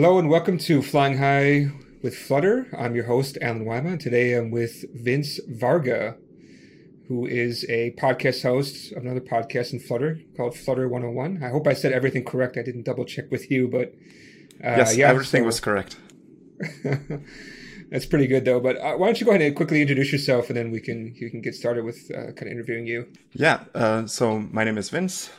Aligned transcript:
Hello 0.00 0.16
and 0.16 0.30
welcome 0.30 0.58
to 0.58 0.80
Flying 0.80 1.18
High 1.18 1.72
with 2.04 2.16
Flutter. 2.16 2.68
I'm 2.78 2.94
your 2.94 3.06
host, 3.06 3.36
Allen 3.42 3.64
Wyma. 3.64 3.98
Today 3.98 4.34
I'm 4.34 4.52
with 4.52 4.84
Vince 4.94 5.40
Varga, 5.48 6.16
who 7.08 7.26
is 7.26 7.64
a 7.68 7.96
podcast 7.98 8.44
host 8.44 8.92
of 8.92 9.02
another 9.02 9.20
podcast 9.20 9.72
in 9.72 9.80
Flutter 9.80 10.20
called 10.36 10.56
Flutter 10.56 10.88
101. 10.88 11.42
I 11.42 11.48
hope 11.48 11.66
I 11.66 11.72
said 11.72 11.90
everything 11.90 12.24
correct. 12.24 12.56
I 12.56 12.62
didn't 12.62 12.84
double 12.84 13.04
check 13.06 13.28
with 13.32 13.50
you, 13.50 13.66
but 13.66 13.88
uh, 14.64 14.78
yes, 14.78 14.96
yeah, 14.96 15.08
everything 15.08 15.42
so... 15.42 15.46
was 15.46 15.58
correct. 15.58 15.96
That's 17.90 18.06
pretty 18.06 18.28
good 18.28 18.44
though. 18.44 18.60
But 18.60 18.76
uh, 18.76 18.94
why 18.98 19.06
don't 19.06 19.20
you 19.20 19.24
go 19.24 19.32
ahead 19.32 19.42
and 19.42 19.56
quickly 19.56 19.80
introduce 19.80 20.12
yourself, 20.12 20.46
and 20.46 20.56
then 20.56 20.70
we 20.70 20.80
can 20.80 21.12
you 21.16 21.28
can 21.28 21.40
get 21.40 21.56
started 21.56 21.84
with 21.84 22.08
uh, 22.14 22.30
kind 22.34 22.42
of 22.42 22.52
interviewing 22.52 22.86
you. 22.86 23.08
Yeah. 23.32 23.64
Uh, 23.74 24.06
so 24.06 24.38
my 24.38 24.62
name 24.62 24.78
is 24.78 24.90
Vince. 24.90 25.30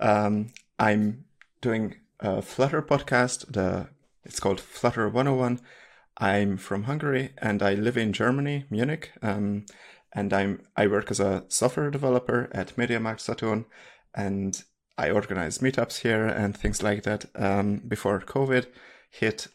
Um, 0.00 0.48
I'm 0.80 1.26
doing 1.60 1.94
a 2.18 2.42
Flutter 2.42 2.82
podcast. 2.82 3.52
The 3.52 3.88
it's 4.24 4.40
called 4.40 4.60
Flutter 4.60 5.08
101. 5.08 5.60
I'm 6.18 6.56
from 6.56 6.84
Hungary 6.84 7.30
and 7.38 7.62
I 7.62 7.74
live 7.74 7.96
in 7.96 8.12
Germany, 8.12 8.64
Munich. 8.70 9.12
Um, 9.22 9.64
and 10.12 10.32
I'm 10.32 10.62
I 10.76 10.86
work 10.86 11.10
as 11.10 11.20
a 11.20 11.44
software 11.48 11.90
developer 11.90 12.50
at 12.52 12.76
MediaMarkt 12.76 13.20
Saturn, 13.20 13.64
and 14.14 14.62
I 14.98 15.10
organize 15.10 15.58
meetups 15.58 16.00
here 16.00 16.26
and 16.26 16.56
things 16.56 16.82
like 16.82 17.04
that. 17.04 17.26
Um, 17.36 17.78
before 17.86 18.20
COVID 18.20 18.66
hit, 19.10 19.48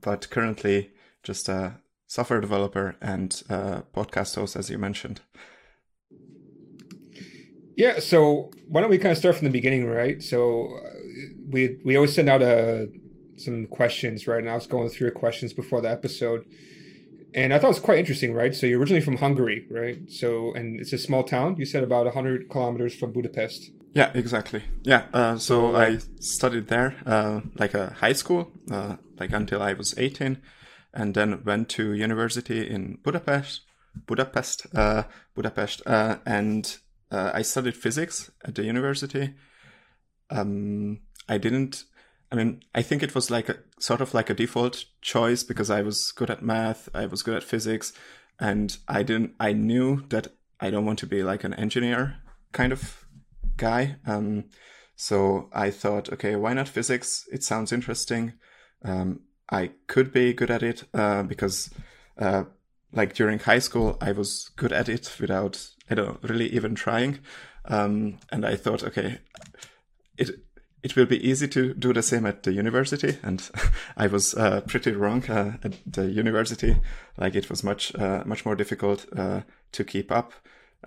but 0.00 0.30
currently 0.30 0.92
just 1.22 1.48
a 1.48 1.80
software 2.06 2.40
developer 2.40 2.96
and 3.00 3.30
podcast 3.94 4.36
host, 4.36 4.56
as 4.56 4.70
you 4.70 4.78
mentioned. 4.78 5.20
Yeah, 7.76 8.00
so 8.00 8.50
why 8.66 8.80
don't 8.80 8.90
we 8.90 8.98
kind 8.98 9.12
of 9.12 9.18
start 9.18 9.36
from 9.36 9.44
the 9.44 9.52
beginning, 9.52 9.86
right? 9.86 10.20
So 10.22 10.68
uh, 10.84 10.90
we 11.48 11.78
we 11.84 11.96
always 11.96 12.14
send 12.14 12.28
out 12.28 12.42
a 12.42 12.88
some 13.40 13.66
questions, 13.66 14.26
right? 14.26 14.40
And 14.40 14.50
I 14.50 14.54
was 14.54 14.66
going 14.66 14.88
through 14.88 15.06
your 15.06 15.14
questions 15.14 15.52
before 15.52 15.80
the 15.80 15.90
episode, 15.90 16.44
and 17.34 17.52
I 17.52 17.58
thought 17.58 17.68
it 17.68 17.70
was 17.70 17.80
quite 17.80 17.98
interesting, 17.98 18.34
right? 18.34 18.54
So 18.54 18.66
you're 18.66 18.80
originally 18.80 19.02
from 19.02 19.16
Hungary, 19.16 19.66
right? 19.70 19.98
So 20.10 20.52
and 20.54 20.80
it's 20.80 20.92
a 20.92 20.98
small 20.98 21.24
town. 21.24 21.56
You 21.58 21.66
said 21.66 21.84
about 21.84 22.12
hundred 22.14 22.48
kilometers 22.50 22.94
from 22.94 23.12
Budapest. 23.12 23.70
Yeah, 23.94 24.10
exactly. 24.14 24.62
Yeah, 24.82 25.06
uh, 25.12 25.38
so 25.38 25.74
I 25.74 25.98
studied 26.20 26.68
there, 26.68 26.94
uh, 27.06 27.40
like 27.56 27.74
a 27.74 27.94
high 27.94 28.12
school, 28.12 28.52
uh, 28.70 28.96
like 29.18 29.32
until 29.32 29.62
I 29.62 29.72
was 29.72 29.98
eighteen, 29.98 30.38
and 30.92 31.14
then 31.14 31.42
went 31.44 31.68
to 31.70 31.94
university 31.94 32.68
in 32.68 32.98
Budapest, 33.02 33.62
Budapest, 34.06 34.66
uh, 34.74 35.04
Budapest, 35.34 35.82
uh, 35.86 36.16
and 36.26 36.78
uh, 37.10 37.30
I 37.34 37.42
studied 37.42 37.76
physics 37.76 38.30
at 38.44 38.54
the 38.54 38.64
university. 38.64 39.34
Um, 40.30 41.00
I 41.28 41.38
didn't. 41.38 41.84
I 42.30 42.36
mean, 42.36 42.62
I 42.74 42.82
think 42.82 43.02
it 43.02 43.14
was 43.14 43.30
like 43.30 43.48
a 43.48 43.56
sort 43.78 44.00
of 44.00 44.12
like 44.12 44.28
a 44.28 44.34
default 44.34 44.84
choice 45.00 45.42
because 45.42 45.70
I 45.70 45.82
was 45.82 46.12
good 46.12 46.30
at 46.30 46.42
math, 46.42 46.88
I 46.94 47.06
was 47.06 47.22
good 47.22 47.36
at 47.36 47.42
physics, 47.42 47.92
and 48.38 48.76
I 48.86 49.02
didn't. 49.02 49.34
I 49.40 49.52
knew 49.52 50.04
that 50.08 50.28
I 50.60 50.70
don't 50.70 50.84
want 50.84 50.98
to 51.00 51.06
be 51.06 51.22
like 51.22 51.44
an 51.44 51.54
engineer 51.54 52.16
kind 52.52 52.72
of 52.72 53.06
guy. 53.56 53.96
Um, 54.06 54.44
so 54.96 55.48
I 55.52 55.70
thought, 55.70 56.12
okay, 56.12 56.36
why 56.36 56.52
not 56.54 56.68
physics? 56.68 57.24
It 57.32 57.42
sounds 57.42 57.72
interesting. 57.72 58.34
Um, 58.84 59.20
I 59.50 59.70
could 59.86 60.12
be 60.12 60.32
good 60.32 60.50
at 60.50 60.62
it 60.62 60.84
uh, 60.92 61.22
because, 61.22 61.70
uh, 62.18 62.44
like 62.92 63.14
during 63.14 63.38
high 63.38 63.60
school, 63.60 63.96
I 64.00 64.12
was 64.12 64.50
good 64.56 64.72
at 64.72 64.88
it 64.88 65.16
without, 65.20 65.68
I 65.88 65.94
don't 65.94 66.22
know, 66.22 66.28
really 66.28 66.48
even 66.48 66.74
trying. 66.74 67.20
Um, 67.64 68.18
and 68.30 68.44
I 68.44 68.56
thought, 68.56 68.82
okay, 68.82 69.18
it 70.16 70.30
it 70.88 70.96
will 70.96 71.06
be 71.06 71.28
easy 71.28 71.46
to 71.48 71.74
do 71.74 71.92
the 71.92 72.02
same 72.02 72.24
at 72.24 72.42
the 72.44 72.52
university. 72.52 73.18
And 73.22 73.48
I 73.96 74.06
was 74.06 74.34
uh, 74.34 74.62
pretty 74.62 74.92
wrong 74.92 75.22
uh, 75.28 75.58
at 75.62 75.74
the 75.86 76.06
university. 76.06 76.80
Like 77.18 77.34
it 77.34 77.50
was 77.50 77.62
much 77.62 77.94
uh, 77.94 78.22
much 78.24 78.46
more 78.46 78.56
difficult 78.56 79.06
uh, 79.16 79.42
to 79.72 79.84
keep 79.84 80.10
up. 80.10 80.32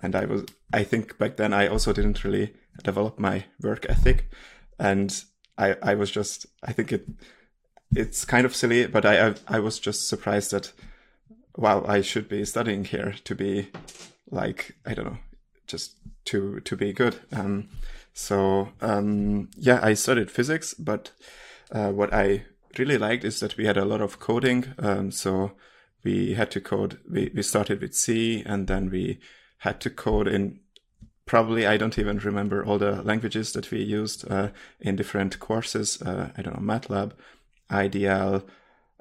And 0.02 0.16
I 0.16 0.24
was, 0.24 0.44
I 0.72 0.84
think 0.84 1.18
back 1.18 1.36
then 1.36 1.52
I 1.52 1.68
also 1.68 1.92
didn't 1.92 2.24
really 2.24 2.54
develop 2.82 3.18
my 3.18 3.44
work 3.60 3.86
ethic, 3.88 4.30
and 4.78 5.24
I 5.56 5.76
I 5.82 5.94
was 5.94 6.10
just, 6.10 6.46
I 6.62 6.72
think 6.72 6.92
it 6.92 7.06
it's 7.94 8.24
kind 8.24 8.46
of 8.46 8.56
silly, 8.56 8.86
but 8.86 9.04
I, 9.04 9.28
I, 9.28 9.34
I 9.46 9.58
was 9.60 9.78
just 9.78 10.08
surprised 10.08 10.50
that 10.52 10.72
wow, 11.56 11.84
I 11.86 12.00
should 12.00 12.28
be 12.28 12.44
studying 12.46 12.84
here 12.84 13.14
to 13.24 13.34
be 13.34 13.68
like 14.30 14.74
I 14.86 14.94
don't 14.94 15.04
know, 15.04 15.18
just 15.66 15.96
to 16.26 16.60
to 16.60 16.76
be 16.76 16.92
good. 16.92 17.20
Um, 17.32 17.68
so 18.12 18.68
um, 18.80 19.50
yeah, 19.56 19.80
I 19.82 19.94
studied 19.94 20.30
physics, 20.30 20.74
but 20.74 21.12
uh, 21.70 21.90
what 21.90 22.12
I 22.12 22.44
really 22.78 22.98
liked 22.98 23.24
is 23.24 23.40
that 23.40 23.56
we 23.56 23.66
had 23.66 23.76
a 23.76 23.84
lot 23.84 24.00
of 24.00 24.18
coding. 24.18 24.74
Um, 24.78 25.10
so 25.10 25.52
we 26.04 26.34
had 26.34 26.50
to 26.52 26.60
code. 26.60 26.98
We 27.10 27.30
we 27.34 27.42
started 27.42 27.80
with 27.80 27.94
C, 27.94 28.42
and 28.44 28.66
then 28.66 28.90
we 28.90 29.20
had 29.58 29.80
to 29.82 29.90
code 29.90 30.28
in 30.28 30.60
probably 31.26 31.66
I 31.66 31.76
don't 31.76 31.98
even 31.98 32.18
remember 32.18 32.64
all 32.64 32.78
the 32.78 33.02
languages 33.02 33.52
that 33.52 33.70
we 33.70 33.82
used 33.82 34.30
uh, 34.30 34.48
in 34.80 34.96
different 34.96 35.38
courses. 35.38 36.02
Uh, 36.02 36.30
I 36.36 36.42
don't 36.42 36.56
know 36.56 36.74
MATLAB, 36.74 37.12
IDL, 37.70 38.44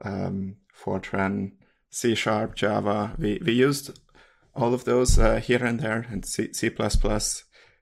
um, 0.04 0.58
Fortran, 0.80 1.54
C 1.90 2.16
Sharp, 2.16 2.56
Java. 2.56 3.16
We 3.18 3.42
we 3.44 3.54
used 3.54 4.00
all 4.56 4.74
of 4.74 4.86
those 4.86 5.18
uh, 5.18 5.38
here 5.38 5.66
and 5.66 5.80
there, 5.80 6.06
and 6.10 6.26
C 6.26 6.54
C++, 6.54 6.70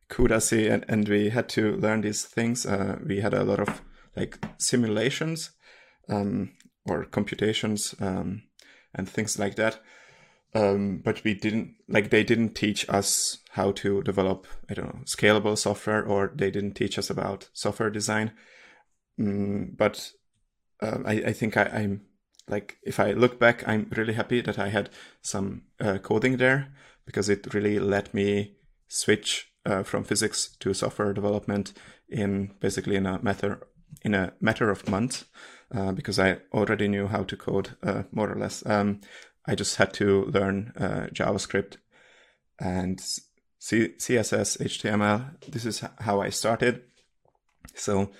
CUDA 0.10 0.72
and, 0.72 0.86
and 0.88 1.08
we 1.08 1.30
had 1.30 1.48
to 1.50 1.76
learn 1.78 2.02
these 2.02 2.24
things. 2.24 2.66
Uh, 2.66 2.98
we 3.06 3.22
had 3.22 3.34
a 3.34 3.44
lot 3.44 3.60
of 3.60 3.82
like 4.16 4.44
simulations 4.58 5.52
um, 6.10 6.52
or 6.86 7.06
computations 7.06 7.96
um, 8.00 8.44
and 8.94 9.08
things 9.08 9.40
like 9.40 9.56
that. 9.56 9.80
Um, 10.56 11.02
but 11.06 11.24
we 11.24 11.36
didn't 11.36 11.76
like 11.88 12.10
they 12.10 12.24
didn't 12.24 12.56
teach 12.56 12.90
us 12.90 13.38
how 13.52 13.72
to 13.74 14.02
develop 14.02 14.48
I 14.68 14.74
don't 14.74 14.88
know 14.88 15.02
scalable 15.06 15.56
software 15.56 16.04
or 16.04 16.32
they 16.34 16.50
didn't 16.50 16.74
teach 16.74 16.98
us 16.98 17.12
about 17.12 17.50
software 17.54 17.92
design. 17.92 18.32
Mm, 19.20 19.78
but 19.78 20.12
uh, 20.82 21.00
I, 21.06 21.12
I, 21.12 21.34
think 21.34 21.56
I, 21.56 21.66
am 21.66 22.02
like 22.48 22.78
if 22.84 23.00
I 23.00 23.12
look 23.12 23.40
back, 23.40 23.68
I'm 23.68 23.92
really 23.96 24.14
happy 24.14 24.42
that 24.42 24.58
I 24.58 24.70
had 24.70 24.90
some 25.22 25.64
uh, 25.80 26.00
coding 26.00 26.38
there 26.38 26.74
because 27.06 27.30
it 27.30 27.54
really 27.54 27.78
let 27.78 28.14
me 28.14 28.56
switch 28.88 29.49
uh, 29.66 29.84
from 29.84 30.04
physics 30.04 30.56
to 30.60 30.74
software 30.74 31.14
development 31.14 31.74
in 32.10 32.52
basically 32.60 32.96
in 32.96 33.06
a 33.06 33.22
matter 33.22 33.68
in 34.04 34.14
a 34.14 34.34
matter 34.40 34.70
of 34.70 34.88
months 34.88 35.26
uh, 35.74 35.92
because 35.92 36.20
I 36.20 36.38
already 36.54 36.88
knew 36.88 37.08
how 37.08 37.24
to 37.24 37.36
code 37.36 37.76
uh, 37.84 38.04
more 38.12 38.32
or 38.32 38.36
less. 38.36 38.66
Um, 38.66 39.02
I 39.46 39.56
just 39.56 39.78
had 39.78 39.94
to 39.96 40.26
learn 40.26 40.74
uh, 40.78 41.08
JavaScript 41.12 41.78
and 42.60 43.00
C- 43.60 43.94
CSS, 43.98 44.62
HTML. 44.62 45.52
This 45.52 45.66
is 45.66 45.84
how 46.00 46.22
I 46.22 46.30
started. 46.30 46.84
So 47.76 48.12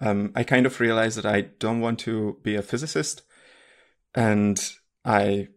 um, 0.00 0.32
I 0.34 0.42
kind 0.42 0.66
of 0.66 0.80
realized 0.80 1.18
that 1.18 1.26
I 1.26 1.42
don't 1.42 1.80
want 1.80 1.98
to 2.00 2.38
be 2.42 2.56
a 2.56 2.62
physicist, 2.62 3.22
and 4.14 4.58
I 5.04 5.48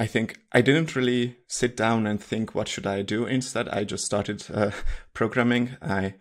I 0.00 0.06
think 0.06 0.40
I 0.50 0.62
didn't 0.62 0.96
really 0.96 1.36
sit 1.46 1.76
down 1.76 2.06
and 2.06 2.18
think 2.18 2.54
what 2.54 2.68
should 2.68 2.86
I 2.86 3.02
do. 3.02 3.26
Instead, 3.26 3.68
I 3.68 3.84
just 3.84 4.06
started 4.06 4.42
uh, 4.50 4.70
programming. 5.12 5.76
I 5.82 6.14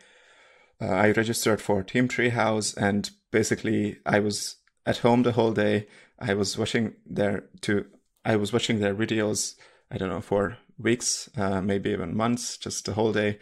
uh, 0.81 0.87
I 0.87 1.11
registered 1.11 1.61
for 1.61 1.81
Team 1.81 2.09
Treehouse, 2.09 2.75
and 2.75 3.09
basically 3.31 3.99
I 4.05 4.19
was 4.19 4.57
at 4.85 4.97
home 4.97 5.23
the 5.23 5.31
whole 5.31 5.53
day. 5.53 5.87
I 6.19 6.33
was 6.33 6.57
watching 6.57 6.95
their 7.05 7.45
to 7.61 7.85
I 8.25 8.35
was 8.35 8.51
watching 8.51 8.81
their 8.81 8.93
videos. 8.93 9.55
I 9.89 9.97
don't 9.97 10.09
know 10.09 10.19
for 10.19 10.57
weeks, 10.77 11.29
uh, 11.37 11.61
maybe 11.61 11.91
even 11.91 12.17
months, 12.17 12.57
just 12.57 12.83
the 12.83 12.95
whole 12.95 13.13
day, 13.13 13.39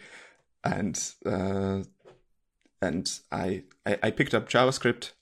and 0.62 0.96
uh, 1.26 1.82
and 2.80 3.10
I, 3.32 3.64
I, 3.84 3.98
I 4.04 4.10
picked 4.12 4.34
up 4.34 4.48
JavaScript, 4.48 5.14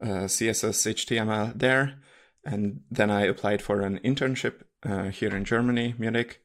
uh, 0.00 0.28
CSS, 0.28 0.86
HTML 0.94 1.58
there, 1.58 1.98
and 2.46 2.80
then 2.90 3.10
I 3.10 3.22
applied 3.22 3.60
for 3.60 3.80
an 3.80 3.98
internship 4.04 4.62
uh, 4.84 5.10
here 5.10 5.34
in 5.34 5.44
Germany, 5.44 5.94
Munich. 5.98 6.40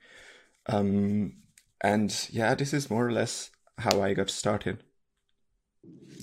Um, 0.65 1.33
and 1.81 2.27
yeah, 2.31 2.55
this 2.55 2.73
is 2.73 2.89
more 2.89 3.07
or 3.07 3.11
less 3.11 3.51
how 3.77 4.01
I 4.01 4.13
got 4.13 4.29
started. 4.29 4.83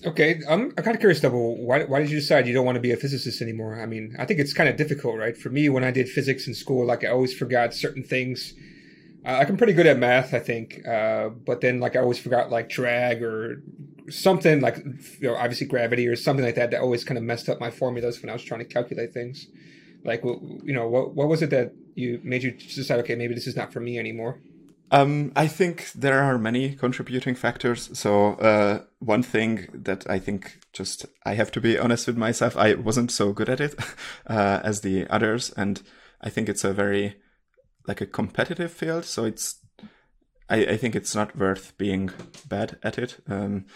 Okay, 0.04 0.40
I'm, 0.48 0.72
I'm 0.76 0.84
kind 0.84 0.94
of 0.94 1.00
curious, 1.00 1.20
though. 1.20 1.30
Why, 1.30 1.84
why 1.84 2.00
did 2.00 2.10
you 2.10 2.20
decide 2.20 2.46
you 2.46 2.54
don't 2.54 2.66
want 2.66 2.76
to 2.76 2.80
be 2.80 2.92
a 2.92 2.96
physicist 2.96 3.40
anymore? 3.40 3.80
I 3.80 3.86
mean, 3.86 4.14
I 4.18 4.24
think 4.24 4.38
it's 4.38 4.52
kind 4.52 4.68
of 4.68 4.76
difficult, 4.76 5.16
right? 5.16 5.36
For 5.36 5.50
me, 5.50 5.68
when 5.68 5.84
I 5.84 5.90
did 5.90 6.08
physics 6.08 6.46
in 6.46 6.54
school, 6.54 6.86
like 6.86 7.04
I 7.04 7.08
always 7.08 7.34
forgot 7.34 7.74
certain 7.74 8.04
things. 8.04 8.54
Like 9.32 9.50
I'm 9.50 9.56
pretty 9.56 9.74
good 9.74 9.86
at 9.86 9.98
math, 9.98 10.32
I 10.32 10.38
think, 10.38 10.86
uh, 10.86 11.28
but 11.28 11.60
then 11.60 11.80
like 11.80 11.96
I 11.96 12.00
always 12.00 12.18
forgot 12.18 12.50
like 12.50 12.68
drag 12.68 13.22
or 13.22 13.62
something 14.10 14.60
like 14.60 14.78
you 15.20 15.28
know 15.28 15.34
obviously 15.34 15.66
gravity 15.66 16.06
or 16.06 16.16
something 16.16 16.44
like 16.44 16.54
that 16.54 16.70
that 16.70 16.80
always 16.80 17.04
kind 17.04 17.18
of 17.18 17.24
messed 17.24 17.48
up 17.48 17.60
my 17.60 17.70
formulas 17.70 18.22
when 18.22 18.30
I 18.30 18.32
was 18.32 18.42
trying 18.42 18.60
to 18.60 18.66
calculate 18.66 19.12
things. 19.12 19.46
Like 20.04 20.22
you 20.24 20.72
know 20.72 20.88
what 20.88 21.14
what 21.14 21.28
was 21.28 21.42
it 21.42 21.50
that 21.50 21.72
you 21.94 22.20
made 22.22 22.42
you 22.42 22.52
decide 22.52 23.00
okay 23.00 23.16
maybe 23.16 23.34
this 23.34 23.46
is 23.46 23.56
not 23.56 23.72
for 23.72 23.80
me 23.80 23.98
anymore? 23.98 24.40
Um, 24.90 25.32
I 25.36 25.46
think 25.46 25.92
there 25.94 26.22
are 26.22 26.38
many 26.38 26.74
contributing 26.74 27.34
factors. 27.34 27.90
So 27.92 28.34
uh, 28.34 28.84
one 29.00 29.22
thing 29.22 29.68
that 29.74 30.08
I 30.08 30.18
think 30.18 30.60
just 30.72 31.04
I 31.26 31.34
have 31.34 31.50
to 31.52 31.60
be 31.60 31.78
honest 31.78 32.06
with 32.06 32.16
myself, 32.16 32.56
I 32.56 32.74
wasn't 32.74 33.10
so 33.10 33.32
good 33.32 33.50
at 33.50 33.60
it 33.60 33.74
uh, 34.26 34.60
as 34.64 34.80
the 34.80 35.06
others, 35.08 35.50
and 35.56 35.82
I 36.22 36.30
think 36.30 36.48
it's 36.48 36.64
a 36.64 36.72
very 36.72 37.16
like 37.88 38.00
a 38.00 38.06
competitive 38.06 38.70
field. 38.70 39.04
So 39.04 39.24
it's 39.24 39.56
I, 40.48 40.56
I 40.56 40.76
think 40.76 40.94
it's 40.94 41.14
not 41.14 41.36
worth 41.36 41.76
being 41.78 42.10
bad 42.48 42.78
at 42.82 42.98
it. 42.98 43.18
Um, 43.28 43.66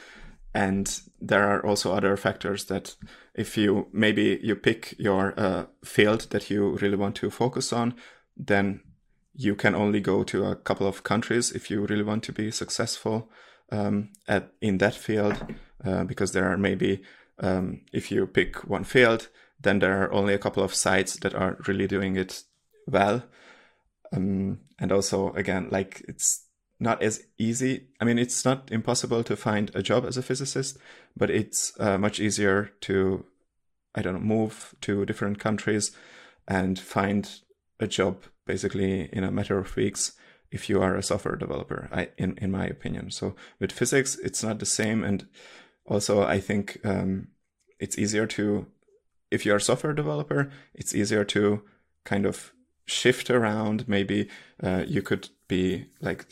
and 0.54 1.00
there 1.20 1.48
are 1.48 1.64
also 1.64 1.92
other 1.92 2.16
factors 2.16 2.66
that 2.66 2.94
if 3.34 3.56
you 3.56 3.88
maybe 3.92 4.38
you 4.42 4.54
pick 4.54 4.94
your 4.98 5.34
uh, 5.36 5.64
field 5.84 6.28
that 6.30 6.50
you 6.50 6.76
really 6.76 6.96
want 6.96 7.16
to 7.16 7.30
focus 7.30 7.72
on, 7.72 7.94
then 8.36 8.82
you 9.34 9.54
can 9.54 9.74
only 9.74 10.00
go 10.00 10.22
to 10.24 10.44
a 10.44 10.56
couple 10.56 10.86
of 10.86 11.04
countries 11.04 11.52
if 11.52 11.70
you 11.70 11.86
really 11.86 12.02
want 12.02 12.22
to 12.24 12.32
be 12.32 12.50
successful 12.50 13.30
um, 13.70 14.10
at 14.28 14.52
in 14.60 14.76
that 14.78 14.94
field, 14.94 15.42
uh, 15.84 16.04
because 16.04 16.32
there 16.32 16.52
are 16.52 16.58
maybe 16.58 17.02
um, 17.38 17.80
if 17.92 18.10
you 18.10 18.26
pick 18.26 18.68
one 18.68 18.84
field, 18.84 19.28
then 19.58 19.78
there 19.78 20.02
are 20.02 20.12
only 20.12 20.34
a 20.34 20.38
couple 20.38 20.62
of 20.62 20.74
sites 20.74 21.16
that 21.20 21.34
are 21.34 21.56
really 21.66 21.86
doing 21.86 22.16
it 22.16 22.42
well. 22.86 23.22
Um, 24.12 24.60
and 24.78 24.92
also, 24.92 25.32
again, 25.32 25.68
like 25.70 26.02
it's 26.08 26.44
not 26.78 27.02
as 27.02 27.24
easy. 27.38 27.88
I 28.00 28.04
mean, 28.04 28.18
it's 28.18 28.44
not 28.44 28.70
impossible 28.72 29.22
to 29.24 29.36
find 29.36 29.70
a 29.74 29.82
job 29.82 30.04
as 30.04 30.16
a 30.16 30.22
physicist, 30.22 30.78
but 31.16 31.30
it's 31.30 31.72
uh, 31.78 31.96
much 31.96 32.20
easier 32.20 32.72
to, 32.82 33.24
I 33.94 34.02
don't 34.02 34.14
know, 34.14 34.20
move 34.20 34.74
to 34.82 35.06
different 35.06 35.38
countries 35.38 35.92
and 36.48 36.78
find 36.78 37.30
a 37.78 37.86
job 37.86 38.24
basically 38.46 39.08
in 39.12 39.24
a 39.24 39.30
matter 39.30 39.58
of 39.58 39.76
weeks 39.76 40.12
if 40.50 40.68
you 40.68 40.82
are 40.82 40.96
a 40.96 41.02
software 41.02 41.36
developer 41.36 41.88
I, 41.92 42.08
in, 42.18 42.36
in 42.38 42.50
my 42.50 42.66
opinion 42.66 43.10
so 43.10 43.34
with 43.58 43.72
physics 43.72 44.16
it's 44.16 44.42
not 44.42 44.58
the 44.58 44.66
same 44.66 45.02
and 45.02 45.26
also 45.86 46.22
i 46.22 46.38
think 46.40 46.78
um, 46.84 47.28
it's 47.78 47.98
easier 47.98 48.26
to 48.26 48.66
if 49.30 49.46
you're 49.46 49.56
a 49.56 49.60
software 49.60 49.94
developer 49.94 50.50
it's 50.74 50.94
easier 50.94 51.24
to 51.24 51.62
kind 52.04 52.26
of 52.26 52.52
shift 52.86 53.30
around 53.30 53.88
maybe 53.88 54.28
uh, 54.62 54.84
you 54.86 55.02
could 55.02 55.28
be 55.48 55.86
like 56.00 56.26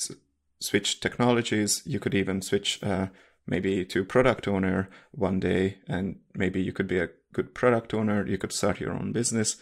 switch 0.60 1.00
technologies 1.00 1.82
you 1.86 1.98
could 1.98 2.14
even 2.14 2.42
switch 2.42 2.82
uh, 2.82 3.06
maybe 3.46 3.84
to 3.84 4.04
product 4.04 4.46
owner 4.46 4.88
one 5.12 5.40
day 5.40 5.78
and 5.88 6.18
maybe 6.34 6.60
you 6.62 6.72
could 6.72 6.88
be 6.88 6.98
a 6.98 7.08
good 7.32 7.54
product 7.54 7.94
owner 7.94 8.26
you 8.26 8.38
could 8.38 8.52
start 8.52 8.80
your 8.80 8.92
own 8.92 9.12
business 9.12 9.56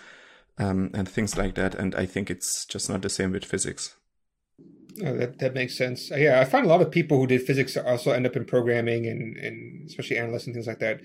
um, 0.59 0.91
and 0.93 1.09
things 1.09 1.37
like 1.37 1.55
that. 1.55 1.75
And 1.75 1.95
I 1.95 2.07
think 2.07 2.31
it's 2.31 2.65
just 2.65 2.91
not 2.91 3.03
the 3.03 3.09
same 3.09 3.33
with 3.33 3.45
physics. 3.45 3.95
Oh, 5.05 5.17
that 5.17 5.39
that 5.39 5.55
makes 5.55 5.79
sense. 5.79 6.11
Yeah, 6.11 6.41
I 6.41 6.45
find 6.45 6.67
a 6.67 6.69
lot 6.69 6.83
of 6.83 6.91
people 6.91 7.19
who 7.19 7.27
did 7.29 7.43
physics 7.43 7.77
also 7.77 8.11
end 8.11 8.27
up 8.27 8.35
in 8.35 8.45
programming 8.45 9.07
and 9.07 9.37
and 9.37 9.89
especially 9.89 10.19
analysts 10.19 10.47
and 10.47 10.55
things 10.55 10.67
like 10.67 10.81
that. 10.81 11.01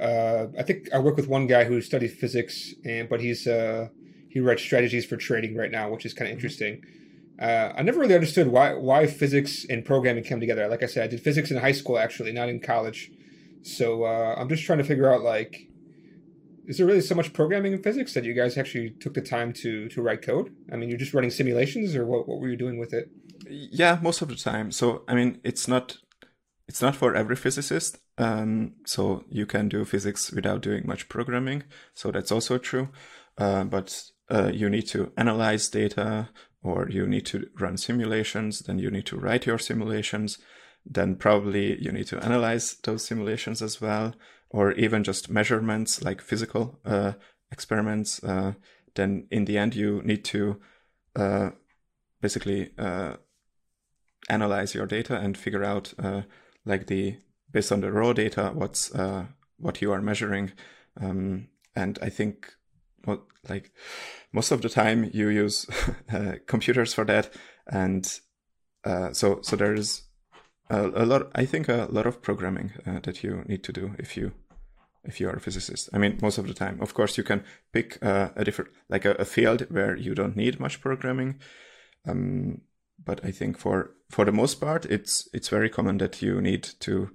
Uh, 0.00 0.48
I 0.58 0.62
think 0.64 0.88
I 0.92 0.98
work 0.98 1.16
with 1.16 1.28
one 1.28 1.46
guy 1.46 1.64
who 1.64 1.80
studied 1.80 2.12
physics, 2.12 2.74
and 2.84 3.08
but 3.08 3.20
he's 3.20 3.46
uh, 3.46 3.88
he 4.28 4.40
writes 4.40 4.62
strategies 4.62 5.04
for 5.04 5.16
trading 5.16 5.56
right 5.56 5.70
now, 5.70 5.90
which 5.90 6.04
is 6.04 6.14
kind 6.14 6.28
of 6.30 6.36
mm-hmm. 6.36 6.46
interesting. 6.46 6.82
Uh, 7.40 7.72
I 7.76 7.82
never 7.82 8.00
really 8.00 8.14
understood 8.14 8.48
why 8.48 8.74
why 8.74 9.06
physics 9.06 9.64
and 9.68 9.84
programming 9.84 10.24
came 10.24 10.40
together. 10.40 10.66
Like 10.68 10.82
I 10.82 10.86
said, 10.86 11.04
I 11.04 11.06
did 11.06 11.20
physics 11.20 11.50
in 11.50 11.56
high 11.56 11.72
school 11.72 11.98
actually, 11.98 12.32
not 12.32 12.48
in 12.48 12.60
college. 12.60 13.10
So 13.62 14.04
uh, 14.04 14.34
I'm 14.36 14.48
just 14.48 14.64
trying 14.64 14.78
to 14.78 14.84
figure 14.84 15.12
out 15.12 15.22
like 15.22 15.68
is 16.68 16.76
there 16.76 16.86
really 16.86 17.00
so 17.00 17.14
much 17.14 17.32
programming 17.32 17.72
in 17.72 17.82
physics 17.82 18.12
that 18.12 18.24
you 18.24 18.34
guys 18.34 18.58
actually 18.58 18.90
took 18.90 19.14
the 19.14 19.22
time 19.22 19.52
to 19.54 19.88
to 19.88 20.02
write 20.02 20.22
code? 20.22 20.54
I 20.70 20.76
mean, 20.76 20.88
you're 20.90 20.98
just 20.98 21.14
running 21.14 21.30
simulations, 21.30 21.96
or 21.96 22.04
what? 22.04 22.28
What 22.28 22.40
were 22.40 22.48
you 22.48 22.56
doing 22.56 22.78
with 22.78 22.92
it? 22.92 23.10
Yeah, 23.48 23.98
most 24.02 24.20
of 24.20 24.28
the 24.28 24.36
time. 24.36 24.70
So 24.70 25.02
I 25.08 25.14
mean, 25.14 25.40
it's 25.42 25.66
not 25.66 25.96
it's 26.68 26.82
not 26.82 26.94
for 26.94 27.14
every 27.14 27.36
physicist. 27.36 27.98
Um, 28.18 28.74
so 28.84 29.24
you 29.30 29.46
can 29.46 29.68
do 29.68 29.84
physics 29.84 30.30
without 30.30 30.60
doing 30.60 30.86
much 30.86 31.08
programming. 31.08 31.62
So 31.94 32.10
that's 32.10 32.30
also 32.30 32.58
true. 32.58 32.90
Uh, 33.38 33.64
but 33.64 34.02
uh, 34.30 34.50
you 34.52 34.68
need 34.68 34.86
to 34.88 35.12
analyze 35.16 35.68
data, 35.68 36.28
or 36.62 36.88
you 36.88 37.06
need 37.06 37.26
to 37.26 37.48
run 37.58 37.76
simulations. 37.76 38.60
Then 38.60 38.78
you 38.78 38.90
need 38.90 39.06
to 39.06 39.16
write 39.16 39.46
your 39.46 39.58
simulations. 39.58 40.38
Then 40.84 41.16
probably 41.16 41.80
you 41.82 41.92
need 41.92 42.06
to 42.08 42.24
analyze 42.24 42.76
those 42.84 43.04
simulations 43.04 43.62
as 43.62 43.80
well 43.80 44.14
or 44.50 44.72
even 44.72 45.04
just 45.04 45.30
measurements 45.30 46.02
like 46.02 46.20
physical 46.20 46.78
uh, 46.84 47.12
experiments, 47.50 48.22
uh, 48.24 48.54
then 48.94 49.26
in 49.30 49.44
the 49.44 49.58
end 49.58 49.74
you 49.74 50.02
need 50.04 50.24
to 50.24 50.60
uh, 51.16 51.50
basically 52.20 52.70
uh, 52.78 53.14
analyze 54.28 54.74
your 54.74 54.86
data 54.86 55.16
and 55.16 55.36
figure 55.36 55.64
out 55.64 55.92
uh, 55.98 56.22
like 56.64 56.86
the 56.86 57.16
based 57.50 57.72
on 57.72 57.80
the 57.80 57.92
raw 57.92 58.12
data 58.12 58.50
what's 58.54 58.92
what 59.60 59.82
you 59.82 59.90
are 59.90 60.02
measuring. 60.02 60.52
Um, 61.00 61.48
and 61.74 61.98
I 62.00 62.10
think 62.10 62.52
like 63.48 63.72
most 64.32 64.50
of 64.50 64.62
the 64.62 64.68
time 64.68 65.10
you 65.12 65.28
use 65.28 65.66
computers 66.46 66.94
for 66.94 67.04
that, 67.04 67.32
and 67.66 68.20
so 69.12 69.40
so 69.42 69.56
there 69.56 69.74
is 69.74 70.02
a, 70.70 70.86
a, 70.88 71.06
lot 71.06 71.30
i 71.34 71.44
think 71.44 71.68
a 71.68 71.88
lot 71.90 72.06
of 72.06 72.22
programming 72.22 72.72
uh, 72.86 73.00
that 73.00 73.22
you 73.22 73.42
need 73.46 73.62
to 73.64 73.72
do 73.72 73.94
if 73.98 74.16
you 74.16 74.32
if 75.04 75.20
you 75.20 75.28
are 75.28 75.36
a 75.36 75.40
physicist. 75.40 75.88
I 75.92 75.98
mean 75.98 76.18
most 76.20 76.38
of 76.38 76.46
the 76.46 76.54
time. 76.54 76.78
Of 76.80 76.92
course 76.92 77.16
you 77.16 77.24
can 77.24 77.44
pick 77.72 77.98
uh, 78.02 78.28
a 78.36 78.44
different 78.44 78.70
like 78.88 79.04
a, 79.04 79.12
a, 79.12 79.24
field 79.24 79.62
where 79.70 79.96
you 79.96 80.14
don't 80.14 80.36
need 80.36 80.60
much 80.60 80.80
programming 80.80 81.38
um, 82.06 82.60
but 83.04 83.24
i 83.24 83.30
think 83.30 83.58
for 83.58 83.94
for 84.10 84.24
the 84.24 84.32
most 84.32 84.60
part 84.60 84.84
it's 84.86 85.28
it's 85.32 85.48
very 85.48 85.70
common 85.70 85.98
that 85.98 86.20
you 86.22 86.40
need 86.40 86.62
to 86.80 87.10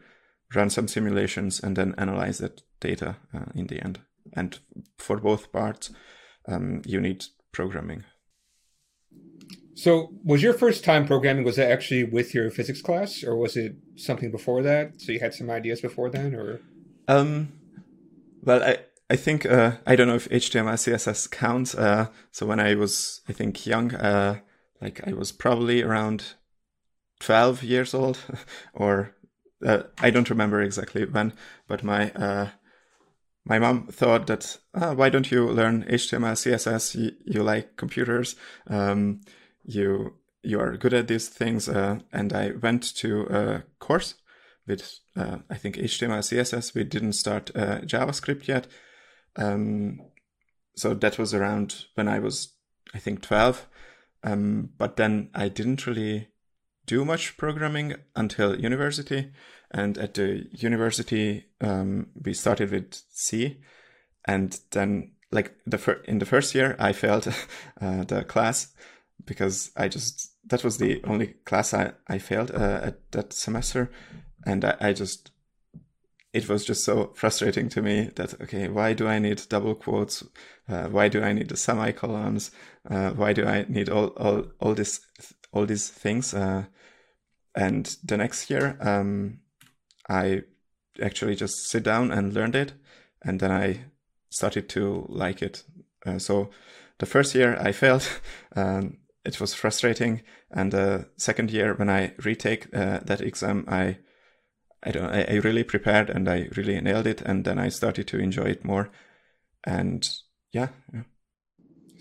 run 0.56 0.70
some 0.70 0.88
simulations 0.88 1.60
and 1.60 1.76
then 1.76 1.96
analyze 1.98 2.38
that 2.38 2.62
data 2.80 3.18
uh, 3.34 3.46
in 3.56 3.68
the 3.68 3.84
end 3.84 4.00
and 4.34 4.60
for 4.98 5.18
both 5.18 5.52
parts 5.52 5.92
um, 6.48 6.82
you 6.86 7.00
need 7.00 7.26
programming 7.52 8.04
so, 9.76 10.14
was 10.24 10.44
your 10.44 10.54
first 10.54 10.84
time 10.84 11.08
programming 11.08 11.44
was 11.44 11.56
that 11.56 11.72
actually 11.72 12.04
with 12.04 12.34
your 12.34 12.52
physics 12.52 12.82
class, 12.82 13.24
or 13.24 13.36
was 13.36 13.58
it 13.58 13.76
something 13.96 14.32
before 14.32 14.62
that? 14.62 15.02
So 15.02 15.12
you 15.12 15.20
had 15.20 15.34
some 15.34 15.50
ideas 15.50 15.82
before 15.82 16.10
then, 16.10 16.36
or? 16.36 16.62
Um, 17.08 17.54
well, 18.44 18.64
I 18.64 18.78
I 19.10 19.16
think 19.16 19.46
uh, 19.46 19.74
I 19.88 19.96
don't 19.96 20.08
know 20.08 20.16
if 20.16 20.30
HTML 20.30 20.74
CSS 20.74 21.30
counts. 21.32 21.74
Uh, 21.74 22.08
so 22.32 22.46
when 22.46 22.60
I 22.60 22.76
was 22.76 23.22
I 23.28 23.34
think 23.34 23.66
young, 23.66 23.96
uh, 23.96 24.40
like 24.80 25.06
I 25.08 25.14
was 25.14 25.32
probably 25.32 25.82
around 25.82 26.36
twelve 27.20 27.64
years 27.64 27.96
old, 27.96 28.20
or 28.74 29.16
uh, 29.66 29.84
I 30.00 30.12
don't 30.12 30.30
remember 30.30 30.62
exactly 30.62 31.04
when, 31.06 31.34
but 31.68 31.84
my 31.84 32.12
uh, 32.12 32.50
my 33.46 33.60
mom 33.60 33.88
thought 33.88 34.28
that 34.28 34.58
ah, 34.74 34.94
why 34.94 35.10
don't 35.10 35.32
you 35.32 35.48
learn 35.48 35.84
HTML 35.84 36.34
CSS? 36.34 36.96
You, 36.96 37.12
you 37.26 37.44
like 37.44 37.76
computers. 37.76 38.36
Um, 38.68 39.22
you 39.64 40.16
you 40.44 40.60
are 40.60 40.78
good 40.78 40.94
at 40.94 41.08
these 41.08 41.30
things. 41.30 41.68
Uh, 41.68 42.00
and 42.12 42.34
I 42.34 42.52
went 42.52 42.96
to 42.98 43.22
a 43.24 43.64
course 43.80 44.16
with 44.68 45.00
uh, 45.16 45.40
I 45.50 45.56
think 45.56 45.76
HTML, 45.76 46.20
CSS. 46.20 46.74
We 46.74 46.84
didn't 46.84 47.14
start 47.14 47.52
uh, 47.56 47.80
JavaScript 47.80 48.48
yet. 48.48 48.68
Um, 49.36 50.00
so 50.76 50.94
that 50.94 51.18
was 51.18 51.34
around 51.34 51.86
when 51.96 52.08
I 52.08 52.20
was 52.20 52.54
I 52.94 53.00
think 53.00 53.22
twelve. 53.22 53.68
Um, 54.24 54.70
but 54.78 54.96
then 54.96 55.30
I 55.34 55.50
didn't 55.50 55.86
really 55.86 56.30
do 56.86 57.04
much 57.04 57.38
programming 57.38 57.96
until 58.16 58.60
university. 58.60 59.32
And 59.74 59.98
at 59.98 60.14
the 60.14 60.48
university, 60.52 61.46
um, 61.62 62.08
we 62.24 62.34
started 62.34 62.72
with 62.72 63.02
C, 63.12 63.60
and 64.26 64.60
then 64.72 65.14
like 65.32 65.56
the 65.66 65.80
fir- 65.80 66.04
in 66.06 66.20
the 66.20 66.26
first 66.26 66.54
year, 66.54 66.76
I 66.78 66.94
failed 66.94 67.28
uh, 67.82 68.04
the 68.04 68.24
class 68.24 68.74
because 69.26 69.72
I 69.76 69.88
just 69.88 70.32
that 70.46 70.64
was 70.64 70.78
the 70.78 71.02
only 71.06 71.36
class 71.46 71.74
I 71.74 71.94
I 72.08 72.20
failed 72.20 72.52
uh, 72.52 72.82
at 72.84 73.12
that 73.12 73.34
semester, 73.34 73.90
and 74.46 74.64
I, 74.64 74.76
I 74.80 74.94
just 74.94 75.32
it 76.34 76.50
was 76.50 76.66
just 76.66 76.84
so 76.84 77.12
frustrating 77.16 77.70
to 77.70 77.82
me 77.82 78.10
that 78.16 78.42
okay 78.42 78.68
why 78.68 78.94
do 78.94 79.08
i 79.08 79.20
need 79.20 79.42
double 79.50 79.76
quotes? 79.76 80.24
Uh, 80.68 80.88
why 80.90 81.08
do 81.08 81.24
i 81.24 81.34
need 81.34 81.50
the 81.50 81.58
semicolons? 81.58 82.52
Uh, 82.90 83.12
why 83.12 83.34
do 83.34 83.46
i 83.46 83.66
need 83.70 83.90
all 83.90 84.08
all 84.18 84.46
all 84.60 84.74
this 84.74 85.02
all 85.52 85.66
these 85.66 85.90
things? 85.90 86.34
Uh, 86.34 86.66
and 87.56 87.98
the 88.04 88.18
next 88.18 88.50
year 88.50 88.78
um, 88.82 89.40
i 90.10 90.42
actually 91.02 91.36
just 91.36 91.70
sit 91.70 91.84
down 91.84 92.12
and 92.12 92.34
learned 92.34 92.56
it 92.56 92.74
and 93.24 93.40
then 93.40 93.52
i 93.52 93.80
started 94.30 94.70
to 94.70 95.06
like 95.10 95.42
it 95.42 95.64
uh, 96.06 96.20
so 96.20 96.50
the 97.00 97.06
first 97.06 97.34
year 97.36 97.58
i 97.60 97.72
failed 97.72 98.08
um, 98.56 98.98
it 99.26 99.40
was 99.40 99.54
frustrating. 99.54 100.22
And 100.52 100.72
the 100.72 101.08
second 101.18 101.52
year, 101.52 101.74
when 101.74 101.90
I 101.90 102.14
retake 102.24 102.68
uh, 102.76 103.00
that 103.06 103.22
exam, 103.22 103.66
I 103.68 103.98
I 104.86 104.92
don't 104.92 105.10
I, 105.10 105.24
I, 105.24 105.36
really 105.36 105.64
prepared 105.64 106.10
and 106.10 106.28
I 106.28 106.50
really 106.58 106.80
nailed 106.82 107.08
it. 107.08 107.22
And 107.22 107.46
then 107.46 107.58
I 107.58 107.70
started 107.70 108.06
to 108.08 108.20
enjoy 108.20 108.44
it 108.44 108.66
more. 108.66 108.92
And 109.64 110.08
yeah. 110.52 110.70
yeah. 110.94 111.04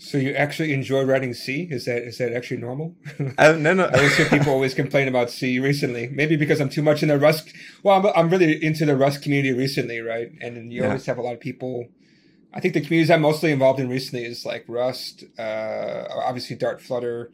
So 0.03 0.17
you 0.17 0.33
actually 0.33 0.73
enjoy 0.73 1.03
writing 1.03 1.33
C? 1.33 1.65
Is 1.71 1.85
that 1.85 2.03
is 2.03 2.17
that 2.17 2.33
actually 2.33 2.57
normal? 2.57 2.93
Uh, 3.37 3.53
no, 3.53 3.73
no. 3.73 3.85
I 3.85 3.97
always 3.97 4.17
hear 4.17 4.27
people 4.27 4.51
always 4.51 4.73
complain 4.73 5.07
about 5.07 5.31
C 5.31 5.59
recently. 5.59 6.07
Maybe 6.07 6.35
because 6.35 6.59
I'm 6.59 6.67
too 6.69 6.81
much 6.81 7.01
in 7.03 7.07
the 7.09 7.17
Rust. 7.17 7.53
Well, 7.83 7.95
I'm, 8.05 8.11
I'm 8.15 8.29
really 8.29 8.61
into 8.63 8.85
the 8.85 8.97
Rust 8.97 9.21
community 9.23 9.53
recently, 9.53 10.01
right? 10.01 10.29
And 10.41 10.73
you 10.73 10.81
Yeah. 10.81 10.87
always 10.89 11.05
have 11.05 11.17
a 11.17 11.21
lot 11.21 11.33
of 11.33 11.39
people. 11.39 11.87
I 12.53 12.59
think 12.59 12.73
the 12.73 12.81
communities 12.81 13.09
I'm 13.11 13.21
mostly 13.21 13.51
involved 13.53 13.79
in 13.79 13.87
recently 13.87 14.25
is 14.25 14.45
like 14.45 14.65
Rust, 14.67 15.23
uh, 15.39 16.03
obviously 16.29 16.57
Dart, 16.57 16.81
Flutter, 16.81 17.31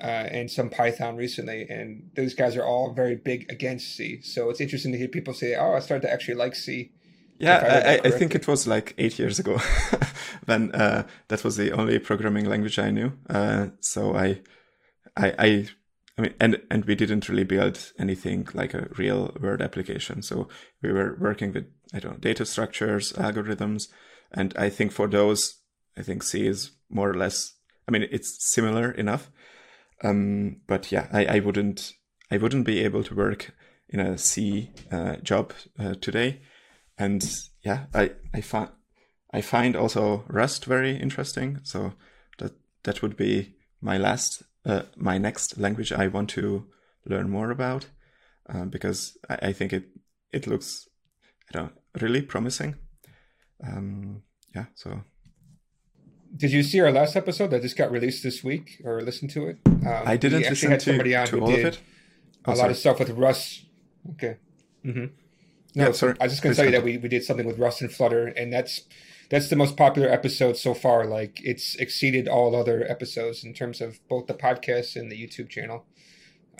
uh, 0.00 0.04
and 0.36 0.50
some 0.50 0.68
Python 0.68 1.16
recently. 1.16 1.66
And 1.70 2.10
those 2.16 2.34
guys 2.34 2.54
are 2.54 2.64
all 2.64 2.92
very 2.92 3.16
big 3.16 3.50
against 3.50 3.96
C. 3.96 4.20
So 4.20 4.50
it's 4.50 4.60
interesting 4.60 4.92
to 4.92 4.98
hear 4.98 5.08
people 5.08 5.32
say, 5.32 5.56
"Oh, 5.56 5.72
I 5.72 5.80
started 5.80 6.06
to 6.06 6.12
actually 6.12 6.34
like 6.34 6.54
C." 6.54 6.92
Yeah, 7.40 7.56
I 7.56 7.92
I, 7.92 8.00
I, 8.04 8.10
think 8.10 8.34
it 8.34 8.46
was 8.46 8.66
like 8.66 8.94
eight 8.98 9.18
years 9.18 9.38
ago 9.38 9.58
when 10.44 10.72
uh, 10.72 11.06
that 11.28 11.42
was 11.42 11.56
the 11.56 11.72
only 11.72 11.98
programming 11.98 12.44
language 12.44 12.78
I 12.78 12.90
knew. 12.90 13.12
Uh, 13.30 13.68
so 13.80 14.14
I, 14.14 14.42
I, 15.16 15.34
I, 15.38 15.68
I 16.18 16.22
mean, 16.22 16.34
and 16.38 16.60
and 16.70 16.84
we 16.84 16.94
didn't 16.94 17.30
really 17.30 17.44
build 17.44 17.92
anything 17.98 18.46
like 18.52 18.74
a 18.74 18.88
real 18.98 19.34
word 19.40 19.62
application. 19.62 20.20
So 20.20 20.48
we 20.82 20.92
were 20.92 21.16
working 21.18 21.54
with 21.54 21.64
I 21.94 22.00
don't 22.00 22.12
know 22.12 22.18
data 22.18 22.44
structures, 22.44 23.14
algorithms, 23.14 23.88
and 24.30 24.52
I 24.58 24.68
think 24.68 24.92
for 24.92 25.08
those, 25.08 25.60
I 25.96 26.02
think 26.02 26.22
C 26.22 26.46
is 26.46 26.72
more 26.90 27.08
or 27.08 27.14
less. 27.14 27.54
I 27.88 27.90
mean, 27.90 28.06
it's 28.10 28.36
similar 28.52 28.90
enough. 28.90 29.30
Um, 30.04 30.60
but 30.66 30.92
yeah, 30.92 31.08
I, 31.10 31.24
I 31.24 31.38
wouldn't 31.40 31.94
I 32.30 32.36
wouldn't 32.36 32.66
be 32.66 32.80
able 32.80 33.02
to 33.04 33.14
work 33.14 33.54
in 33.88 33.98
a 33.98 34.18
C 34.18 34.72
uh, 34.92 35.16
job 35.16 35.54
uh, 35.78 35.94
today 36.02 36.42
and 37.00 37.22
yeah, 37.62 37.86
I 37.94 38.10
I 38.34 38.40
find 38.42 38.68
I 39.34 39.40
find 39.42 39.76
also 39.76 40.24
Rust 40.28 40.66
very 40.66 40.96
interesting. 40.96 41.60
So 41.62 41.92
that 42.38 42.52
that 42.82 43.02
would 43.02 43.16
be 43.16 43.54
my 43.80 43.98
last 43.98 44.42
uh, 44.66 44.82
my 44.96 45.18
next 45.18 45.58
language 45.58 45.92
I 45.92 46.08
want 46.08 46.30
to 46.30 46.66
learn 47.06 47.30
more 47.30 47.50
about 47.50 47.86
uh, 48.54 48.64
because 48.64 49.16
I, 49.28 49.48
I 49.48 49.52
think 49.52 49.72
it 49.72 49.84
it 50.32 50.46
looks 50.46 50.88
I 51.48 51.58
don't 51.58 51.72
really 52.00 52.22
promising. 52.22 52.76
Um, 53.66 54.22
yeah, 54.54 54.66
so 54.74 55.00
Did 56.36 56.52
you 56.52 56.62
see 56.62 56.80
our 56.80 56.92
last 56.92 57.16
episode 57.16 57.50
that 57.50 57.62
just 57.62 57.76
got 57.76 57.90
released 57.90 58.22
this 58.22 58.44
week, 58.44 58.80
or 58.84 59.00
listen 59.02 59.28
to 59.28 59.48
it? 59.48 59.58
Um, 59.66 60.02
I 60.06 60.16
didn't 60.16 60.40
we 60.40 60.46
actually 60.46 60.68
listen 60.68 60.70
had 60.70 60.80
to, 60.80 60.90
somebody 60.90 61.16
on 61.16 61.26
to 61.26 61.36
who 61.36 61.42
all 61.42 61.50
did 61.50 61.66
of 61.66 61.72
it. 61.74 61.80
Oh, 62.46 62.52
a 62.52 62.54
lot 62.54 62.70
of 62.70 62.76
stuff 62.76 62.98
with 62.98 63.10
Rust. 63.10 63.64
Okay. 64.12 64.36
hmm 64.82 65.06
No, 65.74 65.86
Yeah, 65.86 65.92
sorry. 65.92 66.16
I 66.20 66.24
was 66.24 66.32
just 66.32 66.42
going 66.42 66.54
to 66.54 66.56
tell 66.56 66.66
you 66.66 66.76
that 66.76 66.84
we, 66.84 66.98
we 66.98 67.08
did 67.08 67.24
something 67.24 67.46
with 67.46 67.58
Rust 67.58 67.80
and 67.80 67.92
Flutter, 67.92 68.26
and 68.26 68.52
that's 68.52 68.82
that's 69.30 69.48
the 69.48 69.56
most 69.56 69.76
popular 69.76 70.08
episode 70.08 70.56
so 70.56 70.74
far. 70.74 71.06
Like 71.06 71.40
it's 71.44 71.76
exceeded 71.76 72.26
all 72.28 72.56
other 72.56 72.84
episodes 72.88 73.44
in 73.44 73.54
terms 73.54 73.80
of 73.80 74.00
both 74.08 74.26
the 74.26 74.34
podcast 74.34 74.96
and 74.96 75.10
the 75.10 75.16
YouTube 75.16 75.48
channel. 75.48 75.86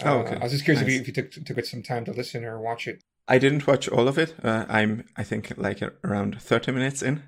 Oh, 0.05 0.19
Uh, 0.19 0.23
okay. 0.23 0.37
I 0.37 0.45
was 0.45 0.53
just 0.53 0.65
curious 0.65 0.83
if, 0.83 0.89
you, 0.89 1.01
if 1.01 1.07
you 1.09 1.13
took 1.13 1.31
took 1.33 1.59
it 1.59 1.67
some 1.67 1.83
time 1.83 2.05
to 2.05 2.13
listen 2.13 2.45
or 2.45 2.61
watch 2.61 2.87
it. 2.87 3.03
I 3.29 3.39
didn't 3.39 3.67
watch 3.67 3.89
all 3.89 4.09
of 4.09 4.19
it. 4.19 4.35
Uh, 4.43 4.65
I'm, 4.69 5.05
I 5.17 5.23
think, 5.23 5.53
like 5.57 5.83
uh, 5.83 5.91
around 6.03 6.41
30 6.43 6.73
minutes 6.73 7.01
in. 7.03 7.23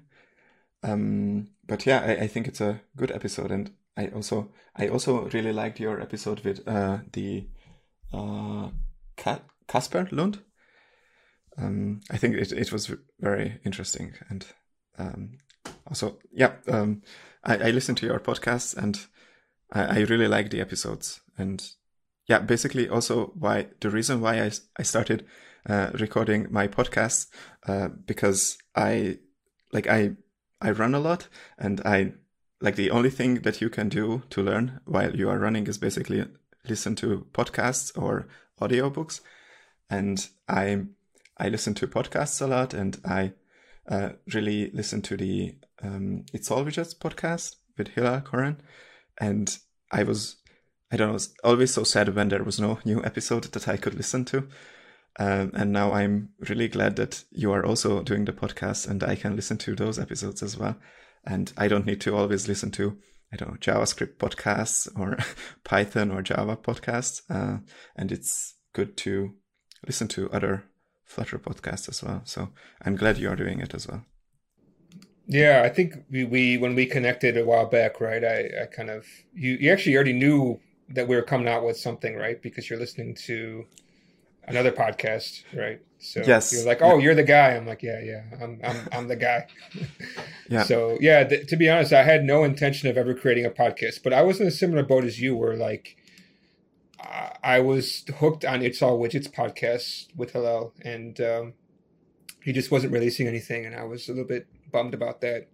Um, 0.83 1.49
but 1.69 1.87
yeah, 1.87 2.01
I, 2.01 2.25
I 2.25 2.27
think 2.27 2.49
it's 2.49 2.61
a 2.61 2.81
good 2.97 3.12
episode, 3.12 3.53
and 3.53 3.71
I 3.97 4.09
also, 4.09 4.51
I 4.75 4.89
also 4.89 5.29
really 5.29 5.53
liked 5.53 5.79
your 5.79 6.01
episode 6.01 6.41
with 6.41 6.67
uh, 6.67 6.99
the 7.12 7.47
uh, 8.12 8.71
Kasper 9.69 10.09
Lund. 10.11 10.41
Um, 11.59 12.01
I 12.11 12.17
think 12.17 12.37
it, 12.37 12.53
it 12.53 12.73
was 12.73 12.91
very 13.21 13.61
interesting, 13.65 14.15
and 14.29 14.47
um, 14.99 15.39
also, 15.87 16.19
yeah, 16.33 16.53
um, 16.69 17.03
I, 17.45 17.57
I 17.57 17.71
listened 17.71 17.99
to 17.99 18.07
your 18.07 18.21
podcast, 18.21 18.77
and 18.77 18.99
I, 19.71 19.99
I 19.99 20.01
really 20.01 20.29
like 20.29 20.51
the 20.51 20.61
episodes, 20.61 21.21
and 21.37 21.63
yeah, 22.27 22.39
basically 22.39 22.89
also 22.89 23.33
why 23.39 23.69
the 23.81 23.91
reason 23.91 24.21
why 24.21 24.41
I, 24.41 24.51
I 24.79 24.83
started 24.83 25.27
uh, 25.69 25.91
recording 25.95 26.47
my 26.51 26.69
podcasts 26.69 27.27
uh, 27.67 27.89
because 28.07 28.59
I 28.75 29.19
like 29.73 29.87
I 29.87 30.13
I 30.61 30.71
run 30.71 30.95
a 30.95 31.01
lot 31.01 31.29
and 31.59 31.81
I 31.85 32.13
like 32.61 32.77
the 32.77 32.91
only 32.91 33.11
thing 33.11 33.43
that 33.43 33.61
you 33.61 33.69
can 33.69 33.89
do 33.89 34.23
to 34.31 34.43
learn 34.43 34.81
while 34.85 35.15
you 35.17 35.29
are 35.29 35.39
running 35.39 35.67
is 35.67 35.79
basically 35.79 36.25
listen 36.69 36.95
to 36.97 37.27
podcasts 37.33 37.91
or 38.01 38.29
audiobooks. 38.61 39.21
And 39.91 40.27
I 40.49 40.85
I 41.43 41.49
listen 41.49 41.75
to 41.75 41.89
podcasts 41.89 42.41
a 42.41 42.47
lot 42.47 42.73
and 42.73 43.01
I 43.05 43.33
uh, 43.89 44.11
really 44.33 44.71
listen 44.73 45.03
to 45.03 45.17
the 45.17 45.57
um, 45.83 46.25
It's 46.33 46.53
All 46.53 46.65
Widgets 46.65 46.97
podcast 46.97 47.57
with 47.77 47.89
Hillel 47.89 48.21
Coren 48.21 48.59
and 49.21 49.59
I 49.91 50.05
was 50.05 50.37
I 50.93 50.97
don't 50.97 51.11
know, 51.11 51.19
always 51.43 51.75
so 51.75 51.83
sad 51.83 52.15
when 52.15 52.29
there 52.29 52.45
was 52.45 52.61
no 52.61 52.79
new 52.85 53.03
episode 53.03 53.45
that 53.45 53.67
I 53.67 53.77
could 53.77 53.95
listen 53.95 54.25
to. 54.27 54.47
Um, 55.19 55.51
and 55.55 55.73
now 55.73 55.91
I'm 55.93 56.29
really 56.49 56.69
glad 56.69 56.95
that 56.97 57.25
you 57.33 57.51
are 57.51 57.67
also 57.67 58.03
doing 58.05 58.25
the 58.25 58.33
podcast 58.33 58.89
and 58.89 59.03
I 59.03 59.17
can 59.17 59.35
listen 59.35 59.59
to 59.59 59.75
those 59.75 59.99
episodes 59.99 60.45
as 60.45 60.57
well. 60.57 60.77
And 61.25 61.53
I 61.57 61.67
don't 61.67 61.87
need 61.87 62.03
to 62.03 62.15
always 62.15 62.47
listen 62.47 62.71
to, 62.73 62.99
I 63.33 63.37
don't 63.37 63.51
know, 63.51 63.57
JavaScript 63.57 64.19
podcasts 64.19 64.87
or 64.97 65.17
Python 65.65 66.13
or 66.13 66.23
Java 66.23 66.57
podcasts. 66.57 67.23
Uh, 67.29 67.63
and 67.97 68.13
it's 68.13 68.55
good 68.75 68.97
to 68.99 69.33
listen 69.85 70.07
to 70.09 70.31
other 70.31 70.67
Flutter 71.12 71.38
podcast 71.38 71.88
as 71.88 72.02
well. 72.02 72.23
So 72.25 72.49
I'm 72.85 72.97
glad 72.97 73.19
you 73.19 73.28
are 73.31 73.37
doing 73.37 73.61
it 73.61 73.75
as 73.75 73.87
well. 73.88 74.02
Yeah, 75.26 75.62
I 75.64 75.69
think 75.69 75.95
we, 76.11 76.25
we 76.25 76.59
when 76.59 76.75
we 76.75 76.87
connected 76.87 77.37
a 77.37 77.45
while 77.45 77.66
back, 77.66 78.00
right? 78.00 78.25
I, 78.25 78.38
I 78.62 78.66
kind 78.66 78.90
of 78.90 79.07
you 79.35 79.52
you 79.61 79.73
actually 79.73 79.95
already 79.95 80.12
knew 80.12 80.61
that 80.88 81.09
we 81.09 81.16
were 81.16 81.23
coming 81.23 81.49
out 81.49 81.64
with 81.64 81.76
something, 81.76 82.16
right? 82.16 82.40
Because 82.42 82.69
you're 82.69 82.78
listening 82.78 83.14
to 83.26 83.64
another 84.49 84.73
podcast, 84.73 85.45
right? 85.54 85.81
So 85.99 86.23
Yes. 86.26 86.52
you're 86.52 86.66
like, 86.66 86.83
oh, 86.83 86.99
you're 86.99 87.14
the 87.14 87.23
guy. 87.23 87.50
I'm 87.54 87.66
like, 87.66 87.83
yeah, 87.83 88.00
yeah, 88.02 88.23
I'm 88.42 88.61
I'm 88.64 88.88
I'm 88.92 89.09
the 89.09 89.16
guy. 89.16 89.47
Yeah. 90.49 90.64
So 90.64 90.99
yeah, 91.00 91.25
th- 91.25 91.47
to 91.49 91.57
be 91.57 91.71
honest, 91.71 91.95
I 91.95 92.02
had 92.02 92.25
no 92.25 92.45
intention 92.45 92.90
of 92.90 92.99
ever 92.99 93.14
creating 93.14 93.47
a 93.47 93.50
podcast, 93.50 94.02
but 94.04 94.12
I 94.12 94.21
was 94.21 94.38
in 94.38 94.47
a 94.47 94.50
similar 94.50 94.83
boat 94.83 95.04
as 95.04 95.19
you, 95.19 95.35
where 95.35 95.57
like 95.57 95.97
I, 97.03 97.37
I 97.43 97.61
was 97.61 98.05
hooked 98.19 98.45
on 98.45 98.63
It's 98.63 98.83
All 98.83 98.99
Widgets 98.99 99.31
podcast 99.31 100.15
with 100.17 100.33
Hillel, 100.33 100.73
and 100.83 101.21
um, 101.21 101.55
he 102.43 102.53
just 102.53 102.71
wasn't 102.71 102.93
releasing 102.93 103.27
anything, 103.27 103.67
and 103.67 103.75
I 103.75 103.85
was 103.85 104.09
a 104.09 104.13
little 104.13 104.27
bit 104.27 104.47
bummed 104.71 104.95
about 104.95 105.21
that. 105.21 105.49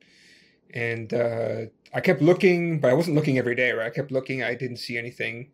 And 0.75 1.13
uh, 1.15 1.67
I 1.95 2.01
kept 2.01 2.21
looking, 2.21 2.81
but 2.81 2.91
I 2.91 2.95
wasn't 2.95 3.17
looking 3.17 3.39
every 3.39 3.55
day, 3.55 3.73
right? 3.73 3.87
I 3.87 3.91
kept 3.91 4.13
looking, 4.13 4.43
I 4.43 4.55
didn't 4.55 4.77
see 4.77 4.99
anything. 4.99 5.51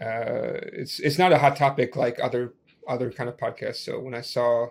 Uh, 0.00 0.60
it's 0.72 1.00
it's 1.00 1.18
not 1.18 1.32
a 1.32 1.38
hot 1.38 1.56
topic 1.56 1.96
like 1.96 2.20
other 2.22 2.54
other 2.86 3.10
kind 3.10 3.28
of 3.28 3.36
podcasts. 3.36 3.84
So 3.84 3.98
when 3.98 4.14
I 4.14 4.20
saw 4.20 4.68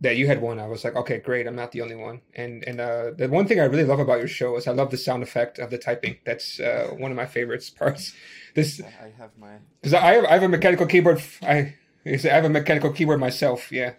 that 0.00 0.16
you 0.16 0.26
had 0.26 0.40
one, 0.40 0.58
I 0.58 0.66
was 0.66 0.84
like, 0.84 0.96
okay, 0.96 1.18
great, 1.18 1.46
I'm 1.46 1.56
not 1.56 1.72
the 1.72 1.82
only 1.82 1.94
one. 1.94 2.20
And 2.34 2.64
and 2.66 2.80
uh, 2.80 3.12
the 3.16 3.28
one 3.28 3.46
thing 3.46 3.60
I 3.60 3.64
really 3.64 3.84
love 3.84 4.00
about 4.00 4.18
your 4.18 4.28
show 4.28 4.56
is 4.56 4.66
I 4.66 4.72
love 4.72 4.90
the 4.90 4.96
sound 4.96 5.22
effect 5.22 5.58
of 5.58 5.70
the 5.70 5.78
typing. 5.78 6.18
That's 6.24 6.60
uh, 6.60 6.90
one 6.96 7.10
of 7.10 7.16
my 7.16 7.26
favorites 7.26 7.70
parts. 7.80 8.12
This 8.54 8.80
I 8.80 9.12
have 9.18 9.30
my 9.38 9.58
because 9.80 9.94
I 9.94 10.14
have 10.14 10.24
I 10.24 10.32
have 10.34 10.42
a 10.42 10.48
mechanical 10.48 10.86
keyboard. 10.86 11.22
I 11.42 11.74
I 12.06 12.18
have 12.24 12.44
a 12.44 12.50
mechanical 12.50 12.92
keyboard 12.92 13.20
myself. 13.20 13.72
Yeah. 13.72 13.94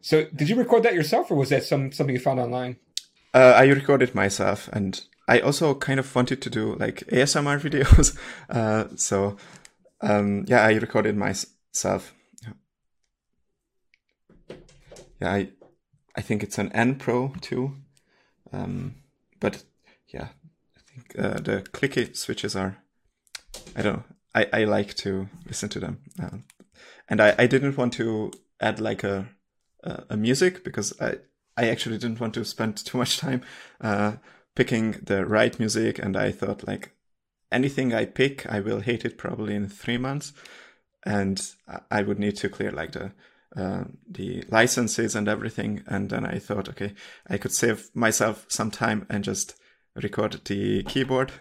So 0.00 0.24
did 0.34 0.48
you 0.48 0.56
record 0.56 0.82
that 0.82 0.94
yourself, 0.94 1.30
or 1.30 1.34
was 1.34 1.48
that 1.48 1.64
some 1.64 1.90
something 1.92 2.14
you 2.14 2.20
found 2.20 2.40
online? 2.40 2.76
Uh, 3.32 3.54
I 3.56 3.64
recorded 3.66 4.14
myself, 4.14 4.68
and 4.72 5.02
I 5.26 5.40
also 5.40 5.74
kind 5.74 5.98
of 5.98 6.14
wanted 6.14 6.40
to 6.42 6.50
do 6.50 6.74
like 6.76 7.04
ASMR 7.08 7.60
videos. 7.68 8.16
Uh, 8.48 8.94
so 8.96 9.36
um, 10.00 10.44
yeah, 10.46 10.62
I 10.62 10.74
recorded 10.74 11.16
myself. 11.16 12.14
Yeah. 15.24 15.32
I 15.32 15.48
I 16.16 16.20
think 16.20 16.42
it's 16.42 16.58
an 16.58 16.70
Anne 16.72 16.96
Pro 16.96 17.34
2, 17.40 17.74
um, 18.52 18.94
but 19.40 19.64
yeah, 20.08 20.28
I 20.76 20.80
think 20.86 21.18
uh, 21.18 21.40
the 21.40 21.62
clicky 21.72 22.14
switches 22.14 22.54
are. 22.54 22.76
I 23.74 23.82
don't 23.82 23.96
know. 23.96 24.04
I, 24.34 24.46
I 24.52 24.64
like 24.64 24.94
to 24.96 25.28
listen 25.46 25.68
to 25.70 25.80
them, 25.80 26.02
um, 26.22 26.44
and 27.08 27.20
I, 27.20 27.34
I 27.38 27.46
didn't 27.46 27.76
want 27.76 27.94
to 27.94 28.32
add 28.60 28.80
like 28.80 29.02
a 29.02 29.28
a, 29.82 30.04
a 30.10 30.16
music 30.16 30.62
because 30.62 30.92
I 31.00 31.16
I 31.56 31.68
actually 31.68 31.98
didn't 31.98 32.20
want 32.20 32.34
to 32.34 32.44
spend 32.44 32.76
too 32.76 32.98
much 32.98 33.18
time 33.18 33.42
uh, 33.80 34.16
picking 34.54 34.92
the 35.02 35.24
right 35.24 35.58
music, 35.58 35.98
and 35.98 36.16
I 36.16 36.32
thought 36.32 36.66
like 36.68 36.92
anything 37.50 37.94
I 37.94 38.04
pick, 38.04 38.46
I 38.46 38.60
will 38.60 38.80
hate 38.80 39.04
it 39.04 39.18
probably 39.18 39.54
in 39.54 39.68
three 39.68 39.98
months, 39.98 40.32
and 41.02 41.40
I 41.90 42.02
would 42.02 42.18
need 42.18 42.36
to 42.36 42.48
clear 42.48 42.70
like 42.70 42.92
the 42.92 43.12
uh, 43.56 43.84
the 44.10 44.44
licenses 44.48 45.14
and 45.14 45.28
everything. 45.28 45.82
And 45.86 46.10
then 46.10 46.24
I 46.26 46.38
thought, 46.38 46.68
okay, 46.70 46.94
I 47.28 47.38
could 47.38 47.52
save 47.52 47.90
myself 47.94 48.46
some 48.48 48.70
time 48.70 49.06
and 49.08 49.24
just 49.24 49.54
record 49.94 50.40
the 50.44 50.82
keyboard 50.84 51.32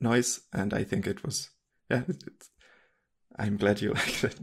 noise, 0.00 0.40
and 0.52 0.74
I 0.74 0.84
think 0.84 1.06
it 1.06 1.24
was 1.24 1.50
yeah. 1.90 2.02
It, 2.08 2.22
it's, 2.26 2.50
I'm 3.38 3.56
glad 3.56 3.80
you 3.80 3.92
liked 3.94 4.24
it. 4.24 4.36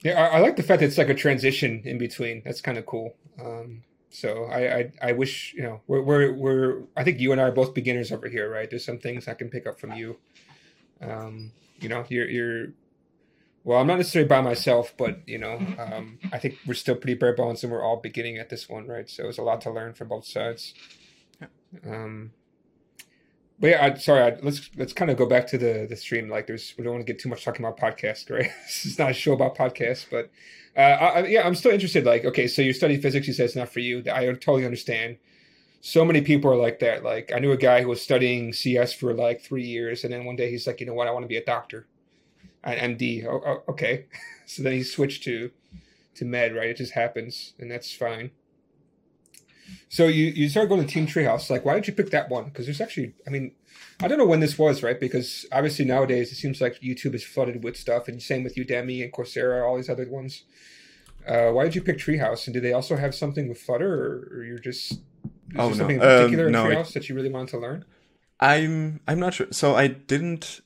Yeah, 0.00 0.20
I, 0.20 0.36
I 0.36 0.40
like 0.40 0.56
the 0.56 0.62
fact 0.62 0.80
that 0.80 0.86
it's 0.86 0.98
like 0.98 1.08
a 1.08 1.14
transition 1.14 1.82
in 1.84 1.98
between. 1.98 2.42
That's 2.44 2.60
kind 2.60 2.78
of 2.78 2.86
cool. 2.86 3.14
Um, 3.40 3.82
so 4.10 4.44
I, 4.44 4.76
I, 4.78 4.92
I 5.02 5.12
wish 5.12 5.52
you 5.54 5.62
know 5.62 5.80
we're, 5.86 6.02
we're 6.02 6.32
we're 6.32 6.82
I 6.96 7.04
think 7.04 7.20
you 7.20 7.32
and 7.32 7.40
I 7.40 7.44
are 7.44 7.52
both 7.52 7.74
beginners 7.74 8.12
over 8.12 8.28
here, 8.28 8.50
right? 8.50 8.68
There's 8.68 8.84
some 8.84 8.98
things 8.98 9.28
I 9.28 9.34
can 9.34 9.48
pick 9.48 9.66
up 9.66 9.78
from 9.78 9.92
you. 9.92 10.16
Um, 11.00 11.52
you 11.80 11.88
know, 11.88 12.04
you're 12.08 12.28
you're 12.28 12.66
well, 13.66 13.80
I'm 13.80 13.88
not 13.88 13.96
necessarily 13.96 14.28
by 14.28 14.40
myself, 14.42 14.94
but 14.96 15.28
you 15.28 15.38
know, 15.38 15.56
um, 15.76 16.20
I 16.32 16.38
think 16.38 16.56
we're 16.68 16.74
still 16.74 16.94
pretty 16.94 17.14
bare 17.14 17.34
bones, 17.34 17.64
and 17.64 17.72
we're 17.72 17.82
all 17.82 17.96
beginning 17.96 18.38
at 18.38 18.48
this 18.48 18.68
one, 18.68 18.86
right? 18.86 19.10
So 19.10 19.28
it's 19.28 19.38
a 19.38 19.42
lot 19.42 19.60
to 19.62 19.72
learn 19.72 19.92
from 19.92 20.06
both 20.06 20.24
sides. 20.24 20.72
Um, 21.84 22.30
but 23.58 23.66
yeah, 23.70 23.84
I, 23.84 23.94
sorry. 23.98 24.22
I, 24.22 24.38
let's 24.40 24.70
let's 24.76 24.92
kind 24.92 25.10
of 25.10 25.16
go 25.16 25.26
back 25.26 25.48
to 25.48 25.58
the 25.58 25.84
the 25.88 25.96
stream. 25.96 26.28
Like, 26.28 26.46
there's 26.46 26.74
we 26.78 26.84
don't 26.84 26.92
want 26.92 27.04
to 27.04 27.12
get 27.12 27.20
too 27.20 27.28
much 27.28 27.44
talking 27.44 27.66
about 27.66 27.76
podcast, 27.76 28.30
right? 28.38 28.52
this 28.66 28.86
is 28.86 29.00
not 29.00 29.10
a 29.10 29.14
show 29.14 29.32
about 29.32 29.56
podcasts, 29.56 30.06
but 30.08 30.30
uh, 30.76 30.80
I, 30.82 31.26
yeah, 31.26 31.44
I'm 31.44 31.56
still 31.56 31.72
interested. 31.72 32.04
Like, 32.04 32.24
okay, 32.24 32.46
so 32.46 32.62
you 32.62 32.72
study 32.72 33.00
physics. 33.00 33.26
You 33.26 33.32
said 33.32 33.46
it's 33.46 33.56
not 33.56 33.70
for 33.70 33.80
you. 33.80 34.04
I 34.12 34.26
totally 34.26 34.64
understand. 34.64 35.16
So 35.80 36.04
many 36.04 36.20
people 36.20 36.52
are 36.52 36.56
like 36.56 36.78
that. 36.78 37.02
Like, 37.02 37.32
I 37.34 37.40
knew 37.40 37.50
a 37.50 37.56
guy 37.56 37.82
who 37.82 37.88
was 37.88 38.00
studying 38.00 38.52
CS 38.52 38.92
for 38.92 39.12
like 39.12 39.40
three 39.40 39.66
years, 39.66 40.04
and 40.04 40.12
then 40.12 40.24
one 40.24 40.36
day 40.36 40.52
he's 40.52 40.68
like, 40.68 40.78
you 40.78 40.86
know 40.86 40.94
what? 40.94 41.08
I 41.08 41.10
want 41.10 41.24
to 41.24 41.28
be 41.28 41.36
a 41.36 41.44
doctor, 41.44 41.88
MD. 42.74 43.24
Oh, 43.26 43.42
oh, 43.44 43.72
okay, 43.72 44.06
so 44.46 44.62
then 44.62 44.72
he 44.72 44.82
switched 44.82 45.22
to 45.24 45.50
to 46.16 46.24
med. 46.24 46.54
Right, 46.54 46.68
it 46.68 46.76
just 46.76 46.92
happens, 46.92 47.54
and 47.58 47.70
that's 47.70 47.92
fine. 47.92 48.30
So 49.88 50.06
you 50.06 50.26
you 50.26 50.48
start 50.48 50.68
going 50.68 50.84
to 50.84 50.92
Team 50.92 51.06
Treehouse. 51.06 51.50
Like, 51.50 51.64
why 51.64 51.74
did 51.74 51.86
you 51.86 51.92
pick 51.92 52.10
that 52.10 52.28
one? 52.28 52.44
Because 52.44 52.66
there's 52.66 52.80
actually, 52.80 53.14
I 53.26 53.30
mean, 53.30 53.52
I 54.00 54.08
don't 54.08 54.18
know 54.18 54.26
when 54.26 54.40
this 54.40 54.58
was, 54.58 54.82
right? 54.82 54.98
Because 54.98 55.46
obviously 55.52 55.84
nowadays 55.84 56.30
it 56.32 56.36
seems 56.36 56.60
like 56.60 56.80
YouTube 56.80 57.14
is 57.14 57.24
flooded 57.24 57.64
with 57.64 57.76
stuff, 57.76 58.08
and 58.08 58.22
same 58.22 58.44
with 58.44 58.54
Udemy 58.56 59.02
and 59.02 59.12
Coursera, 59.12 59.66
all 59.66 59.76
these 59.76 59.90
other 59.90 60.08
ones. 60.08 60.44
Uh, 61.26 61.50
why 61.50 61.64
did 61.64 61.74
you 61.74 61.82
pick 61.82 61.98
Treehouse? 61.98 62.46
And 62.46 62.54
do 62.54 62.60
they 62.60 62.72
also 62.72 62.96
have 62.96 63.14
something 63.14 63.48
with 63.48 63.58
Flutter, 63.58 63.92
or, 63.92 64.38
or 64.38 64.44
you're 64.44 64.58
just 64.58 64.92
is 64.92 64.98
oh, 65.56 65.68
there 65.68 65.76
something 65.76 65.96
in 65.96 66.02
particular 66.02 66.44
um, 66.44 66.48
in 66.48 66.52
no, 66.52 66.64
Treehouse 66.64 66.90
it, 66.90 66.94
that 66.94 67.08
you 67.08 67.14
really 67.14 67.30
wanted 67.30 67.48
to 67.48 67.58
learn? 67.58 67.84
I'm 68.38 69.00
I'm 69.08 69.18
not 69.18 69.34
sure. 69.34 69.48
So 69.50 69.74
I 69.74 69.88
didn't. 69.88 70.60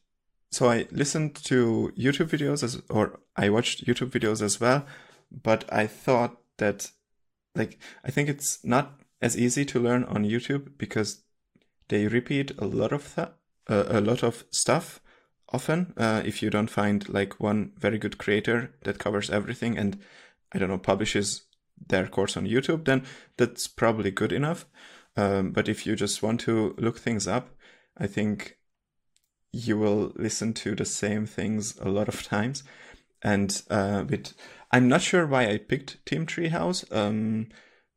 So 0.51 0.69
I 0.69 0.87
listened 0.91 1.37
to 1.45 1.93
YouTube 1.97 2.29
videos 2.29 2.63
as, 2.63 2.83
or 2.91 3.21
I 3.37 3.51
watched 3.51 3.87
YouTube 3.87 4.11
videos 4.11 4.43
as 4.43 4.61
well, 4.61 4.85
but 5.31 5.65
I 5.73 5.87
thought 5.87 6.39
that, 6.59 6.91
like, 7.55 7.79
I 8.05 8.11
think 8.11 8.29
it's 8.29 8.65
not 8.65 9.01
as 9.23 9.39
easy 9.39 9.65
to 9.67 9.81
learn 9.81 10.05
on 10.05 10.25
YouTube 10.25 10.73
because 10.77 11.23
they 11.89 12.09
repeat 12.09 12.53
a 12.59 12.67
lot 12.67 12.93
of 12.93 13.15
th- 13.15 13.29
uh, 13.69 13.85
a 13.89 14.01
lot 14.01 14.23
of 14.25 14.45
stuff 14.51 15.01
often. 15.53 15.93
Uh, 15.97 16.23
if 16.25 16.43
you 16.43 16.51
don't 16.51 16.71
find 16.71 17.09
like 17.09 17.41
one 17.41 17.73
very 17.77 17.99
good 17.99 18.19
creator 18.19 18.73
that 18.83 18.99
covers 18.99 19.31
everything 19.31 19.79
and 19.79 19.99
I 20.53 20.59
don't 20.59 20.69
know 20.69 20.79
publishes 20.79 21.43
their 21.89 22.07
course 22.09 22.37
on 22.37 22.47
YouTube, 22.47 22.85
then 22.85 23.05
that's 23.37 23.69
probably 23.69 24.11
good 24.11 24.33
enough. 24.33 24.67
Um, 25.17 25.51
but 25.51 25.69
if 25.69 25.87
you 25.87 25.97
just 25.97 26.23
want 26.23 26.41
to 26.43 26.75
look 26.79 26.99
things 26.99 27.27
up, 27.27 27.51
I 27.97 28.07
think 28.07 28.57
you 29.53 29.79
will 29.79 30.13
listen 30.17 30.53
to 30.55 30.75
the 30.75 30.85
same 30.85 31.27
things 31.27 31.77
a 31.79 31.89
lot 31.89 32.09
of 32.09 32.23
times. 32.23 32.63
And 33.23 33.63
uh, 33.71 34.05
with, 34.09 34.35
I'm 34.73 34.89
not 34.89 35.03
sure 35.03 35.27
why 35.27 35.49
I 35.49 35.59
picked 35.59 36.05
Team 36.07 36.27
Treehouse. 36.27 36.85
Um, 36.95 37.49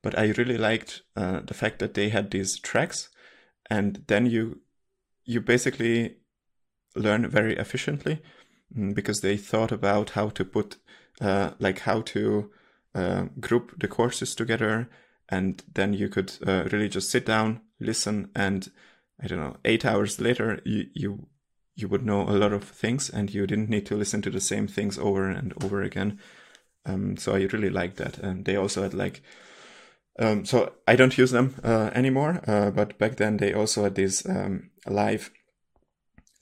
but 0.03 0.19
I 0.19 0.33
really 0.37 0.57
liked 0.57 1.01
uh, 1.15 1.39
the 1.39 1.53
fact 1.55 1.79
that 1.79 1.95
they 1.95 2.09
had 2.09 2.29
these 2.29 2.59
tracks, 2.59 3.09
and 3.69 4.03
then 4.07 4.27
you 4.27 4.59
you 5.25 5.39
basically 5.39 6.17
learn 6.95 7.27
very 7.29 7.55
efficiently 7.55 8.21
mm, 8.77 8.93
because 8.93 9.21
they 9.21 9.37
thought 9.37 9.71
about 9.71 10.11
how 10.11 10.29
to 10.29 10.45
put 10.45 10.75
uh, 11.21 11.51
like 11.57 11.79
how 11.79 12.01
to 12.01 12.51
uh, 12.93 13.23
group 13.39 13.79
the 13.79 13.87
courses 13.87 14.35
together, 14.35 14.89
and 15.29 15.63
then 15.73 15.93
you 15.93 16.09
could 16.09 16.33
uh, 16.45 16.65
really 16.71 16.89
just 16.89 17.09
sit 17.09 17.25
down, 17.25 17.61
listen, 17.79 18.29
and 18.35 18.69
I 19.23 19.27
don't 19.27 19.39
know, 19.39 19.57
eight 19.63 19.85
hours 19.85 20.19
later 20.19 20.59
you 20.65 20.87
you 20.93 21.27
you 21.75 21.87
would 21.87 22.05
know 22.05 22.21
a 22.21 22.37
lot 22.37 22.53
of 22.53 22.63
things, 22.63 23.09
and 23.09 23.33
you 23.33 23.47
didn't 23.47 23.69
need 23.69 23.85
to 23.87 23.95
listen 23.95 24.21
to 24.23 24.29
the 24.29 24.41
same 24.41 24.67
things 24.67 24.97
over 24.97 25.29
and 25.29 25.53
over 25.63 25.81
again. 25.81 26.19
Um, 26.85 27.17
so 27.17 27.33
I 27.33 27.47
really 27.51 27.69
liked 27.69 27.97
that, 27.97 28.17
and 28.17 28.45
they 28.45 28.55
also 28.55 28.83
had 28.83 28.93
like 28.93 29.21
um, 30.19 30.45
so 30.45 30.73
I 30.87 30.95
don't 30.95 31.17
use 31.17 31.31
them 31.31 31.55
uh, 31.63 31.89
anymore, 31.93 32.41
uh, 32.47 32.69
but 32.71 32.97
back 32.99 33.15
then 33.15 33.37
they 33.37 33.53
also 33.53 33.83
had 33.83 33.95
this 33.95 34.27
um, 34.27 34.69
live, 34.85 35.31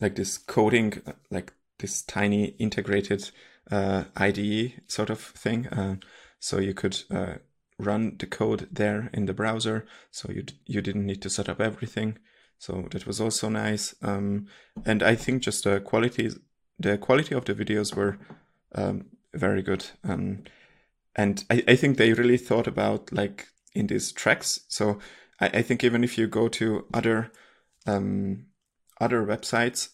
like 0.02 0.16
this 0.16 0.38
coding, 0.38 1.02
like 1.30 1.54
this 1.80 2.02
tiny 2.02 2.48
integrated 2.60 3.32
uh, 3.70 4.06
IDE 4.18 4.74
sort 4.88 5.10
of 5.10 5.20
thing. 5.22 5.68
Uh, 5.68 5.96
so 6.40 6.60
you 6.60 6.74
could 6.74 7.02
uh, 7.10 7.36
run 7.80 8.18
the 8.20 8.28
code 8.28 8.68
there 8.72 9.10
in 9.14 9.26
the 9.26 9.34
browser, 9.34 9.86
so 10.10 10.30
you 10.32 10.44
you 10.66 10.82
didn't 10.82 11.06
need 11.06 11.22
to 11.22 11.30
set 11.30 11.48
up 11.48 11.62
everything. 11.62 12.18
So 12.62 12.86
that 12.92 13.08
was 13.08 13.20
also 13.20 13.50
nice. 13.50 13.96
Um, 14.04 14.46
and 14.86 15.02
I 15.02 15.16
think 15.16 15.42
just 15.42 15.64
the 15.64 15.80
quality, 15.80 16.30
the 16.78 17.00
quality 17.00 17.34
of 17.34 17.46
the 17.46 17.56
videos 17.56 17.96
were 17.96 18.20
um, 18.76 19.08
very 19.34 19.64
good. 19.64 19.88
Um, 20.04 20.44
and 21.16 21.44
I, 21.50 21.64
I 21.68 21.76
think 21.76 21.98
they 21.98 22.14
really 22.14 22.38
thought 22.38 22.68
about 22.68 23.12
like 23.12 23.48
in 23.74 23.88
these 23.88 24.12
tracks. 24.12 24.60
So 24.68 25.00
I, 25.40 25.48
I 25.48 25.62
think 25.64 25.84
even 25.84 26.04
if 26.04 26.20
you 26.20 26.28
go 26.28 26.50
to 26.50 26.86
other 26.94 27.32
um, 27.88 28.46
other 29.00 29.26
websites, 29.26 29.90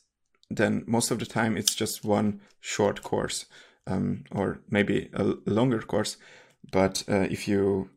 then 0.50 0.84
most 0.88 1.10
of 1.10 1.20
the 1.20 1.26
time 1.26 1.56
it's 1.56 1.74
just 1.74 2.04
one 2.04 2.42
short 2.60 3.02
course 3.02 3.46
um, 3.88 4.26
or 4.30 4.60
maybe 4.70 5.10
a 5.14 5.24
longer 5.46 5.82
course. 5.82 6.18
But 6.70 7.06
uh, 7.08 7.28
if 7.32 7.48
you 7.48 7.92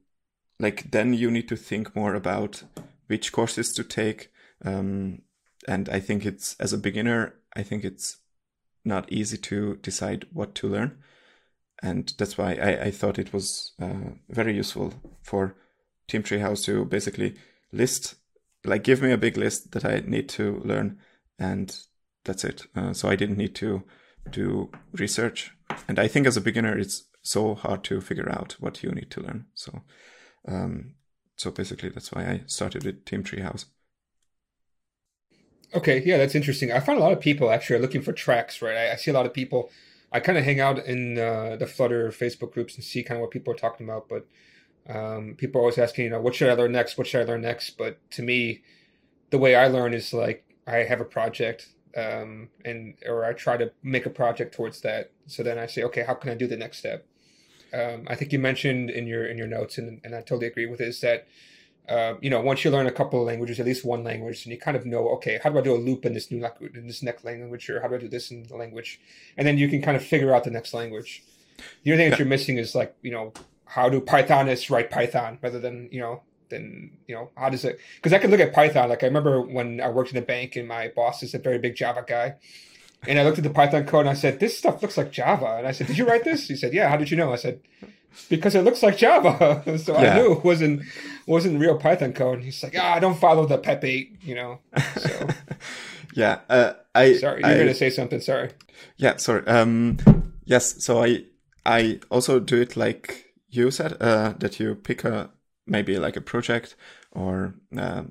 like, 0.61 0.93
then 0.93 1.13
you 1.13 1.29
need 1.29 1.49
to 1.49 1.57
think 1.57 1.97
more 1.97 2.15
about 2.15 2.63
which 3.09 3.33
courses 3.33 3.73
to 3.73 3.83
take. 3.83 4.31
Um, 4.65 5.23
and 5.69 5.89
I 5.89 6.01
think 6.01 6.25
it's 6.25 6.57
as 6.59 6.73
a 6.73 6.79
beginner, 6.79 7.35
I 7.55 7.63
think 7.63 7.85
it's 7.85 8.19
not 8.85 9.13
easy 9.13 9.37
to 9.37 9.77
decide 9.77 10.27
what 10.33 10.55
to 10.57 10.69
learn. 10.69 10.99
And 11.83 12.13
that's 12.19 12.37
why 12.37 12.55
I, 12.55 12.85
I 12.85 12.91
thought 12.91 13.19
it 13.19 13.33
was 13.33 13.73
uh, 13.81 14.13
very 14.29 14.55
useful 14.55 14.93
for 15.23 15.57
Team 16.09 16.23
Treehouse 16.23 16.65
to 16.65 16.85
basically 16.85 17.37
list, 17.73 18.17
like 18.65 18.85
give 18.85 19.01
me 19.01 19.13
a 19.13 19.19
big 19.19 19.37
list 19.37 19.73
that 19.73 19.85
I 19.85 20.03
need 20.07 20.29
to 20.31 20.61
learn, 20.65 20.99
and 21.39 21.75
that's 22.25 22.45
it. 22.45 22.67
Uh, 22.77 22.93
so 22.93 23.09
I 23.09 23.17
didn't 23.17 23.39
need 23.39 23.55
to 23.57 23.83
do 24.31 24.71
research. 24.93 25.53
And 25.89 25.99
I 25.99 26.09
think 26.09 26.27
as 26.27 26.37
a 26.37 26.43
beginner, 26.43 26.77
it's 26.77 27.05
so 27.23 27.55
hard 27.55 27.85
to 27.85 28.01
figure 28.01 28.31
out 28.31 28.57
what 28.61 28.83
you 28.83 28.91
need 28.91 29.11
to 29.13 29.23
learn. 29.23 29.47
So, 29.55 29.83
um, 30.47 30.95
so 31.37 31.51
basically, 31.51 31.89
that's 31.89 32.13
why 32.13 32.23
I 32.25 32.43
started 32.47 32.85
with 32.85 33.05
Team 33.05 33.25
Treehouse. 33.25 33.67
Okay, 35.73 36.03
yeah, 36.05 36.19
that's 36.19 36.35
interesting. 36.35 36.73
I 36.73 36.81
find 36.81 36.99
a 36.99 37.03
lot 37.03 37.13
of 37.13 37.21
people 37.21 37.51
actually 37.51 37.77
are 37.77 37.83
looking 37.83 38.03
for 38.03 38.13
tracks, 38.13 38.61
right? 38.61 38.77
I, 38.77 38.93
I 38.93 38.97
see 38.97 39.11
a 39.11 39.15
lot 39.15 39.27
of 39.27 39.33
people. 39.33 39.71
I 40.13 40.19
kind 40.19 40.37
of 40.37 40.45
hang 40.45 40.59
out 40.59 40.85
in 40.85 41.19
uh, 41.19 41.57
the 41.57 41.67
Flutter 41.67 42.09
Facebook 42.11 42.53
groups 42.53 42.75
and 42.75 42.83
see 42.83 43.05
kind 43.05 43.19
of 43.19 43.23
what 43.23 43.31
people 43.31 43.53
are 43.53 43.57
talking 43.57 43.89
about, 43.89 44.09
but 44.09 44.27
um, 44.89 45.37
people 45.37 45.61
are 45.61 45.63
always 45.63 45.79
asking, 45.79 46.05
you 46.05 46.11
know, 46.11 46.21
what 46.21 46.35
should 46.35 46.49
I 46.49 46.55
learn 46.55 46.73
next? 46.73 46.99
What 46.99 47.07
should 47.07 47.21
I 47.21 47.25
learn 47.31 47.43
next? 47.43 47.79
But 47.79 47.99
to 48.13 48.23
me, 48.23 48.63
the 49.31 49.39
way 49.39 49.55
I 49.55 49.69
learn 49.69 49.95
is 49.95 50.13
like 50.13 50.45
I 50.67 50.79
have 50.79 51.01
a 51.01 51.05
project, 51.05 51.69
um, 51.97 52.49
and 52.65 52.95
or 53.07 53.25
I 53.25 53.33
try 53.33 53.57
to 53.57 53.71
make 53.83 54.07
a 54.07 54.11
project 54.11 54.55
towards 54.55 54.81
that. 54.81 55.13
So 55.27 55.45
then 55.45 55.59
I 55.59 55.67
say, 55.67 55.85
okay, 55.85 56.03
how 56.03 56.15
can 56.15 56.31
I 56.31 56.35
do 56.35 56.49
the 56.49 56.57
next 56.57 56.79
step? 56.79 57.07
Um, 57.73 58.07
I 58.09 58.17
think 58.17 58.33
you 58.33 58.41
mentioned 58.41 58.91
in 58.91 59.07
your 59.07 59.25
in 59.25 59.39
your 59.39 59.47
notes, 59.47 59.79
and 59.79 60.01
and 60.03 60.17
I 60.17 60.23
totally 60.23 60.49
agree 60.49 60.67
with 60.67 60.81
it, 60.81 60.89
is 60.89 61.01
that 61.03 61.29
uh, 61.89 62.15
you 62.21 62.31
know 62.31 62.41
once 62.41 62.65
you 62.65 62.71
learn 62.71 62.87
a 62.87 62.93
couple 62.93 63.21
of 63.21 63.27
languages, 63.27 63.59
at 63.59 63.67
least 63.67 63.85
one 63.85 64.05
language, 64.05 64.45
and 64.45 64.53
you 64.53 64.59
kind 64.59 64.77
of 64.77 64.87
know, 64.87 65.09
okay, 65.11 65.41
how 65.43 65.51
do 65.51 65.59
I 65.59 65.63
do 65.63 65.75
a 65.75 65.79
loop 65.79 66.05
in 66.05 66.15
this 66.15 66.31
new 66.31 66.45
in 66.75 66.87
this 66.87 67.03
next 67.03 67.25
language, 67.25 67.69
or 67.69 67.81
how 67.81 67.89
do 67.89 67.97
I 67.97 67.99
do 67.99 68.09
this 68.09 68.31
in 68.31 68.45
the 68.45 68.57
language, 68.57 69.01
and 69.37 69.47
then 69.47 69.59
you 69.59 69.69
can 69.69 69.83
kind 69.83 69.97
of 69.97 70.05
figure 70.05 70.35
out 70.35 70.45
the 70.45 70.51
next 70.51 70.75
language. 70.75 71.25
The 71.85 71.93
only 71.93 72.05
thing 72.05 72.11
that 72.11 72.19
you're 72.19 72.29
missing 72.29 72.59
is 72.59 72.75
like 72.75 72.95
you 73.03 73.11
know 73.11 73.33
how 73.65 73.89
do 73.89 74.01
Pythonists 74.01 74.71
write 74.71 74.91
Python 74.91 75.39
rather 75.43 75.61
than 75.61 75.89
you 75.93 76.01
know 76.01 76.23
than 76.51 76.99
you 77.07 77.15
know 77.15 77.31
how 77.37 77.49
does 77.49 77.65
it 77.65 77.79
because 77.97 78.13
I 78.13 78.19
could 78.19 78.31
look 78.31 78.41
at 78.41 78.53
Python. 78.53 78.89
Like 78.89 79.03
I 79.03 79.07
remember 79.07 79.41
when 79.41 79.81
I 79.81 79.89
worked 79.89 80.11
in 80.11 80.17
a 80.19 80.23
bank 80.23 80.57
and 80.57 80.69
my 80.69 80.89
boss 80.89 81.23
is 81.23 81.35
a 81.35 81.39
very 81.39 81.59
big 81.59 81.77
Java 81.77 82.05
guy 82.07 82.35
and 83.07 83.19
I 83.19 83.25
looked 83.25 83.39
at 83.39 83.45
the 83.45 83.51
Python 83.51 83.87
code 83.87 84.01
and 84.01 84.11
I 84.11 84.15
said 84.15 84.41
this 84.41 84.59
stuff 84.59 84.83
looks 84.83 84.97
like 84.97 85.11
Java. 85.11 85.57
And 85.59 85.67
I 85.67 85.73
said 85.73 85.87
did 85.87 85.99
you 85.99 86.07
write 86.07 86.25
this? 86.25 86.49
He 86.49 86.57
said 86.57 86.75
yeah 86.75 86.89
how 86.89 86.97
did 86.97 87.11
you 87.11 87.17
know? 87.17 87.33
I 87.33 87.37
said 87.37 87.61
because 88.29 88.55
it 88.55 88.63
looks 88.63 88.83
like 88.83 88.99
Java. 88.99 89.63
So 89.79 89.99
yeah. 89.99 90.13
I 90.13 90.19
knew 90.19 90.33
it 90.33 90.45
wasn't 90.45 90.83
wasn't 91.31 91.61
real 91.61 91.77
Python 91.77 92.13
code. 92.13 92.43
He's 92.43 92.63
like 92.63 92.75
ah 92.79 92.95
I 92.95 93.01
don't 93.01 93.19
follow 93.19 93.47
the 93.47 93.59
PEP 93.59 93.85
eight 93.85 94.19
you 94.23 94.35
know 94.35 94.61
so. 94.97 95.29
Yeah 96.15 96.41
uh, 96.49 96.73
I 96.95 97.15
sorry 97.15 97.41
you're 97.43 97.51
I, 97.51 97.59
gonna 97.59 97.75
say 97.75 97.91
something 97.91 98.21
sorry. 98.21 98.51
Yeah 98.97 99.17
sorry 99.17 99.47
um 99.47 99.99
yes 100.45 100.83
so 100.85 101.03
I 101.03 101.25
I 101.65 102.01
also 102.11 102.41
do 102.41 102.61
it 102.61 102.77
like 102.77 103.35
you 103.49 103.71
said 103.71 103.97
uh, 104.01 104.35
that 104.39 104.61
you 104.61 104.75
pick 104.75 105.05
a 105.05 105.31
maybe 105.67 105.99
like 105.99 106.17
a 106.17 106.21
project 106.21 106.77
or 107.13 107.55
uh, 107.77 108.03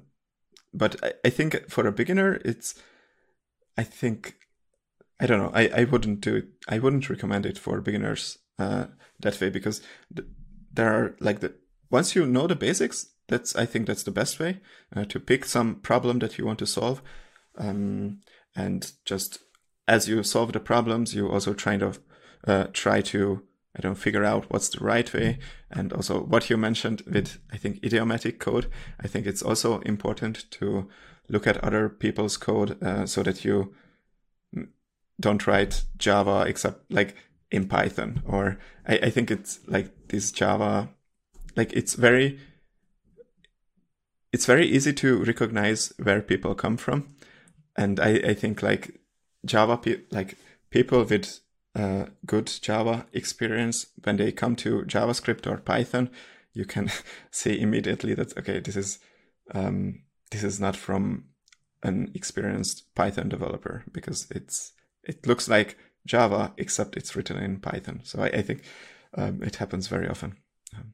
but 0.74 0.96
I, 1.04 1.14
I, 1.26 1.30
think 1.30 1.70
for 1.70 1.88
a 1.88 1.92
beginner 1.92 2.40
it's 2.46 2.76
i 3.78 3.84
think 3.84 4.36
i 5.20 5.26
don't 5.26 5.40
know 5.40 5.52
i, 5.54 5.68
I 5.68 5.84
wouldn't 5.86 6.22
do 6.22 6.36
it 6.36 6.48
i 6.68 6.80
wouldn't 6.80 7.10
recommend 7.10 7.46
it 7.46 7.58
for 7.58 7.82
beginners 7.82 8.38
uh, 8.60 8.86
that 9.20 9.40
way 9.42 9.50
because 9.50 9.82
th- 10.16 10.28
there 10.72 10.94
are 10.94 11.16
like 11.20 11.40
the 11.40 11.54
once 11.90 12.16
you 12.16 12.26
know 12.26 12.48
the 12.48 12.56
basics, 12.56 13.08
that's 13.28 13.56
I 13.56 13.66
think 13.66 13.88
that's 13.88 14.04
the 14.04 14.12
best 14.12 14.40
way 14.40 14.60
uh, 14.96 15.06
to 15.06 15.20
pick 15.20 15.46
some 15.46 15.76
problem 15.76 16.20
that 16.20 16.38
you 16.38 16.46
want 16.46 16.60
to 16.60 16.68
solve, 16.68 17.02
um, 17.58 18.22
and 18.56 18.92
just 19.06 19.40
as 19.88 20.08
you 20.08 20.24
solve 20.24 20.54
the 20.54 20.60
problems, 20.60 21.16
you 21.16 21.30
also 21.30 21.54
try 21.54 21.78
to 21.78 21.94
uh, 22.48 22.68
try 22.74 23.02
to 23.02 23.44
I 23.78 23.82
don't 23.82 23.96
figure 23.96 24.26
out 24.26 24.50
what's 24.50 24.70
the 24.70 24.84
right 24.84 25.12
way, 25.14 25.40
and 25.70 25.94
also 25.94 26.22
what 26.22 26.50
you 26.50 26.58
mentioned 26.58 27.04
with 27.08 27.40
I 27.52 27.58
think 27.58 27.84
idiomatic 27.84 28.40
code. 28.40 28.68
I 29.00 29.08
think 29.08 29.26
it's 29.26 29.44
also 29.44 29.80
important 29.82 30.50
to 30.52 30.90
look 31.30 31.46
at 31.46 31.64
other 31.64 31.90
people's 31.90 32.38
code 32.38 32.82
uh, 32.84 33.06
so 33.06 33.24
that 33.24 33.46
you 33.46 33.74
don't 35.20 35.46
write 35.46 35.84
Java 35.98 36.46
except 36.48 36.92
like 36.92 37.16
in 37.52 37.68
Python. 37.68 38.24
Or 38.26 38.58
I, 38.88 38.98
I 39.04 39.10
think 39.10 39.32
it's 39.32 39.60
like 39.68 39.92
this 40.08 40.32
Java, 40.32 40.90
like 41.60 41.74
it's 41.74 41.96
very, 41.96 42.40
it's 44.32 44.46
very 44.46 44.66
easy 44.66 44.94
to 44.94 45.24
recognize 45.26 45.92
where 46.02 46.22
people 46.22 46.56
come 46.56 46.78
from. 46.78 47.16
And 47.76 48.00
I, 48.00 48.12
I 48.32 48.34
think 48.34 48.64
like 48.64 49.02
Java, 49.46 49.76
pe- 49.76 50.04
like 50.10 50.38
people 50.70 51.04
with 51.04 51.42
uh, 51.76 52.06
good 52.26 52.48
Java 52.62 53.08
experience, 53.12 53.88
when 54.04 54.16
they 54.16 54.32
come 54.32 54.56
to 54.58 54.84
JavaScript 54.84 55.46
or 55.52 55.58
Python, 55.58 56.10
you 56.54 56.64
can 56.64 56.90
see 57.32 57.60
immediately 57.60 58.14
that, 58.14 58.38
okay, 58.38 58.62
this 58.62 58.78
is, 58.78 59.00
um, 59.54 60.04
this 60.32 60.44
is 60.44 60.62
not 60.62 60.78
from 60.78 61.26
an 61.84 62.10
experienced 62.16 62.96
Python 62.96 63.28
developer 63.28 63.84
because 63.92 64.28
it's 64.32 64.74
it 65.04 65.28
looks 65.28 65.50
like 65.50 65.78
Java 66.06 66.54
except 66.58 66.96
it's 66.96 67.16
written 67.16 67.38
in 67.38 67.60
Python. 67.60 68.02
So 68.04 68.22
I, 68.22 68.28
I 68.28 68.42
think 68.44 68.64
um, 69.14 69.42
it 69.44 69.58
happens 69.58 69.88
very 69.88 70.08
often. 70.08 70.36
Um, 70.76 70.94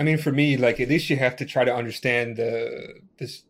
I 0.00 0.02
mean, 0.02 0.16
for 0.16 0.32
me, 0.32 0.56
like 0.56 0.80
at 0.80 0.88
least 0.88 1.10
you 1.10 1.16
have 1.16 1.36
to 1.36 1.44
try 1.44 1.62
to 1.62 1.74
understand 1.74 2.36
the 2.36 2.94
this 3.18 3.42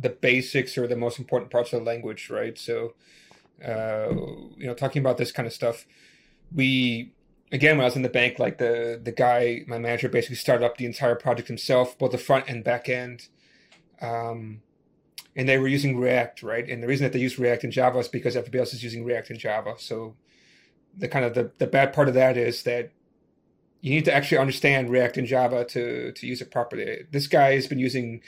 the 0.00 0.10
basics 0.10 0.78
or 0.78 0.86
the 0.86 0.94
most 0.94 1.18
important 1.18 1.50
parts 1.50 1.72
of 1.72 1.80
the 1.80 1.84
language, 1.84 2.30
right? 2.30 2.56
So, 2.56 2.94
uh, 3.62 4.12
you 4.56 4.68
know, 4.68 4.74
talking 4.74 5.00
about 5.00 5.18
this 5.18 5.32
kind 5.32 5.48
of 5.48 5.52
stuff, 5.52 5.86
we 6.54 7.12
again, 7.50 7.76
when 7.76 7.82
I 7.82 7.86
was 7.86 7.96
in 7.96 8.02
the 8.02 8.08
bank, 8.08 8.38
like 8.38 8.58
the 8.58 9.00
the 9.02 9.10
guy, 9.10 9.64
my 9.66 9.80
manager, 9.80 10.08
basically 10.08 10.36
started 10.36 10.64
up 10.64 10.76
the 10.76 10.86
entire 10.86 11.16
project 11.16 11.48
himself, 11.48 11.98
both 11.98 12.12
the 12.12 12.18
front 12.18 12.44
and 12.46 12.62
back 12.62 12.88
end. 12.88 13.26
Um, 14.00 14.62
and 15.34 15.48
they 15.48 15.58
were 15.58 15.66
using 15.66 15.98
React, 15.98 16.44
right? 16.44 16.68
And 16.68 16.80
the 16.84 16.86
reason 16.86 17.02
that 17.02 17.12
they 17.12 17.18
use 17.18 17.36
React 17.36 17.64
in 17.64 17.70
Java 17.72 17.98
is 17.98 18.06
because 18.06 18.36
everybody 18.36 18.60
else 18.60 18.74
is 18.74 18.84
using 18.84 19.04
React 19.04 19.30
in 19.32 19.38
Java. 19.38 19.74
So 19.78 20.14
the 20.96 21.08
kind 21.08 21.24
of 21.24 21.34
the, 21.34 21.50
the 21.58 21.66
bad 21.66 21.92
part 21.92 22.06
of 22.06 22.14
that 22.14 22.36
is 22.36 22.62
that 22.62 22.92
you 23.80 23.94
need 23.94 24.04
to 24.04 24.14
actually 24.14 24.38
understand 24.38 24.90
React 24.90 25.18
in 25.18 25.26
Java 25.26 25.64
to 25.66 26.12
to 26.12 26.26
use 26.26 26.40
it 26.40 26.50
properly. 26.50 27.04
This 27.10 27.26
guy 27.26 27.54
has 27.54 27.66
been 27.66 27.78
using 27.78 28.22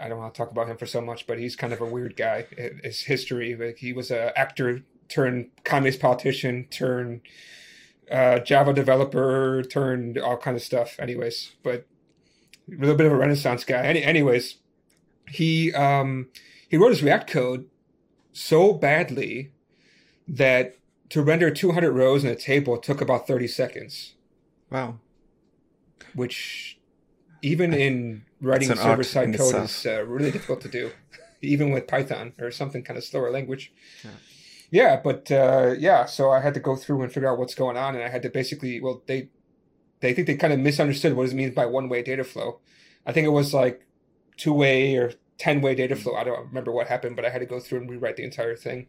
I 0.00 0.08
don't 0.08 0.18
want 0.18 0.34
to 0.34 0.38
talk 0.38 0.50
about 0.50 0.68
him 0.68 0.76
for 0.76 0.86
so 0.86 1.00
much, 1.00 1.26
but 1.26 1.38
he's 1.38 1.56
kind 1.56 1.72
of 1.72 1.80
a 1.80 1.84
weird 1.84 2.16
guy. 2.16 2.46
His 2.82 3.02
history, 3.02 3.54
like 3.54 3.78
he 3.78 3.92
was 3.92 4.10
an 4.10 4.30
actor 4.36 4.82
turned 5.08 5.50
communist 5.64 6.00
politician 6.00 6.66
turned 6.70 7.20
uh, 8.10 8.38
Java 8.40 8.72
developer 8.72 9.62
turned 9.62 10.18
all 10.18 10.36
kind 10.36 10.56
of 10.56 10.62
stuff. 10.62 10.96
Anyways, 10.98 11.52
but 11.62 11.86
a 12.70 12.76
little 12.76 12.96
bit 12.96 13.06
of 13.06 13.12
a 13.12 13.16
Renaissance 13.16 13.64
guy. 13.64 13.84
Any, 13.84 14.02
anyways, 14.02 14.56
he 15.28 15.72
um, 15.74 16.28
he 16.68 16.76
wrote 16.76 16.90
his 16.90 17.02
React 17.02 17.30
code 17.30 17.66
so 18.32 18.72
badly 18.72 19.52
that 20.26 20.76
to 21.10 21.22
render 21.22 21.50
200 21.50 21.92
rows 21.92 22.24
in 22.24 22.30
a 22.30 22.36
table 22.36 22.78
took 22.78 23.00
about 23.00 23.26
30 23.26 23.46
seconds. 23.46 24.14
Wow. 24.74 24.98
Which, 26.14 26.78
even 27.42 27.72
in 27.72 28.24
writing 28.40 28.74
server 28.74 29.04
side 29.04 29.36
code, 29.36 29.64
is 29.64 29.86
uh, 29.86 30.04
really 30.04 30.30
difficult 30.30 30.60
to 30.62 30.68
do, 30.68 30.90
even 31.42 31.70
with 31.70 31.86
Python 31.86 32.32
or 32.38 32.50
something 32.50 32.82
kind 32.82 32.98
of 32.98 33.04
slower 33.04 33.30
language. 33.30 33.72
Yeah 34.04 34.10
yeah, 34.74 35.00
but 35.02 35.30
uh, 35.30 35.76
yeah, 35.78 36.04
so 36.04 36.32
I 36.32 36.40
had 36.40 36.52
to 36.54 36.60
go 36.60 36.74
through 36.74 37.02
and 37.02 37.12
figure 37.12 37.30
out 37.30 37.38
what's 37.38 37.54
going 37.54 37.76
on, 37.76 37.94
and 37.94 38.02
I 38.02 38.08
had 38.08 38.22
to 38.22 38.28
basically, 38.28 38.80
well, 38.80 39.04
they 39.06 39.28
they 40.00 40.12
think 40.12 40.26
they 40.26 40.34
kind 40.34 40.52
of 40.52 40.58
misunderstood 40.58 41.14
what 41.14 41.28
it 41.28 41.34
means 41.34 41.54
by 41.54 41.64
one 41.64 41.88
way 41.88 42.02
data 42.02 42.24
flow. 42.24 42.58
I 43.06 43.12
think 43.12 43.24
it 43.24 43.30
was 43.30 43.54
like 43.54 43.86
two 44.36 44.52
way 44.52 44.96
or 44.96 45.12
ten 45.38 45.60
way 45.60 45.76
data 45.76 45.94
flow. 45.94 46.16
I 46.16 46.24
don't 46.24 46.48
remember 46.48 46.72
what 46.72 46.88
happened, 46.88 47.14
but 47.14 47.24
I 47.24 47.30
had 47.30 47.38
to 47.38 47.46
go 47.46 47.60
through 47.60 47.82
and 47.82 47.88
rewrite 47.88 48.16
the 48.16 48.24
entire 48.24 48.56
thing. 48.56 48.88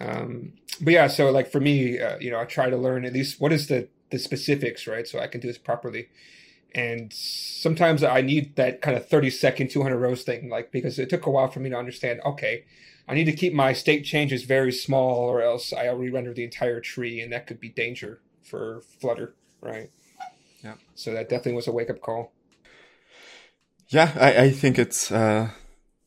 Um, 0.00 0.54
but 0.80 0.94
yeah, 0.94 1.08
so 1.08 1.30
like 1.30 1.52
for 1.52 1.60
me, 1.60 2.00
uh, 2.00 2.16
you 2.18 2.30
know, 2.30 2.40
I 2.40 2.46
try 2.46 2.70
to 2.70 2.76
learn 2.78 3.04
at 3.04 3.12
least 3.12 3.42
what 3.42 3.52
is 3.52 3.66
the 3.66 3.88
the 4.14 4.18
specifics, 4.20 4.86
right? 4.86 5.06
So 5.06 5.18
I 5.18 5.26
can 5.26 5.40
do 5.40 5.48
this 5.48 5.58
properly. 5.58 6.08
And 6.74 7.12
sometimes 7.12 8.02
I 8.02 8.20
need 8.20 8.56
that 8.56 8.80
kind 8.80 8.96
of 8.96 9.08
30 9.08 9.30
second, 9.30 9.70
200 9.70 9.98
rows 9.98 10.22
thing, 10.22 10.48
like, 10.48 10.72
because 10.72 10.98
it 10.98 11.10
took 11.10 11.26
a 11.26 11.30
while 11.30 11.48
for 11.48 11.60
me 11.60 11.70
to 11.70 11.76
understand, 11.76 12.20
okay, 12.24 12.64
I 13.08 13.14
need 13.14 13.24
to 13.24 13.32
keep 13.32 13.52
my 13.52 13.72
state 13.72 14.04
changes 14.04 14.44
very 14.44 14.72
small, 14.72 15.18
or 15.18 15.42
else 15.42 15.72
I'll 15.72 15.96
re-render 15.96 16.32
the 16.32 16.44
entire 16.44 16.80
tree, 16.80 17.20
and 17.20 17.32
that 17.32 17.46
could 17.46 17.60
be 17.60 17.68
danger 17.68 18.20
for 18.42 18.82
Flutter, 19.00 19.34
right? 19.60 19.90
Yeah. 20.64 20.74
So 20.94 21.12
that 21.12 21.28
definitely 21.28 21.54
was 21.54 21.68
a 21.68 21.72
wake 21.72 21.90
up 21.90 22.00
call. 22.00 22.32
Yeah, 23.88 24.12
I, 24.18 24.44
I 24.44 24.50
think 24.50 24.78
it's 24.78 25.12
uh, 25.12 25.50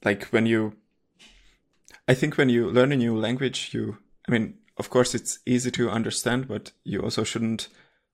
like 0.03 0.25
when 0.25 0.45
you, 0.45 0.73
I 2.07 2.13
think 2.13 2.37
when 2.37 2.49
you 2.49 2.69
learn 2.69 2.91
a 2.91 2.97
new 2.97 3.17
language, 3.17 3.69
you, 3.73 3.99
I 4.27 4.31
mean, 4.31 4.55
of 4.77 4.89
course, 4.89 5.15
it's 5.15 5.39
easy 5.45 5.71
to 5.71 5.89
understand, 5.89 6.47
but 6.47 6.71
you 6.83 7.01
also 7.01 7.23
shouldn't 7.23 7.69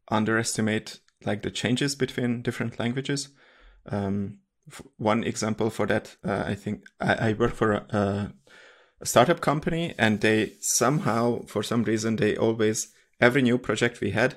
underestimate 0.09 0.99
like 1.25 1.41
the 1.41 1.51
changes 1.51 1.95
between 1.95 2.41
different 2.41 2.79
languages. 2.79 3.29
Um, 3.85 4.39
one 4.97 5.23
example 5.23 5.69
for 5.69 5.85
that, 5.87 6.15
uh, 6.25 6.43
I 6.45 6.55
think 6.55 6.83
I, 6.99 7.29
I 7.29 7.33
work 7.33 7.53
for 7.53 7.73
a, 7.73 8.33
a 9.01 9.05
startup 9.05 9.41
company 9.41 9.93
and 9.97 10.21
they 10.21 10.53
somehow, 10.59 11.43
for 11.45 11.63
some 11.63 11.83
reason, 11.83 12.15
they 12.15 12.37
always, 12.37 12.93
every 13.19 13.41
new 13.41 13.57
project 13.57 14.01
we 14.01 14.11
had, 14.11 14.35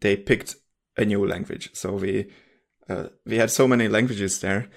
they 0.00 0.16
picked 0.16 0.56
a 0.96 1.04
new 1.04 1.26
language. 1.26 1.70
So 1.72 1.92
we, 1.92 2.30
uh, 2.88 3.08
we 3.24 3.36
had 3.36 3.50
so 3.50 3.66
many 3.66 3.88
languages 3.88 4.40
there. 4.40 4.68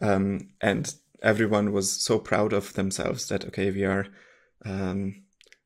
Um, 0.00 0.50
and 0.60 0.92
everyone 1.22 1.72
was 1.72 2.04
so 2.04 2.18
proud 2.18 2.52
of 2.52 2.72
themselves 2.72 3.28
that, 3.28 3.44
okay, 3.44 3.70
we 3.70 3.84
are, 3.84 4.06
um, 4.64 5.22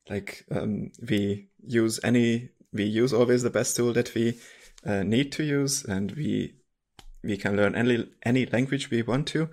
like, 0.09 0.45
um, 0.51 0.91
we 1.09 1.49
use 1.65 1.99
any, 2.03 2.49
we 2.73 2.83
use 2.83 3.13
always 3.13 3.43
the 3.43 3.49
best 3.49 3.75
tool 3.75 3.93
that 3.93 4.13
we 4.13 4.39
uh, 4.85 5.03
need 5.03 5.31
to 5.33 5.43
use 5.43 5.83
and 5.85 6.11
we, 6.11 6.55
we 7.23 7.37
can 7.37 7.55
learn 7.55 7.75
any, 7.75 8.07
any 8.23 8.45
language 8.45 8.89
we 8.89 9.01
want 9.01 9.27
to. 9.27 9.49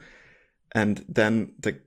And 0.72 1.04
then 1.08 1.52
the 1.58 1.78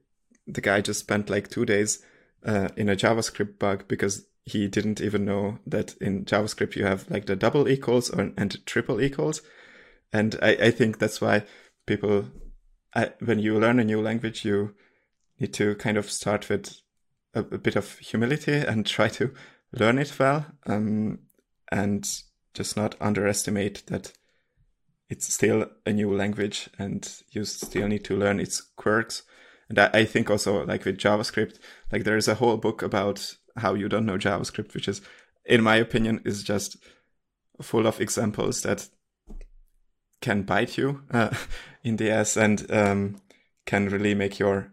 the 0.48 0.62
guy 0.62 0.82
just 0.82 1.02
spent 1.02 1.30
like 1.30 1.50
two 1.50 1.66
days 1.66 2.04
uh, 2.46 2.70
in 2.76 2.90
a 2.90 2.96
JavaScript 2.96 3.60
bug 3.60 3.88
because 3.88 4.26
he 4.46 4.68
didn't 4.68 5.02
even 5.02 5.26
know 5.26 5.60
that 5.68 5.96
in 6.00 6.24
JavaScript 6.24 6.76
you 6.76 6.86
have 6.86 7.10
like 7.12 7.26
the 7.26 7.36
double 7.36 7.68
equals 7.68 8.10
or, 8.10 8.32
and 8.38 8.66
triple 8.66 9.02
equals. 9.02 9.42
And 10.13 10.38
I, 10.42 10.52
I 10.52 10.72
think 10.72 11.00
that's 11.00 11.20
why 11.20 11.44
people, 11.86 12.26
I, 12.96 13.12
when 13.20 13.40
you 13.40 13.60
learn 13.60 13.80
a 13.80 13.84
new 13.84 14.02
language, 14.02 14.46
you 14.46 14.74
need 15.38 15.54
to 15.56 15.76
kind 15.76 15.98
of 15.98 16.10
start 16.10 16.48
with 16.48 16.80
a, 17.34 17.42
a 17.42 17.58
bit 17.58 17.76
of 17.76 18.00
humility 18.00 18.54
and 18.54 18.86
try 18.86 19.10
to 19.10 19.34
learn 19.71 19.99
it 19.99 20.17
well. 20.19 20.45
Um, 20.65 21.19
and 21.71 22.08
just 22.53 22.77
not 22.77 22.95
underestimate 23.01 23.86
that 23.88 24.13
it's 25.10 25.34
still 25.34 25.65
a 25.86 25.93
new 25.93 26.13
language 26.13 26.69
and 26.80 27.21
you 27.32 27.45
still 27.45 27.88
need 27.88 28.03
to 28.06 28.15
learn 28.15 28.39
its 28.39 28.62
quirks 28.75 29.23
and 29.69 29.80
I, 29.80 29.89
I 29.93 30.06
think 30.06 30.30
also 30.30 30.65
like 30.65 30.86
with 30.86 30.97
JavaScript, 30.97 31.60
like 31.91 32.03
there 32.03 32.17
is 32.17 32.27
a 32.27 32.36
whole 32.36 32.58
book 32.58 32.82
about 32.82 33.36
how 33.58 33.73
you 33.73 33.89
don't 33.89 34.06
know 34.06 34.17
JavaScript, 34.17 34.73
which 34.73 34.88
is, 34.88 35.01
in 35.45 35.63
my 35.63 35.75
opinion, 35.75 36.21
is 36.25 36.43
just 36.43 36.77
full 37.62 37.88
of 37.88 37.99
examples 37.99 38.62
that 38.62 38.88
can 40.21 40.43
bite 40.43 40.77
you 40.77 41.01
uh, 41.12 41.30
in 41.84 41.97
the 41.97 42.10
ass 42.10 42.38
and 42.38 42.69
um, 42.71 43.21
can 43.65 43.89
really 43.89 44.13
make 44.13 44.39
your 44.39 44.71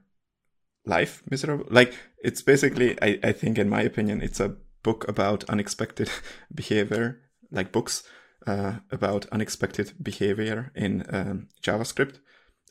life 0.87 1.23
miserable. 1.31 1.67
Like 1.71 1.95
it's 2.23 2.43
basically, 2.43 3.01
I, 3.03 3.19
I 3.23 3.33
think, 3.33 3.59
in 3.59 3.69
my 3.69 3.83
opinion, 3.83 4.21
it's 4.21 4.41
a 4.41 4.57
book 4.85 5.09
about 5.09 5.43
unexpected 5.49 6.09
behavior, 6.55 7.21
like 7.51 7.73
books 7.73 8.05
uh, 8.47 8.75
about 8.93 9.27
unexpected 9.33 9.95
behavior 10.01 10.71
in 10.77 11.05
um, 11.11 11.49
JavaScript. 11.61 12.21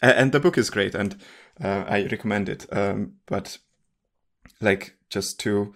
And 0.02 0.32
the 0.32 0.39
book 0.39 0.58
is 0.58 0.69
great 0.69 0.95
and 0.95 1.15
uh, 1.62 1.86
i 1.88 2.04
recommend 2.04 2.49
it. 2.49 2.65
Um, 2.71 3.13
but 3.26 3.58
like 4.62 4.95
just 5.10 5.39
to 5.41 5.73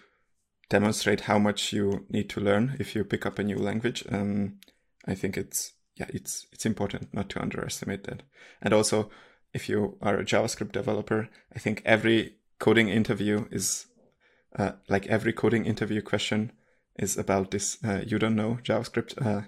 demonstrate 0.69 1.21
how 1.21 1.39
much 1.39 1.71
you 1.71 2.05
need 2.09 2.29
to 2.29 2.41
learn 2.41 2.75
if 2.79 2.95
you 2.95 3.03
pick 3.03 3.25
up 3.25 3.39
a 3.39 3.43
new 3.43 3.57
language 3.57 4.03
um, 4.11 4.57
i 5.07 5.15
think 5.15 5.37
it's 5.37 5.73
yeah 5.95 6.07
it's 6.09 6.45
it's 6.51 6.65
important 6.65 7.13
not 7.13 7.29
to 7.29 7.41
underestimate 7.41 8.03
that. 8.03 8.23
And 8.61 8.73
also 8.73 9.09
if 9.53 9.69
you 9.69 9.97
are 10.01 10.17
a 10.17 10.25
javascript 10.25 10.73
developer 10.73 11.29
i 11.55 11.59
think 11.59 11.81
every 11.85 12.35
coding 12.59 12.89
interview 12.89 13.45
is 13.51 13.85
uh, 14.55 14.71
like 14.87 15.07
every 15.07 15.33
coding 15.33 15.65
interview 15.65 16.01
question 16.01 16.51
is 16.97 17.17
about 17.17 17.51
this 17.51 17.77
uh, 17.83 18.01
you 18.05 18.17
don't 18.19 18.35
know 18.35 18.59
JavaScript, 18.63 19.21
uh, 19.25 19.41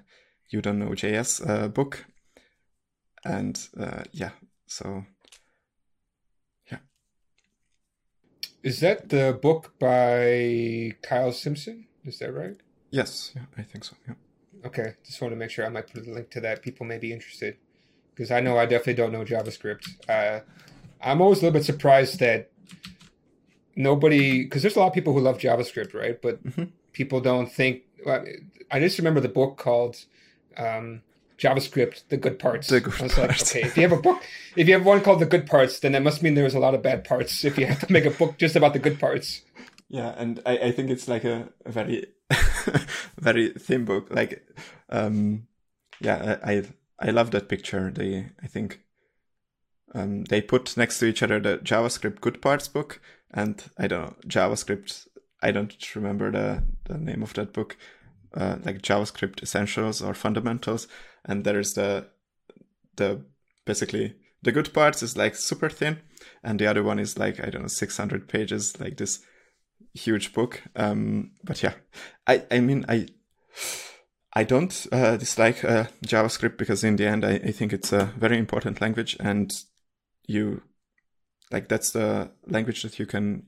you 0.49 0.61
don't 0.61 0.79
know 0.79 0.89
JS 0.89 1.47
uh, 1.47 1.67
book, 1.67 2.05
and 3.23 3.67
uh, 3.79 4.03
yeah, 4.11 4.31
so 4.67 5.05
yeah. 6.71 6.79
Is 8.63 8.79
that 8.81 9.09
the 9.09 9.37
book 9.41 9.73
by 9.79 10.95
Kyle 11.01 11.31
Simpson? 11.31 11.87
Is 12.05 12.19
that 12.19 12.33
right? 12.33 12.57
Yes, 12.91 13.31
yeah, 13.35 13.43
I 13.57 13.63
think 13.63 13.83
so. 13.83 13.95
Yeah. 14.07 14.15
Okay, 14.65 14.95
just 15.05 15.21
want 15.21 15.31
to 15.31 15.37
make 15.37 15.51
sure 15.51 15.65
I 15.65 15.69
might 15.69 15.91
put 15.91 16.05
a 16.05 16.11
link 16.11 16.29
to 16.31 16.41
that. 16.41 16.61
People 16.61 16.85
may 16.85 16.97
be 16.97 17.13
interested 17.13 17.57
because 18.13 18.31
I 18.31 18.41
know 18.41 18.57
I 18.57 18.65
definitely 18.65 18.95
don't 18.95 19.13
know 19.13 19.23
JavaScript. 19.23 20.09
Uh, 20.09 20.41
I'm 21.01 21.21
always 21.21 21.39
a 21.39 21.43
little 21.43 21.57
bit 21.57 21.65
surprised 21.65 22.19
that 22.19 22.51
nobody, 23.75 24.43
because 24.43 24.61
there's 24.61 24.75
a 24.75 24.79
lot 24.79 24.87
of 24.87 24.93
people 24.93 25.13
who 25.13 25.19
love 25.19 25.37
JavaScript, 25.37 25.93
right? 25.93 26.21
But 26.21 26.43
mm-hmm. 26.43 26.65
people 26.93 27.21
don't 27.21 27.51
think. 27.51 27.83
Well, 28.05 28.25
I 28.71 28.79
just 28.79 28.97
remember 28.97 29.19
the 29.19 29.29
book 29.29 29.57
called 29.57 29.97
um, 30.57 31.01
JavaScript: 31.37 32.03
The 32.09 32.17
Good 32.17 32.39
Parts. 32.39 32.67
The 32.67 32.81
good 32.81 32.99
I 32.99 33.03
was 33.03 33.13
parts. 33.13 33.55
like, 33.55 33.63
okay, 33.63 33.67
if 33.67 33.75
you 33.75 33.83
have 33.83 33.97
a 33.97 34.01
book, 34.01 34.21
if 34.55 34.67
you 34.67 34.73
have 34.73 34.85
one 34.85 35.01
called 35.01 35.19
The 35.19 35.25
Good 35.25 35.47
Parts, 35.47 35.79
then 35.79 35.93
that 35.93 36.03
must 36.03 36.21
mean 36.21 36.35
there's 36.35 36.55
a 36.55 36.59
lot 36.59 36.75
of 36.75 36.81
bad 36.81 37.03
parts. 37.03 37.43
If 37.43 37.57
you 37.57 37.65
have 37.65 37.85
to 37.85 37.91
make 37.91 38.05
a 38.05 38.11
book 38.11 38.37
just 38.37 38.55
about 38.55 38.73
the 38.73 38.79
good 38.79 38.99
parts. 38.99 39.41
Yeah, 39.89 40.13
and 40.17 40.39
I, 40.45 40.57
I 40.57 40.71
think 40.71 40.91
it's 40.91 41.07
like 41.07 41.23
a, 41.23 41.49
a 41.65 41.71
very, 41.71 42.05
very 43.17 43.49
thin 43.53 43.85
book. 43.85 44.07
Like, 44.11 44.45
um, 44.89 45.47
yeah, 45.99 46.37
I, 46.43 46.53
I 46.53 46.63
I 46.99 47.09
love 47.11 47.31
that 47.31 47.49
picture. 47.49 47.91
They 47.91 48.27
I 48.43 48.47
think 48.47 48.81
um, 49.93 50.25
they 50.25 50.41
put 50.41 50.77
next 50.77 50.99
to 50.99 51.05
each 51.05 51.23
other 51.23 51.39
the 51.39 51.57
JavaScript 51.57 52.21
good 52.21 52.41
parts 52.41 52.67
book 52.67 53.01
and 53.33 53.63
I 53.77 53.87
don't 53.87 54.01
know 54.01 54.15
JavaScript. 54.27 55.07
I 55.41 55.51
don't 55.51 55.95
remember 55.95 56.31
the 56.31 56.63
the 56.85 56.97
name 56.97 57.23
of 57.23 57.33
that 57.33 57.53
book, 57.53 57.77
uh, 58.33 58.57
like 58.63 58.81
JavaScript 58.81 59.41
essentials 59.41 60.01
or 60.01 60.13
fundamentals. 60.13 60.87
And 61.25 61.43
there's 61.43 61.73
the 61.73 62.07
the 62.95 63.21
basically 63.65 64.15
the 64.41 64.51
good 64.51 64.73
parts 64.73 65.03
is 65.03 65.17
like 65.17 65.35
super 65.35 65.69
thin, 65.69 65.99
and 66.43 66.59
the 66.59 66.67
other 66.67 66.83
one 66.83 66.99
is 66.99 67.17
like 67.17 67.39
I 67.39 67.49
don't 67.49 67.61
know 67.61 67.67
600 67.67 68.27
pages, 68.27 68.79
like 68.79 68.97
this 68.97 69.19
huge 69.93 70.33
book. 70.33 70.61
Um, 70.75 71.31
but 71.43 71.61
yeah, 71.63 71.73
I 72.27 72.43
I 72.51 72.59
mean 72.59 72.85
I 72.87 73.07
I 74.33 74.43
don't 74.43 74.87
uh, 74.91 75.17
dislike 75.17 75.63
uh, 75.65 75.85
JavaScript 76.05 76.57
because 76.57 76.83
in 76.83 76.95
the 76.95 77.07
end, 77.07 77.25
I, 77.25 77.33
I, 77.33 77.51
think 77.51 77.73
it's 77.73 77.91
a 77.91 78.13
very 78.17 78.37
important 78.37 78.79
language, 78.79 79.17
and 79.19 79.51
you 80.27 80.61
like 81.51 81.67
that's 81.67 81.91
the 81.91 82.31
language 82.47 82.83
that 82.83 82.99
you 82.99 83.05
can, 83.05 83.43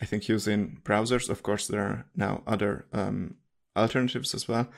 I 0.00 0.06
think, 0.06 0.28
use 0.28 0.48
in 0.48 0.78
browsers. 0.82 1.28
Of 1.28 1.42
course, 1.42 1.66
there 1.66 1.82
are 1.82 2.06
now 2.14 2.42
other 2.46 2.86
um, 2.92 3.36
alternatives 3.76 4.34
as 4.34 4.48
well, 4.48 4.68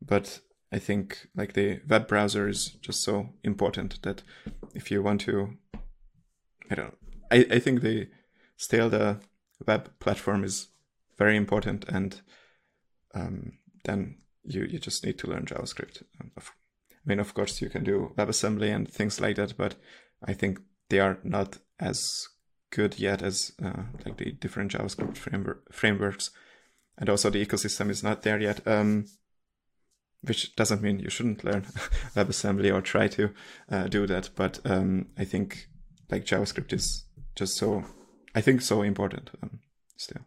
but 0.00 0.40
I 0.72 0.78
think 0.78 1.28
like 1.34 1.52
the 1.52 1.80
web 1.88 2.08
browser 2.08 2.48
is 2.48 2.70
just 2.80 3.02
so 3.02 3.30
important 3.44 4.02
that 4.02 4.22
if 4.74 4.90
you 4.90 5.02
want 5.02 5.20
to, 5.22 5.56
I 6.70 6.74
don't, 6.74 6.96
I, 7.30 7.46
I 7.50 7.58
think 7.60 7.82
the 7.82 8.08
still 8.56 8.90
the 8.90 9.20
web 9.66 9.90
platform 10.00 10.44
is 10.44 10.68
very 11.16 11.36
important, 11.36 11.84
and 11.88 12.20
um, 13.14 13.58
then 13.84 14.16
you 14.42 14.64
you 14.64 14.78
just 14.78 15.04
need 15.04 15.18
to 15.18 15.28
learn 15.28 15.46
JavaScript. 15.46 16.02
Um, 16.20 16.32
I 16.36 16.42
mean, 17.04 17.20
of 17.20 17.34
course, 17.34 17.62
you 17.62 17.70
can 17.70 17.84
do 17.84 18.12
WebAssembly 18.16 18.74
and 18.74 18.90
things 18.90 19.20
like 19.20 19.36
that, 19.36 19.56
but 19.56 19.76
I 20.24 20.32
think 20.32 20.58
they 20.90 20.98
are 20.98 21.18
not 21.22 21.58
as 21.78 22.28
good 22.70 22.98
yet 22.98 23.22
as 23.22 23.52
uh, 23.64 23.82
like 24.04 24.16
the 24.16 24.32
different 24.32 24.72
JavaScript 24.72 25.16
framework, 25.16 25.72
frameworks, 25.72 26.30
and 26.98 27.08
also 27.08 27.30
the 27.30 27.44
ecosystem 27.44 27.90
is 27.90 28.02
not 28.02 28.22
there 28.22 28.40
yet. 28.40 28.66
Um, 28.66 29.06
which 30.22 30.56
doesn't 30.56 30.82
mean 30.82 30.98
you 30.98 31.10
shouldn't 31.10 31.44
learn 31.44 31.62
WebAssembly 32.16 32.74
or 32.74 32.80
try 32.80 33.06
to 33.06 33.30
uh, 33.70 33.86
do 33.86 34.06
that, 34.06 34.30
but 34.34 34.58
um, 34.64 35.06
I 35.16 35.24
think 35.24 35.68
like 36.10 36.24
JavaScript 36.24 36.72
is 36.72 37.04
just 37.36 37.56
so 37.56 37.84
I 38.34 38.40
think 38.42 38.60
so 38.60 38.82
important 38.82 39.30
um, 39.42 39.60
still. 39.96 40.22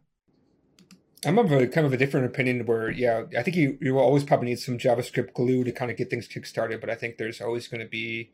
I'm 1.25 1.38
of 1.38 1.51
a 1.51 1.67
kind 1.67 1.85
of 1.85 1.93
a 1.93 1.97
different 1.97 2.25
opinion 2.25 2.65
where, 2.65 2.89
yeah, 2.89 3.23
I 3.38 3.43
think 3.43 3.57
you, 3.57 3.77
you 3.81 3.93
will 3.93 4.01
always 4.01 4.23
probably 4.23 4.47
need 4.47 4.59
some 4.59 4.77
JavaScript 4.77 5.33
glue 5.33 5.63
to 5.63 5.71
kind 5.71 5.91
of 5.91 5.97
get 5.97 6.09
things 6.09 6.27
kickstarted, 6.27 6.79
but 6.81 6.89
I 6.89 6.95
think 6.95 7.17
there's 7.17 7.41
always 7.41 7.67
going 7.67 7.81
to 7.81 7.89
be, 7.89 8.31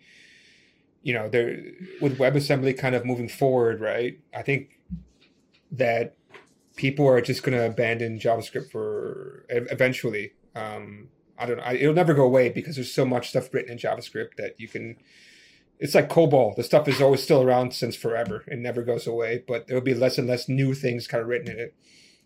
you 1.06 1.14
know, 1.14 1.30
there 1.30 1.62
with 2.02 2.18
WebAssembly 2.18 2.76
kind 2.80 2.96
of 2.96 3.06
moving 3.06 3.30
forward, 3.30 3.80
right? 3.80 4.20
I 4.36 4.42
think 4.42 4.80
that 5.72 6.16
people 6.76 7.08
are 7.08 7.22
just 7.22 7.44
going 7.44 7.56
to 7.56 7.64
abandon 7.64 8.18
JavaScript 8.18 8.72
for 8.72 9.46
eventually. 9.50 10.34
Um, 10.56 11.10
I 11.38 11.46
don't 11.46 11.58
know. 11.58 11.72
It'll 11.72 11.94
never 11.94 12.16
go 12.16 12.26
away 12.26 12.50
because 12.50 12.74
there's 12.76 12.92
so 12.92 13.06
much 13.06 13.30
stuff 13.30 13.54
written 13.54 13.74
in 13.74 13.78
JavaScript 13.78 14.38
that 14.38 14.60
you 14.60 14.68
can. 14.68 14.98
It's 15.78 15.94
like 15.94 16.10
COBOL. 16.10 16.56
The 16.56 16.64
stuff 16.64 16.88
is 16.88 17.00
always 17.00 17.22
still 17.22 17.44
around 17.44 17.76
since 17.76 17.96
forever. 17.96 18.44
It 18.48 18.58
never 18.58 18.82
goes 18.82 19.06
away, 19.06 19.44
but 19.48 19.68
there'll 19.68 19.84
be 19.84 19.94
less 19.94 20.18
and 20.18 20.28
less 20.28 20.50
new 20.50 20.74
things 20.74 21.06
kind 21.06 21.22
of 21.22 21.28
written 21.28 21.52
in 21.52 21.60
it. 21.60 21.76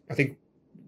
I 0.10 0.13
think 0.13 0.38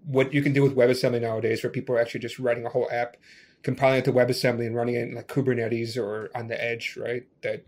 what 0.06 0.32
you 0.32 0.40
can 0.40 0.54
do 0.54 0.62
with 0.62 0.76
WebAssembly 0.76 1.20
nowadays, 1.20 1.62
where 1.62 1.70
people 1.70 1.94
are 1.94 2.00
actually 2.00 2.20
just 2.20 2.38
writing 2.38 2.64
a 2.64 2.70
whole 2.70 2.88
app, 2.90 3.18
compiling 3.62 3.98
it 3.98 4.06
to 4.06 4.12
WebAssembly 4.14 4.66
and 4.66 4.74
running 4.74 4.94
it 4.94 5.08
in 5.08 5.14
like 5.14 5.28
Kubernetes 5.28 5.98
or 5.98 6.30
on 6.34 6.48
the 6.48 6.64
edge, 6.64 6.96
right? 6.96 7.24
That, 7.42 7.66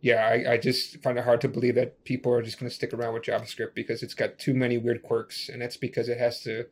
yeah, 0.00 0.26
I, 0.26 0.52
I 0.52 0.56
just 0.58 1.02
find 1.02 1.18
it 1.18 1.24
hard 1.24 1.40
to 1.40 1.48
believe 1.48 1.74
that 1.76 2.04
people 2.04 2.32
are 2.32 2.42
just 2.42 2.58
going 2.58 2.68
to 2.68 2.74
stick 2.74 2.92
around 2.92 3.14
with 3.14 3.24
JavaScript 3.24 3.74
because 3.74 4.02
it's 4.02 4.14
got 4.14 4.38
too 4.38 4.54
many 4.54 4.78
weird 4.78 5.02
quirks, 5.02 5.48
and 5.48 5.60
that's 5.60 5.76
because 5.76 6.08
it 6.08 6.18
has 6.18 6.42
to. 6.42 6.66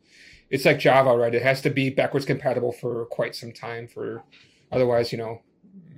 It's 0.50 0.64
like 0.64 0.78
Java, 0.78 1.16
right? 1.16 1.34
It 1.34 1.42
has 1.42 1.60
to 1.62 1.70
be 1.70 1.90
backwards 1.90 2.26
compatible 2.26 2.72
for 2.72 3.06
quite 3.06 3.34
some 3.34 3.52
time. 3.52 3.88
For 3.88 4.22
otherwise, 4.70 5.10
you 5.10 5.18
know, 5.18 5.42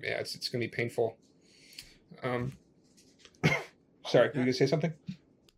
yeah, 0.02 0.18
it's 0.18 0.34
it's 0.34 0.48
going 0.48 0.60
to 0.62 0.68
be 0.68 0.74
painful. 0.74 1.16
Um, 2.22 2.52
sorry, 4.06 4.30
were 4.34 4.44
you 4.44 4.52
say 4.52 4.66
something? 4.66 4.92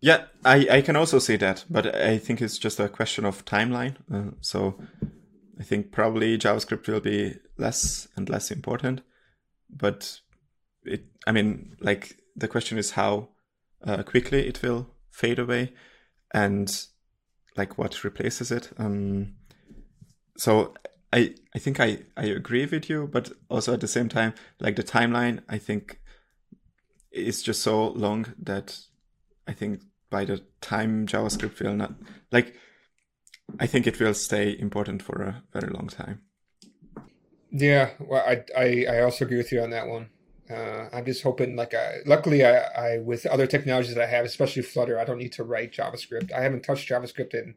Yeah, 0.00 0.24
I, 0.44 0.66
I 0.70 0.80
can 0.82 0.96
also 0.96 1.18
say 1.18 1.36
that, 1.36 1.64
but 1.68 1.94
I 1.94 2.18
think 2.18 2.40
it's 2.40 2.56
just 2.56 2.78
a 2.78 2.88
question 2.88 3.24
of 3.24 3.44
timeline. 3.44 3.96
Uh, 4.12 4.32
so 4.40 4.80
I 5.58 5.64
think 5.64 5.90
probably 5.90 6.38
JavaScript 6.38 6.86
will 6.86 7.00
be 7.00 7.34
less 7.56 8.06
and 8.16 8.28
less 8.28 8.50
important. 8.50 9.00
But 9.68 10.20
it, 10.88 11.04
I 11.26 11.32
mean, 11.32 11.76
like 11.80 12.16
the 12.36 12.48
question 12.48 12.78
is 12.78 12.92
how 12.92 13.28
uh, 13.84 14.02
quickly 14.02 14.46
it 14.46 14.62
will 14.62 14.88
fade 15.10 15.38
away 15.38 15.72
and 16.32 16.86
like 17.56 17.78
what 17.78 18.04
replaces 18.04 18.50
it. 18.50 18.70
Um, 18.78 19.34
so 20.36 20.74
I, 21.12 21.34
I 21.54 21.58
think 21.58 21.80
I, 21.80 21.98
I 22.16 22.26
agree 22.26 22.66
with 22.66 22.88
you, 22.88 23.08
but 23.10 23.32
also 23.48 23.74
at 23.74 23.80
the 23.80 23.88
same 23.88 24.08
time, 24.08 24.34
like 24.60 24.76
the 24.76 24.82
timeline, 24.82 25.40
I 25.48 25.58
think 25.58 26.00
is 27.10 27.42
just 27.42 27.62
so 27.62 27.88
long 27.88 28.34
that 28.42 28.78
I 29.46 29.52
think 29.52 29.82
by 30.10 30.24
the 30.24 30.42
time 30.60 31.06
JavaScript 31.06 31.60
will 31.60 31.74
not 31.74 31.94
like 32.30 32.54
I 33.58 33.66
think 33.66 33.86
it 33.86 33.98
will 33.98 34.14
stay 34.14 34.56
important 34.58 35.02
for 35.02 35.22
a 35.22 35.42
very 35.52 35.72
long 35.72 35.88
time. 35.88 36.20
Yeah, 37.50 37.90
well, 37.98 38.22
I 38.26 38.44
I, 38.56 38.86
I 38.90 39.00
also 39.00 39.24
agree 39.24 39.38
with 39.38 39.52
you 39.52 39.62
on 39.62 39.70
that 39.70 39.86
one. 39.86 40.10
Uh, 40.50 40.88
I'm 40.92 41.04
just 41.04 41.22
hoping, 41.22 41.56
like, 41.56 41.74
I, 41.74 41.98
luckily, 42.06 42.44
I, 42.44 42.58
I 42.94 42.98
with 42.98 43.26
other 43.26 43.46
technologies 43.46 43.94
that 43.94 44.02
I 44.02 44.08
have, 44.08 44.24
especially 44.24 44.62
Flutter, 44.62 44.98
I 44.98 45.04
don't 45.04 45.18
need 45.18 45.32
to 45.32 45.44
write 45.44 45.72
JavaScript. 45.72 46.32
I 46.32 46.40
haven't 46.40 46.62
touched 46.62 46.88
JavaScript 46.88 47.34
in 47.34 47.54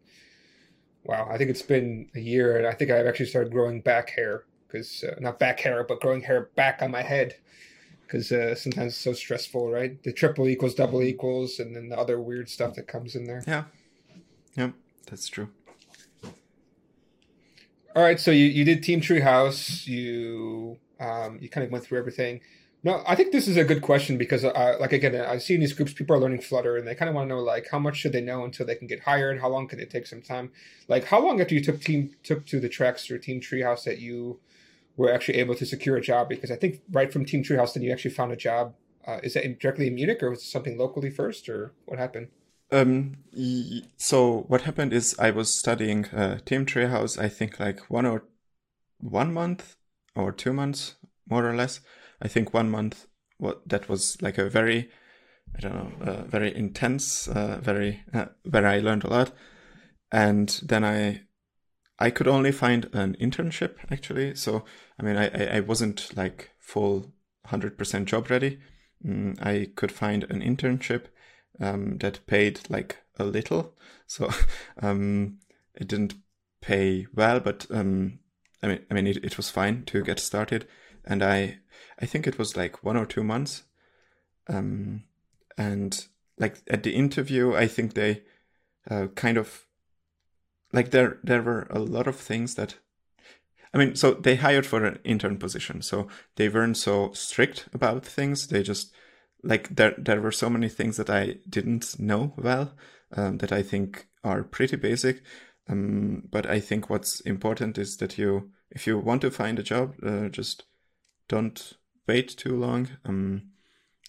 wow, 1.04 1.27
I 1.30 1.38
think 1.38 1.49
it's 1.49 1.62
been 1.62 2.10
a 2.15 2.19
year, 2.19 2.58
and 2.58 2.67
I 2.67 2.73
think 2.73 2.91
I've 2.91 3.08
actually 3.08 3.27
started 3.27 3.51
growing 3.51 3.82
back 3.82 4.12
hair 4.12 4.43
because 4.67 5.04
uh, 5.04 5.15
not 5.19 5.39
back 5.39 5.60
hair, 5.60 5.84
but 5.84 5.99
growing 5.99 6.21
hair 6.21 6.49
back 6.56 6.82
on 6.82 6.91
my 6.91 7.01
head 7.01 7.36
because 8.06 8.32
uh, 8.32 8.56
sometimes 8.56 8.93
it's 8.93 9.01
so 9.01 9.13
stressful, 9.13 9.69
right? 9.69 10.01
The 10.04 10.13
triple 10.13 10.47
equals 10.47 10.75
double 10.75 11.01
equals, 11.01 11.60
and 11.60 11.75
then 11.75 11.89
the 11.89 11.97
other 11.97 12.19
weird 12.19 12.49
stuff 12.49 12.75
that 12.75 12.88
comes 12.88 13.15
in 13.15 13.25
there. 13.25 13.43
Yeah, 13.47 13.63
yeah, 14.56 14.71
that's 15.10 15.27
true. 15.27 15.49
All 17.93 18.04
right, 18.04 18.19
so 18.19 18.32
you, 18.32 18.45
you 18.45 18.63
did 18.63 18.84
Team 18.84 19.01
Treehouse. 19.01 19.88
You 19.88 20.77
um, 20.99 21.39
you 21.41 21.49
kind 21.49 21.65
of 21.65 21.71
went 21.71 21.84
through 21.84 21.99
everything. 21.99 22.41
No, 22.84 23.04
I 23.06 23.15
think 23.15 23.32
this 23.32 23.48
is 23.48 23.58
a 23.58 23.63
good 23.63 23.84
question 23.84 24.17
because, 24.17 24.44
uh, 24.44 24.78
like 24.80 24.91
again, 24.91 25.15
I 25.15 25.38
see 25.38 25.54
in 25.54 25.60
these 25.60 25.74
groups 25.74 25.94
people 25.94 26.15
are 26.15 26.20
learning 26.20 26.41
Flutter 26.41 26.78
and 26.78 26.88
they 26.88 26.96
kind 26.96 27.10
of 27.10 27.15
want 27.15 27.30
to 27.30 27.36
know 27.36 27.41
like 27.41 27.67
how 27.72 27.78
much 27.78 27.98
should 27.98 28.12
they 28.12 28.22
know 28.22 28.44
until 28.44 28.65
they 28.65 28.76
can 28.76 28.88
get 28.88 29.02
hired? 29.02 29.39
How 29.39 29.50
long 29.50 29.67
can 29.67 29.80
it 29.80 29.91
take 29.91 30.08
some 30.08 30.22
time? 30.22 30.52
Like 30.88 31.06
how 31.06 31.22
long 31.24 31.39
after 31.39 31.54
you 31.54 31.63
took 31.63 31.80
team 31.80 32.15
took 32.24 32.46
to 32.48 32.60
the 32.60 32.70
tracks 32.70 33.12
or 33.12 33.20
Team 33.20 33.39
Treehouse 33.39 33.84
that 33.84 34.00
you 34.00 34.39
were 34.98 35.12
actually 35.13 35.38
able 35.38 35.56
to 35.56 35.65
secure 35.65 35.96
a 35.96 36.02
job 36.02 36.28
because 36.28 36.50
I 36.50 36.56
think 36.56 36.82
right 36.91 37.13
from 37.13 37.24
Team 37.24 37.44
Treehouse, 37.44 37.74
then 37.74 37.84
you 37.84 37.91
actually 37.91 38.12
found 38.12 38.32
a 38.32 38.36
job. 38.36 38.74
Uh, 39.06 39.20
is 39.24 39.34
that 39.36 39.60
directly 39.60 39.88
in 39.88 39.96
Munich 39.96 40.22
or 40.24 40.32
was 40.32 40.39
it 40.39 40.46
something 40.46 40.78
locally 40.78 41.10
first 41.10 41.50
or 41.50 41.74
what 41.86 42.00
happened? 42.00 42.30
Um, 42.72 43.17
so 43.98 44.46
what 44.48 44.62
happened 44.62 44.94
is 44.94 45.15
I 45.20 45.32
was 45.32 45.56
studying 45.56 46.06
uh, 46.06 46.39
Team 46.46 46.65
Treehouse, 46.65 47.20
I 47.20 47.28
think 47.28 47.60
like 47.60 47.82
one 47.89 48.06
or 48.06 48.24
one 49.00 49.34
month 49.34 49.76
or 50.15 50.32
two 50.32 50.54
months, 50.54 50.96
more 51.30 51.48
or 51.48 51.56
less. 51.56 51.82
I 52.22 52.28
think 52.28 52.54
one 52.54 52.70
month. 52.70 53.08
What 53.38 53.68
that 53.68 53.90
was 53.90 54.22
like 54.22 54.38
a 54.38 54.50
very, 54.50 54.90
I 55.56 55.60
don't 55.60 55.74
know, 55.74 56.06
uh, 56.06 56.24
very 56.26 56.56
intense, 56.56 57.28
uh, 57.28 57.60
very 57.62 58.04
uh, 58.14 58.26
where 58.50 58.68
I 58.68 58.80
learned 58.80 59.04
a 59.04 59.10
lot, 59.10 59.32
and 60.12 60.50
then 60.64 60.84
I 60.84 61.22
I 61.98 62.12
could 62.12 62.28
only 62.28 62.52
find 62.52 62.88
an 62.94 63.16
internship 63.20 63.78
actually. 63.90 64.36
So 64.36 64.64
I 65.00 65.04
mean, 65.04 65.18
I 65.18 65.58
I 65.58 65.60
wasn't 65.62 66.16
like 66.16 66.52
full 66.60 67.12
hundred 67.46 67.78
percent 67.78 68.08
job 68.08 68.30
ready. 68.30 68.60
Mm, 69.06 69.44
I 69.44 69.70
could 69.76 69.92
find 69.92 70.24
an 70.26 70.42
internship 70.42 71.06
um, 71.60 71.98
that 71.98 72.26
paid 72.28 72.62
like 72.70 72.98
a 73.18 73.24
little. 73.24 73.74
So 74.08 74.30
um, 74.82 75.40
it 75.76 75.88
didn't 75.88 76.16
pay 76.62 77.08
well, 77.14 77.40
but 77.40 77.66
um, 77.72 78.20
I 78.62 78.68
mean, 78.68 78.80
I 78.90 78.94
mean, 78.94 79.08
it, 79.08 79.18
it 79.24 79.38
was 79.38 79.50
fine 79.50 79.84
to 79.86 80.04
get 80.04 80.20
started. 80.20 80.68
And 81.06 81.24
I, 81.24 81.60
I 82.00 82.06
think 82.06 82.28
it 82.28 82.38
was 82.38 82.56
like 82.56 82.84
one 82.84 82.98
or 82.98 83.06
two 83.06 83.24
months. 83.24 83.64
Um, 84.48 85.04
and 85.58 86.06
like 86.38 86.62
at 86.68 86.84
the 86.84 86.96
interview, 86.96 87.54
I 87.56 87.68
think 87.68 87.94
they 87.94 88.24
uh, 88.90 89.08
kind 89.16 89.38
of 89.38 89.66
like 90.74 90.92
there 90.92 91.20
there 91.24 91.42
were 91.42 91.68
a 91.70 91.80
lot 91.80 92.08
of 92.08 92.16
things 92.16 92.56
that 92.56 92.76
I 93.74 93.78
mean, 93.78 93.96
so 93.96 94.14
they 94.14 94.36
hired 94.36 94.66
for 94.66 94.84
an 94.84 95.00
intern 95.04 95.38
position, 95.38 95.82
so 95.82 96.08
they 96.36 96.50
weren't 96.50 96.78
so 96.78 97.12
strict 97.14 97.70
about 97.74 98.06
things. 98.06 98.48
They 98.48 98.64
just 98.64 98.94
like 99.44 99.76
there 99.76 99.96
there 99.98 100.22
were 100.22 100.32
so 100.32 100.50
many 100.50 100.68
things 100.70 100.98
that 100.98 101.10
I 101.10 101.38
didn't 101.50 102.00
know 102.00 102.34
well 102.38 102.74
um, 103.16 103.38
that 103.38 103.52
I 103.52 103.64
think 103.64 104.08
are 104.24 104.44
pretty 104.44 104.76
basic. 104.76 105.24
Um, 105.70 106.24
but 106.30 106.46
I 106.46 106.60
think 106.60 106.90
what's 106.90 107.22
important 107.22 107.78
is 107.78 107.98
that 107.98 108.18
you, 108.18 108.52
if 108.72 108.88
you 108.88 108.98
want 108.98 109.22
to 109.22 109.32
find 109.32 109.58
a 109.60 109.64
job, 109.64 109.96
uh, 110.04 110.28
just 110.28 110.66
don't 111.32 111.74
wait 112.08 112.28
too 112.28 112.56
long. 112.58 112.89
Um, 113.06 113.52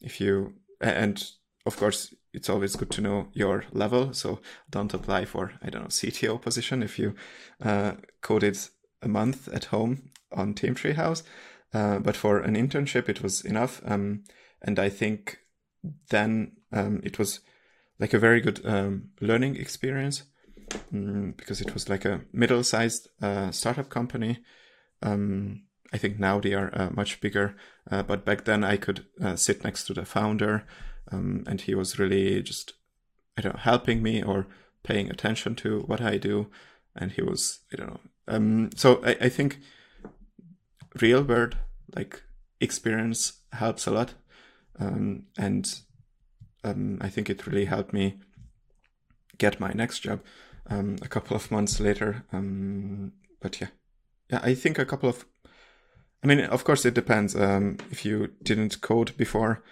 if 0.03 0.21
you 0.21 0.55
and 0.81 1.25
of 1.65 1.77
course 1.77 2.13
it's 2.33 2.51
always 2.51 2.75
good 2.75 2.91
to 2.91 3.01
know 3.01 3.29
your 3.33 3.65
level. 3.73 4.13
So 4.13 4.41
don't 4.69 4.93
apply 4.93 5.25
for 5.27 5.53
I 5.63 5.71
don't 5.71 5.83
know 5.83 5.89
CTO 5.89 6.41
position 6.41 6.83
if 6.83 6.99
you 6.99 7.15
uh, 7.63 7.93
coded 8.23 8.59
a 9.03 9.09
month 9.09 9.49
at 9.49 9.67
home 9.67 10.11
on 10.33 10.55
Team 10.55 10.75
Treehouse. 10.75 11.23
Uh, 11.73 12.01
but 12.01 12.17
for 12.17 12.41
an 12.41 12.57
internship, 12.57 13.09
it 13.09 13.23
was 13.23 13.45
enough. 13.45 13.81
Um, 13.87 14.25
and 14.61 14.79
I 14.79 14.89
think 14.89 15.39
then 16.11 16.53
um, 16.73 17.01
it 17.05 17.19
was 17.19 17.41
like 17.99 18.13
a 18.13 18.19
very 18.19 18.41
good 18.41 18.61
um, 18.67 19.11
learning 19.21 19.57
experience 19.57 20.25
um, 20.93 21.35
because 21.37 21.61
it 21.61 21.73
was 21.73 21.89
like 21.89 22.05
a 22.05 22.21
middle-sized 22.33 23.09
uh, 23.23 23.51
startup 23.53 23.89
company. 23.89 24.39
Um, 25.03 25.63
I 25.93 25.99
think 25.99 26.19
now 26.19 26.41
they 26.41 26.55
are 26.55 26.71
uh, 26.73 26.91
much 26.95 27.21
bigger, 27.21 27.55
uh, 27.91 28.03
but 28.03 28.25
back 28.25 28.45
then 28.45 28.65
I 28.65 28.77
could 28.77 29.07
uh, 29.23 29.37
sit 29.37 29.63
next 29.65 29.85
to 29.85 29.95
the 29.95 30.05
founder, 30.05 30.65
um, 31.11 31.45
and 31.47 31.61
he 31.61 31.75
was 31.75 31.99
really 31.99 32.43
just 32.43 32.73
I 33.37 33.43
don't 33.43 33.55
know 33.55 33.61
helping 33.61 34.03
me 34.03 34.23
or 34.23 34.47
paying 34.83 35.11
attention 35.11 35.55
to 35.57 35.81
what 35.81 36.01
I 36.01 36.17
do, 36.17 36.49
and 36.97 37.13
he 37.13 37.23
was 37.23 37.61
I 37.73 37.77
don't 37.77 37.91
know. 37.91 38.01
Um, 38.29 38.71
so 38.75 39.03
I, 39.05 39.17
I 39.23 39.29
think 39.29 39.59
real 41.01 41.23
world 41.23 41.57
like 41.95 42.23
experience 42.61 43.41
helps 43.53 43.87
a 43.87 43.91
lot 43.91 44.15
um, 44.79 45.25
and 45.37 45.81
um, 46.65 46.99
I 47.01 47.09
think 47.09 47.29
it 47.29 47.47
really 47.47 47.67
helped 47.67 47.93
me 47.93 48.19
get 49.39 49.61
my 49.61 49.73
next 49.73 50.01
job 50.01 50.21
um, 50.69 50.97
a 51.03 51.09
couple 51.09 51.37
of 51.37 51.51
months 51.51 51.81
later. 51.81 52.25
Um, 52.33 53.13
but 53.41 53.61
yeah, 53.61 53.69
yeah, 54.31 54.41
I 54.43 54.55
think 54.55 54.79
a 54.79 54.87
couple 54.87 55.09
of. 55.09 55.25
I 56.23 56.27
mean, 56.27 56.41
of 56.41 56.65
course, 56.65 56.85
it 56.85 56.95
depends. 56.95 57.35
Um, 57.35 57.79
if 57.91 58.05
you 58.05 58.29
didn't 58.43 58.81
code 58.81 59.17
before, 59.17 59.63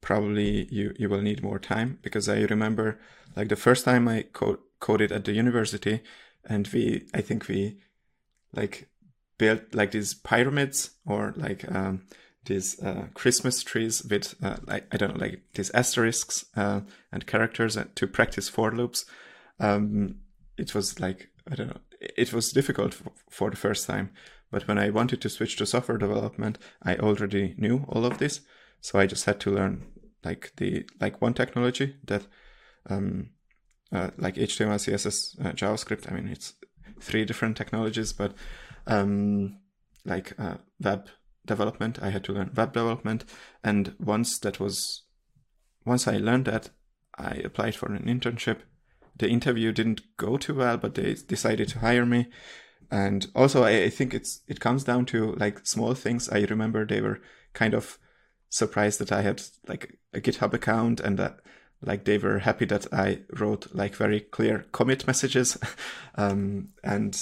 probably 0.00 0.66
you 0.70 0.92
you 0.98 1.08
will 1.08 1.22
need 1.22 1.42
more 1.42 1.58
time 1.58 1.98
because 2.02 2.28
I 2.28 2.40
remember 2.42 2.98
like 3.36 3.48
the 3.48 3.56
first 3.56 3.84
time 3.84 4.08
I 4.08 4.24
co- 4.32 4.58
coded 4.80 5.12
at 5.12 5.24
the 5.24 5.32
university, 5.32 6.00
and 6.44 6.68
we 6.72 7.06
I 7.14 7.20
think 7.20 7.48
we 7.48 7.78
like 8.52 8.88
built 9.38 9.74
like 9.74 9.92
these 9.92 10.14
pyramids 10.14 10.90
or 11.06 11.32
like 11.36 11.70
um, 11.72 12.02
these 12.46 12.82
uh, 12.82 13.06
Christmas 13.14 13.62
trees 13.62 14.04
with 14.04 14.34
uh, 14.42 14.56
like 14.66 14.86
I 14.92 14.96
don't 14.96 15.14
know 15.14 15.20
like 15.20 15.42
these 15.54 15.70
asterisks 15.70 16.44
uh, 16.56 16.80
and 17.12 17.26
characters 17.26 17.78
to 17.94 18.06
practice 18.06 18.48
for 18.48 18.72
loops. 18.72 19.04
Um, 19.60 20.16
it 20.58 20.74
was 20.74 20.98
like 20.98 21.28
I 21.50 21.54
don't 21.54 21.68
know. 21.68 21.80
It 22.00 22.32
was 22.32 22.52
difficult 22.52 22.94
for, 22.94 23.12
for 23.30 23.50
the 23.50 23.56
first 23.56 23.86
time, 23.86 24.10
but 24.52 24.68
when 24.68 24.78
I 24.78 24.90
wanted 24.90 25.20
to 25.22 25.28
switch 25.30 25.56
to 25.56 25.66
software 25.66 25.98
development, 25.98 26.58
I 26.82 26.96
already 26.96 27.54
knew 27.56 27.86
all 27.88 28.04
of 28.04 28.18
this, 28.18 28.42
so 28.80 28.98
I 28.98 29.06
just 29.06 29.24
had 29.24 29.40
to 29.40 29.50
learn 29.50 29.86
like 30.22 30.52
the 30.58 30.86
like 31.00 31.20
one 31.20 31.34
technology 31.34 31.96
that 32.04 32.26
um, 32.88 33.30
uh, 33.90 34.10
like 34.18 34.36
HTML, 34.36 34.76
CSS, 34.76 35.44
uh, 35.44 35.52
JavaScript. 35.52 36.10
I 36.10 36.14
mean, 36.14 36.28
it's 36.28 36.52
three 37.00 37.24
different 37.24 37.56
technologies, 37.56 38.12
but 38.12 38.34
um, 38.86 39.58
like 40.04 40.38
uh, 40.38 40.56
web 40.80 41.08
development. 41.46 41.98
I 42.02 42.10
had 42.10 42.22
to 42.24 42.32
learn 42.32 42.52
web 42.54 42.74
development, 42.74 43.24
and 43.64 43.94
once 43.98 44.38
that 44.40 44.60
was, 44.60 45.04
once 45.86 46.06
I 46.06 46.18
learned 46.18 46.44
that, 46.44 46.68
I 47.18 47.36
applied 47.44 47.74
for 47.74 47.90
an 47.92 48.04
internship. 48.04 48.58
The 49.16 49.28
interview 49.28 49.72
didn't 49.72 50.02
go 50.18 50.36
too 50.36 50.54
well, 50.54 50.76
but 50.76 50.94
they 50.94 51.14
decided 51.14 51.68
to 51.70 51.78
hire 51.80 52.06
me. 52.06 52.28
And 52.92 53.26
also, 53.34 53.64
I, 53.64 53.84
I 53.84 53.90
think 53.90 54.14
it's 54.14 54.42
it 54.46 54.60
comes 54.60 54.84
down 54.84 55.06
to 55.06 55.32
like 55.32 55.66
small 55.66 55.94
things. 55.94 56.28
I 56.28 56.40
remember 56.40 56.86
they 56.86 57.00
were 57.00 57.20
kind 57.54 57.74
of 57.74 57.98
surprised 58.50 59.00
that 59.00 59.10
I 59.10 59.22
had 59.22 59.42
like 59.66 59.98
a 60.12 60.20
GitHub 60.20 60.52
account 60.52 61.00
and 61.00 61.18
that 61.18 61.40
like 61.80 62.04
they 62.04 62.18
were 62.18 62.38
happy 62.38 62.66
that 62.66 62.86
I 62.92 63.22
wrote 63.32 63.74
like 63.74 63.96
very 63.96 64.20
clear 64.20 64.66
commit 64.72 65.06
messages, 65.06 65.58
um, 66.16 66.68
and 66.84 67.18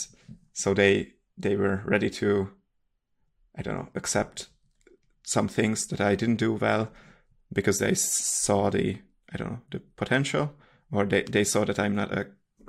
so 0.53 0.75
they 0.75 1.13
they 1.39 1.57
were 1.57 1.83
ready 1.87 2.11
to 2.11 2.51
I 3.57 3.63
don't 3.63 3.75
know, 3.75 3.89
accept 3.95 4.49
some 5.23 5.49
things 5.49 5.87
that 5.89 6.01
I 6.01 6.15
didn't 6.15 6.37
do 6.37 6.55
well 6.55 6.91
because 7.53 7.79
they 7.79 7.95
saw 7.95 8.71
the, 8.71 8.99
I 9.33 9.37
don't 9.37 9.51
know, 9.51 9.61
the 9.71 9.81
potential 9.97 10.55
or 10.91 11.05
they, 11.05 11.23
they 11.23 11.45
saw 11.45 11.65
that 11.65 11.79
I'm 11.79 11.95
not 11.95 12.13
a, 12.13 12.29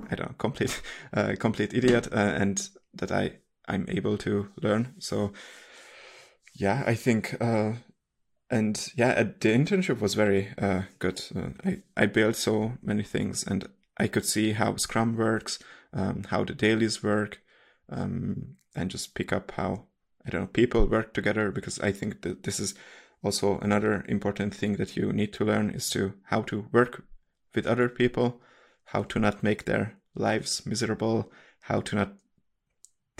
I 0.10 0.16
don't 0.16 0.30
know, 0.30 0.36
complete, 0.38 0.82
uh, 1.14 1.36
complete 1.40 1.74
idiot 1.74 2.08
uh, 2.12 2.18
and 2.18 2.68
that 2.93 3.12
I, 3.12 3.38
I'm 3.67 3.86
able 3.89 4.17
to 4.19 4.49
learn. 4.62 4.95
So 4.99 5.34
yeah, 6.54 6.84
I 6.86 6.95
think, 6.95 7.36
uh, 7.41 7.73
and 8.49 8.91
yeah, 8.95 9.23
the 9.23 9.49
internship 9.49 10.01
was 10.01 10.13
very 10.13 10.49
uh, 10.58 10.84
good. 10.99 11.21
Uh, 11.36 11.49
I, 11.63 11.77
I 11.95 12.06
built 12.06 12.36
so 12.36 12.73
many 12.82 13.04
things 13.04 13.43
and 13.45 13.67
I 13.97 14.08
could 14.08 14.25
see 14.25 14.54
how 14.54 14.75
Scrum 14.75 15.15
works, 15.15 15.60
um, 15.93 16.23
how 16.30 16.43
the 16.43 16.54
dailies 16.54 17.04
work, 17.04 17.39
um, 17.89 18.56
and 18.75 18.89
just 18.89 19.15
pick 19.15 19.32
up 19.32 19.51
how 19.51 19.86
I 20.25 20.30
don't 20.30 20.41
know, 20.41 20.47
people 20.47 20.86
work 20.88 21.13
together 21.13 21.51
because 21.51 21.80
I 21.80 21.91
think 21.91 22.21
that 22.21 22.43
this 22.43 22.60
is 22.60 22.75
also 23.23 23.60
another 23.60 24.06
important 24.08 24.54
thing 24.54 24.73
that 24.73 24.95
you 24.95 25.12
need 25.12 25.34
to 25.34 25.45
learn 25.45 25.69
is 25.71 25.89
to 25.91 26.13
how 26.25 26.41
to 26.43 26.67
work 26.71 27.04
with 27.56 27.67
other 27.67 27.89
people, 27.89 28.41
how 28.86 29.04
to 29.04 29.19
not 29.19 29.43
make 29.43 29.65
their 29.65 29.97
lives 30.15 30.65
miserable, 30.65 31.32
how 31.62 31.82
to 31.82 31.95
not 31.95 32.13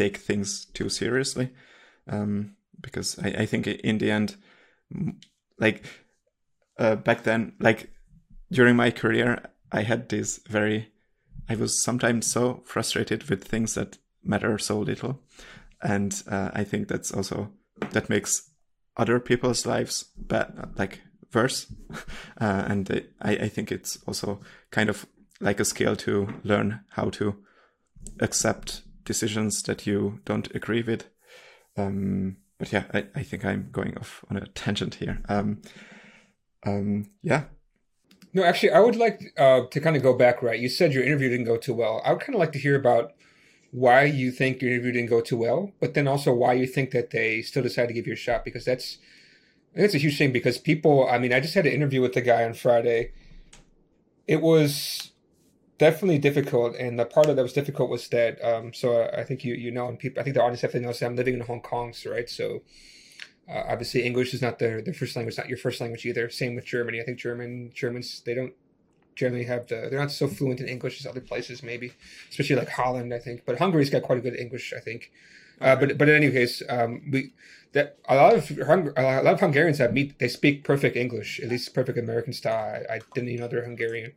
take 0.04 0.18
things 0.18 0.66
too 0.66 0.90
seriously. 0.90 1.52
Um, 2.08 2.56
because 2.82 3.20
I, 3.20 3.28
I 3.44 3.46
think 3.46 3.68
in 3.68 3.98
the 4.00 4.12
end, 4.12 4.36
like 5.60 5.84
uh, 6.80 6.96
back 6.96 7.24
then, 7.24 7.54
like 7.60 7.92
during 8.52 8.76
my 8.76 8.92
career, 8.92 9.44
I 9.72 9.84
had 9.84 10.10
this 10.10 10.40
very, 10.48 10.92
I 11.48 11.56
was 11.56 11.84
sometimes 11.84 12.32
so 12.32 12.62
frustrated 12.66 13.30
with 13.30 13.44
things 13.44 13.76
that 13.76 13.98
matter 14.24 14.58
so 14.58 14.80
little 14.80 15.20
and 15.82 16.22
uh, 16.30 16.52
I 16.54 16.64
think 16.64 16.88
that's 16.88 17.12
also 17.12 17.52
that 17.92 18.10
makes 18.10 18.50
other 18.98 19.20
people's 19.20 19.66
lives 19.66 20.06
bad, 20.18 20.74
like 20.78 21.02
worse. 21.34 21.72
Uh, 22.40 22.66
and 22.68 23.06
I, 23.22 23.36
I 23.36 23.50
think 23.50 23.72
it's 23.72 24.00
also 24.08 24.40
kind 24.72 24.90
of 24.90 25.06
like 25.40 25.60
a 25.60 25.66
skill 25.66 25.96
to 25.98 26.28
learn 26.44 26.80
how 26.90 27.12
to 27.12 27.36
accept 28.20 28.82
decisions 29.04 29.64
that 29.64 29.86
you 29.86 30.20
don't 30.26 30.54
agree 30.56 30.82
with. 30.82 31.08
Um, 31.78 32.38
but 32.58 32.72
yeah, 32.72 32.84
I, 32.94 33.08
I 33.16 33.24
think 33.24 33.44
I'm 33.44 33.70
going 33.72 33.98
off 33.98 34.24
on 34.30 34.38
a 34.38 34.46
tangent 34.48 34.96
here. 34.96 35.22
Um, 35.28 35.62
um, 36.66 37.10
yeah. 37.24 37.46
No, 38.34 38.44
actually, 38.44 38.72
I 38.72 38.80
would 38.80 38.96
like 38.96 39.34
uh, 39.38 39.62
to 39.70 39.80
kind 39.82 39.96
of 39.96 40.04
go 40.04 40.14
back. 40.14 40.42
Right, 40.42 40.60
you 40.60 40.70
said 40.70 40.94
your 40.94 41.04
interview 41.04 41.30
didn't 41.30 41.48
go 41.48 41.58
too 41.58 41.74
well. 41.74 42.02
I 42.06 42.14
would 42.14 42.22
kind 42.22 42.36
of 42.36 42.40
like 42.40 42.54
to 42.54 42.60
hear 42.60 42.76
about 42.76 43.14
why 43.72 44.04
you 44.04 44.32
think 44.32 44.62
your 44.62 44.72
interview 44.72 44.92
didn't 44.92 45.10
go 45.10 45.22
too 45.22 45.38
well, 45.38 45.72
but 45.80 45.94
then 45.94 46.08
also 46.08 46.34
why 46.34 46.54
you 46.54 46.68
think 46.68 46.92
that 46.92 47.10
they 47.12 47.42
still 47.42 47.64
decided 47.64 47.88
to 47.88 47.94
give 47.94 48.08
you 48.08 48.14
a 48.14 48.18
shot 48.18 48.46
because 48.46 48.66
that's 48.66 49.00
that's 49.74 49.96
a 49.96 49.98
huge 49.98 50.18
thing 50.18 50.32
because 50.34 50.58
people 50.58 51.08
I 51.10 51.18
mean 51.18 51.34
I 51.34 51.40
just 51.40 51.54
had 51.54 51.66
an 51.66 51.72
interview 51.72 52.02
with 52.02 52.14
the 52.14 52.22
guy 52.22 52.44
on 52.44 52.54
Friday. 52.54 53.14
It 54.28 54.42
was 54.42 55.12
definitely 55.82 56.20
difficult 56.20 56.76
and 56.76 57.00
the 57.00 57.06
part 57.06 57.26
of 57.28 57.36
that 57.36 57.42
was 57.42 57.54
difficult 57.54 57.90
was 57.90 58.08
that 58.10 58.34
um, 58.46 58.72
so 58.72 59.10
I 59.18 59.24
think 59.24 59.44
you 59.44 59.56
you 59.56 59.72
know 59.72 59.88
and 59.88 59.98
people 59.98 60.22
I 60.22 60.24
think 60.24 60.36
the 60.36 60.44
audience 60.44 60.62
definitely 60.62 60.86
knows 60.86 61.00
that 61.00 61.08
I'm 61.08 61.16
living 61.16 61.34
in 61.34 61.42
Hong 61.42 61.60
Kong, 61.62 61.92
so, 61.92 62.12
right? 62.12 62.30
So 62.30 62.62
uh, 63.50 63.64
obviously 63.68 64.04
English 64.04 64.32
is 64.36 64.44
not 64.44 64.60
their 64.60 64.84
their 64.84 64.94
first 64.94 65.16
language, 65.16 65.40
not 65.40 65.50
your 65.50 65.58
first 65.58 65.82
language 65.82 66.06
either. 66.06 66.30
Same 66.30 66.54
with 66.54 66.66
Germany. 66.66 67.02
I 67.02 67.04
think 67.04 67.18
German 67.18 67.72
Germans 67.74 68.22
they 68.28 68.36
don't 68.36 68.54
generally 69.16 69.46
have 69.46 69.66
the 69.72 69.88
they're 69.90 70.00
not 70.00 70.12
so 70.12 70.28
fluent 70.28 70.60
in 70.60 70.68
English 70.68 71.00
as 71.00 71.08
other 71.08 71.20
places, 71.20 71.64
maybe, 71.64 71.94
especially 72.30 72.58
like 72.58 72.70
Holland, 72.70 73.12
I 73.12 73.18
think. 73.18 73.42
But 73.48 73.58
Hungary's 73.58 73.90
got 73.90 74.04
quite 74.04 74.20
a 74.20 74.22
good 74.22 74.36
English, 74.36 74.74
I 74.78 74.82
think. 74.82 75.12
Uh, 75.60 75.76
but 75.76 75.98
but 75.98 76.08
in 76.10 76.16
any 76.16 76.30
case, 76.30 76.62
um, 76.70 77.02
we 77.12 77.34
that 77.74 77.98
a 78.08 78.16
lot 78.16 78.36
of 78.36 78.48
Hung, 78.68 78.94
a 78.96 79.24
lot 79.24 79.34
of 79.34 79.40
Hungarians 79.40 79.80
have 79.80 79.94
meet 79.94 80.20
they 80.20 80.28
speak 80.28 80.64
perfect 80.64 80.96
English, 80.96 81.40
at 81.40 81.50
least 81.50 81.74
perfect 81.74 81.98
American 81.98 82.34
style. 82.34 82.84
I, 82.88 82.96
I 82.96 83.00
didn't 83.16 83.30
even 83.30 83.42
know 83.42 83.48
they're 83.48 83.66
Hungarian, 83.66 84.12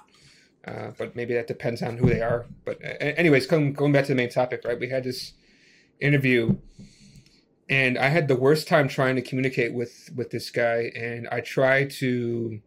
uh, 0.67 0.93
but 0.97 1.15
maybe 1.15 1.35
that 1.35 1.47
depends 1.47 1.83
on 1.83 1.99
who 1.99 2.09
they 2.09 2.23
are. 2.23 2.47
But 2.65 2.79
anyways, 3.01 3.47
going 3.47 3.73
going 3.75 3.93
back 3.93 4.05
to 4.05 4.13
the 4.13 4.17
main 4.17 4.31
topic, 4.31 4.63
right? 4.65 4.79
We 4.79 4.89
had 4.89 5.05
this 5.05 5.35
interview, 6.01 6.57
and 7.69 7.99
I 7.99 8.09
had 8.09 8.29
the 8.29 8.37
worst 8.37 8.67
time 8.67 8.89
trying 8.89 9.17
to 9.17 9.23
communicate 9.23 9.75
with 9.75 10.11
with 10.17 10.31
this 10.31 10.51
guy, 10.51 10.93
and 10.95 11.29
I 11.29 11.41
tried 11.41 11.91
to 12.01 12.61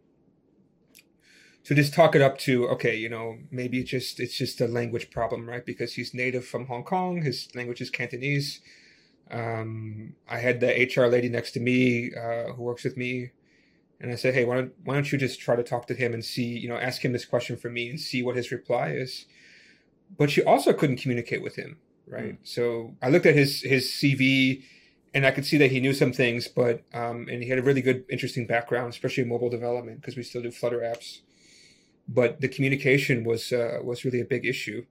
to 1.68 1.74
just 1.74 1.92
talk 1.92 2.14
it 2.14 2.22
up 2.22 2.38
to 2.38 2.66
okay 2.66 2.96
you 2.96 3.10
know 3.10 3.36
maybe 3.50 3.80
it's 3.80 3.90
just 3.90 4.20
it's 4.20 4.38
just 4.38 4.58
a 4.62 4.66
language 4.66 5.10
problem 5.10 5.46
right 5.46 5.66
because 5.66 5.92
he's 5.92 6.14
native 6.14 6.46
from 6.46 6.64
hong 6.64 6.82
kong 6.82 7.20
his 7.20 7.46
language 7.54 7.82
is 7.82 7.90
cantonese 7.90 8.60
um, 9.30 10.14
i 10.30 10.38
had 10.38 10.60
the 10.60 10.90
hr 10.96 11.04
lady 11.04 11.28
next 11.28 11.50
to 11.52 11.60
me 11.60 12.10
uh, 12.14 12.54
who 12.54 12.62
works 12.62 12.84
with 12.84 12.96
me 12.96 13.32
and 14.00 14.10
i 14.10 14.14
said 14.14 14.34
hey 14.34 14.44
why 14.44 14.56
don't, 14.56 14.72
why 14.84 14.94
don't 14.94 15.10
you 15.12 15.18
just 15.18 15.40
try 15.40 15.56
to 15.56 15.62
talk 15.62 15.86
to 15.86 15.94
him 15.94 16.12
and 16.12 16.24
see 16.24 16.44
you 16.44 16.68
know 16.68 16.76
ask 16.76 17.04
him 17.04 17.12
this 17.12 17.24
question 17.24 17.56
for 17.56 17.70
me 17.70 17.88
and 17.88 18.00
see 18.00 18.22
what 18.22 18.36
his 18.36 18.50
reply 18.50 18.90
is 18.90 19.26
but 20.16 20.30
she 20.30 20.42
also 20.42 20.72
couldn't 20.72 20.96
communicate 20.96 21.42
with 21.42 21.56
him 21.56 21.78
right 22.06 22.34
mm. 22.34 22.38
so 22.42 22.94
i 23.02 23.08
looked 23.08 23.26
at 23.26 23.34
his 23.34 23.62
his 23.62 23.86
cv 23.86 24.62
and 25.14 25.24
I 25.24 25.30
could 25.30 25.46
see 25.46 25.56
that 25.56 25.70
he 25.70 25.80
knew 25.80 25.94
some 25.94 26.12
things, 26.12 26.48
but 26.48 26.82
um, 26.92 27.28
and 27.30 27.42
he 27.42 27.48
had 27.48 27.58
a 27.58 27.62
really 27.62 27.80
good, 27.80 28.04
interesting 28.10 28.46
background, 28.46 28.90
especially 28.90 29.22
in 29.22 29.28
mobile 29.30 29.48
development, 29.48 30.02
because 30.02 30.18
we 30.18 30.22
still 30.22 30.42
do 30.42 30.50
Flutter 30.50 30.80
apps 30.80 31.20
but 32.08 32.40
the 32.40 32.48
communication 32.48 33.22
was 33.22 33.52
uh, 33.52 33.78
was 33.84 34.04
really 34.04 34.20
a 34.20 34.24
big 34.24 34.46
issue, 34.46 34.86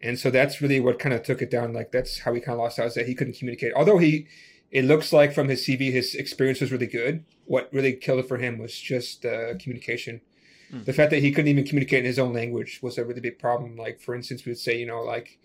and 0.00 0.18
so 0.18 0.30
that's 0.30 0.62
really 0.62 0.78
what 0.78 0.98
kind 0.98 1.14
of 1.14 1.22
took 1.24 1.42
it 1.42 1.50
down. 1.50 1.72
Like 1.72 1.90
that's 1.90 2.20
how 2.20 2.32
we 2.32 2.40
kind 2.40 2.54
of 2.54 2.60
lost 2.60 2.78
out 2.78 2.86
is 2.86 2.94
that 2.94 3.08
he 3.08 3.14
couldn't 3.14 3.36
communicate. 3.36 3.72
Although 3.74 3.98
he, 3.98 4.28
it 4.72 4.86
looks 4.86 5.12
like 5.12 5.34
from 5.34 5.48
his 5.48 5.62
CV, 5.62 5.92
his 5.92 6.14
experience 6.14 6.60
was 6.60 6.72
really 6.72 6.86
good. 6.86 7.24
What 7.44 7.68
really 7.72 7.92
killed 7.92 8.20
it 8.20 8.28
for 8.28 8.38
him 8.38 8.58
was 8.58 8.74
just 8.74 9.24
uh, 9.24 9.54
communication. 9.58 10.22
Mm. 10.72 10.86
The 10.86 10.94
fact 10.94 11.10
that 11.10 11.20
he 11.20 11.30
couldn't 11.30 11.50
even 11.50 11.64
communicate 11.64 12.00
in 12.00 12.06
his 12.06 12.18
own 12.18 12.32
language 12.32 12.80
was 12.82 12.96
a 12.96 13.04
really 13.04 13.20
big 13.20 13.38
problem. 13.38 13.76
Like 13.76 14.00
for 14.00 14.14
instance, 14.14 14.46
we 14.46 14.50
would 14.50 14.58
say, 14.58 14.78
you 14.78 14.86
know, 14.86 15.02
like 15.02 15.38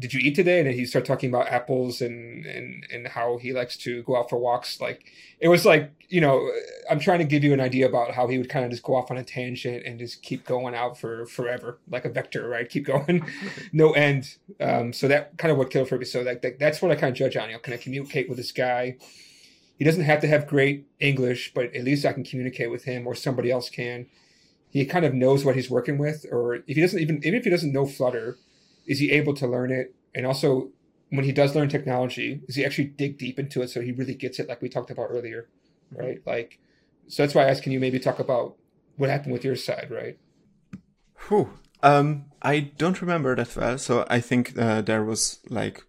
did 0.00 0.14
you 0.14 0.20
eat 0.20 0.34
today? 0.34 0.58
And 0.58 0.66
then 0.66 0.74
he 0.74 0.86
started 0.86 1.06
talking 1.06 1.28
about 1.28 1.48
apples 1.48 2.00
and, 2.00 2.46
and, 2.46 2.86
and 2.90 3.06
how 3.06 3.36
he 3.36 3.52
likes 3.52 3.76
to 3.78 4.02
go 4.04 4.16
out 4.16 4.30
for 4.30 4.38
walks. 4.38 4.80
Like 4.80 5.04
it 5.38 5.48
was 5.48 5.66
like, 5.66 5.92
you 6.08 6.22
know, 6.22 6.50
I'm 6.90 6.98
trying 6.98 7.18
to 7.18 7.26
give 7.26 7.44
you 7.44 7.52
an 7.52 7.60
idea 7.60 7.86
about 7.86 8.12
how 8.12 8.26
he 8.26 8.38
would 8.38 8.48
kind 8.48 8.64
of 8.64 8.70
just 8.70 8.82
go 8.82 8.96
off 8.96 9.10
on 9.10 9.18
a 9.18 9.22
tangent 9.22 9.84
and 9.84 9.98
just 9.98 10.22
keep 10.22 10.46
going 10.46 10.74
out 10.74 10.98
for 10.98 11.26
forever, 11.26 11.78
like 11.90 12.06
a 12.06 12.08
vector, 12.08 12.48
right? 12.48 12.66
Keep 12.68 12.86
going, 12.86 13.26
no 13.72 13.92
end. 13.92 14.38
Um, 14.58 14.94
so 14.94 15.06
that 15.08 15.36
kind 15.36 15.52
of 15.52 15.58
what 15.58 15.70
killed 15.70 15.88
for 15.90 15.98
me. 15.98 16.06
So 16.06 16.24
that, 16.24 16.40
that, 16.40 16.58
that's 16.58 16.80
what 16.80 16.90
I 16.90 16.94
kind 16.94 17.10
of 17.10 17.16
judge 17.16 17.36
on. 17.36 17.48
You 17.50 17.56
know, 17.56 17.60
can 17.60 17.74
I 17.74 17.76
communicate 17.76 18.26
with 18.26 18.38
this 18.38 18.52
guy? 18.52 18.96
He 19.78 19.84
doesn't 19.84 20.04
have 20.04 20.20
to 20.22 20.26
have 20.28 20.46
great 20.46 20.86
English, 20.98 21.52
but 21.54 21.74
at 21.74 21.84
least 21.84 22.06
I 22.06 22.14
can 22.14 22.24
communicate 22.24 22.70
with 22.70 22.84
him 22.84 23.06
or 23.06 23.14
somebody 23.14 23.50
else 23.50 23.68
can. 23.68 24.06
He 24.70 24.86
kind 24.86 25.04
of 25.04 25.12
knows 25.12 25.44
what 25.44 25.56
he's 25.56 25.68
working 25.68 25.98
with, 25.98 26.24
or 26.30 26.54
if 26.54 26.64
he 26.66 26.80
doesn't 26.80 27.00
even, 27.00 27.16
even 27.18 27.34
if 27.34 27.44
he 27.44 27.50
doesn't 27.50 27.72
know 27.72 27.86
Flutter, 27.86 28.38
is 28.86 28.98
he 28.98 29.10
able 29.12 29.34
to 29.34 29.46
learn 29.46 29.70
it? 29.70 29.94
And 30.14 30.26
also, 30.26 30.70
when 31.10 31.24
he 31.24 31.32
does 31.32 31.54
learn 31.54 31.68
technology, 31.68 32.40
does 32.46 32.56
he 32.56 32.64
actually 32.64 32.86
dig 32.86 33.18
deep 33.18 33.38
into 33.38 33.62
it 33.62 33.70
so 33.70 33.80
he 33.80 33.92
really 33.92 34.14
gets 34.14 34.38
it, 34.38 34.48
like 34.48 34.62
we 34.62 34.68
talked 34.68 34.90
about 34.90 35.08
earlier, 35.10 35.48
mm-hmm. 35.92 36.02
right? 36.02 36.22
Like, 36.26 36.58
so 37.08 37.22
that's 37.22 37.34
why 37.34 37.44
I 37.44 37.50
asked, 37.50 37.62
can 37.62 37.72
you 37.72 37.80
maybe 37.80 37.98
talk 37.98 38.18
about 38.18 38.56
what 38.96 39.10
happened 39.10 39.32
with 39.32 39.44
your 39.44 39.56
side, 39.56 39.88
right? 39.90 40.18
Whew. 41.28 41.50
Um, 41.82 42.26
I 42.42 42.60
don't 42.60 43.00
remember 43.00 43.34
that 43.36 43.56
well, 43.56 43.78
so 43.78 44.06
I 44.08 44.20
think 44.20 44.56
uh, 44.58 44.82
there 44.82 45.02
was 45.02 45.40
like 45.48 45.82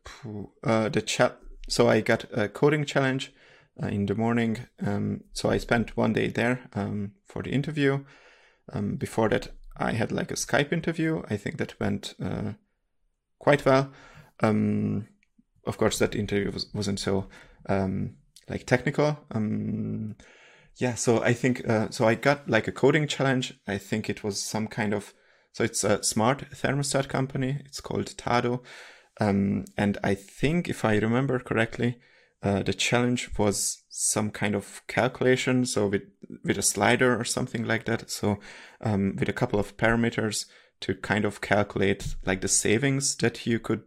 uh, 0.63 0.89
the 0.89 1.01
chat. 1.01 1.37
So 1.67 1.89
I 1.89 2.01
got 2.01 2.25
a 2.31 2.47
coding 2.47 2.85
challenge 2.85 3.33
uh, 3.81 3.87
in 3.87 4.05
the 4.05 4.15
morning. 4.15 4.59
Um, 4.85 5.25
so 5.33 5.49
I 5.49 5.57
spent 5.57 5.97
one 5.97 6.13
day 6.13 6.27
there 6.27 6.69
um, 6.73 7.11
for 7.25 7.43
the 7.43 7.51
interview. 7.51 8.05
Um, 8.71 8.95
before 8.95 9.29
that, 9.29 9.49
I 9.77 9.93
had 9.93 10.11
like 10.11 10.31
a 10.31 10.35
Skype 10.35 10.71
interview. 10.71 11.23
I 11.29 11.37
think 11.37 11.57
that 11.57 11.79
went 11.79 12.15
uh, 12.23 12.53
quite 13.41 13.65
well. 13.65 13.91
Um, 14.41 15.07
of 15.65 15.77
course, 15.77 15.97
that 15.99 16.15
interview 16.15 16.51
was, 16.51 16.67
wasn't 16.73 16.99
so 16.99 17.27
um, 17.67 18.15
like 18.47 18.65
technical. 18.65 19.17
Um, 19.31 20.15
yeah, 20.77 20.95
so 20.95 21.21
I 21.23 21.33
think 21.33 21.67
uh, 21.67 21.89
so. 21.89 22.07
I 22.07 22.15
got 22.15 22.49
like 22.49 22.67
a 22.67 22.71
coding 22.71 23.07
challenge. 23.07 23.53
I 23.67 23.77
think 23.77 24.09
it 24.09 24.23
was 24.23 24.41
some 24.41 24.67
kind 24.67 24.93
of 24.93 25.13
so 25.53 25.63
it's 25.63 25.83
a 25.83 26.01
smart 26.03 26.49
thermostat 26.51 27.09
company. 27.09 27.59
It's 27.65 27.81
called 27.81 28.15
Tado, 28.15 28.61
um, 29.19 29.65
and 29.77 29.97
I 30.03 30.15
think 30.15 30.69
if 30.69 30.85
I 30.85 30.95
remember 30.97 31.39
correctly, 31.39 31.99
uh, 32.41 32.63
the 32.63 32.73
challenge 32.73 33.37
was 33.37 33.83
some 33.89 34.31
kind 34.31 34.55
of 34.55 34.81
calculation. 34.87 35.65
So 35.65 35.87
with 35.87 36.03
with 36.45 36.57
a 36.57 36.63
slider 36.63 37.19
or 37.19 37.25
something 37.25 37.65
like 37.65 37.85
that. 37.85 38.09
So 38.09 38.39
um, 38.81 39.15
with 39.19 39.29
a 39.29 39.33
couple 39.33 39.59
of 39.59 39.77
parameters, 39.77 40.45
to 40.81 40.95
kind 40.95 41.25
of 41.25 41.41
calculate 41.41 42.15
like 42.25 42.41
the 42.41 42.47
savings 42.47 43.15
that 43.17 43.45
you 43.47 43.59
could 43.59 43.83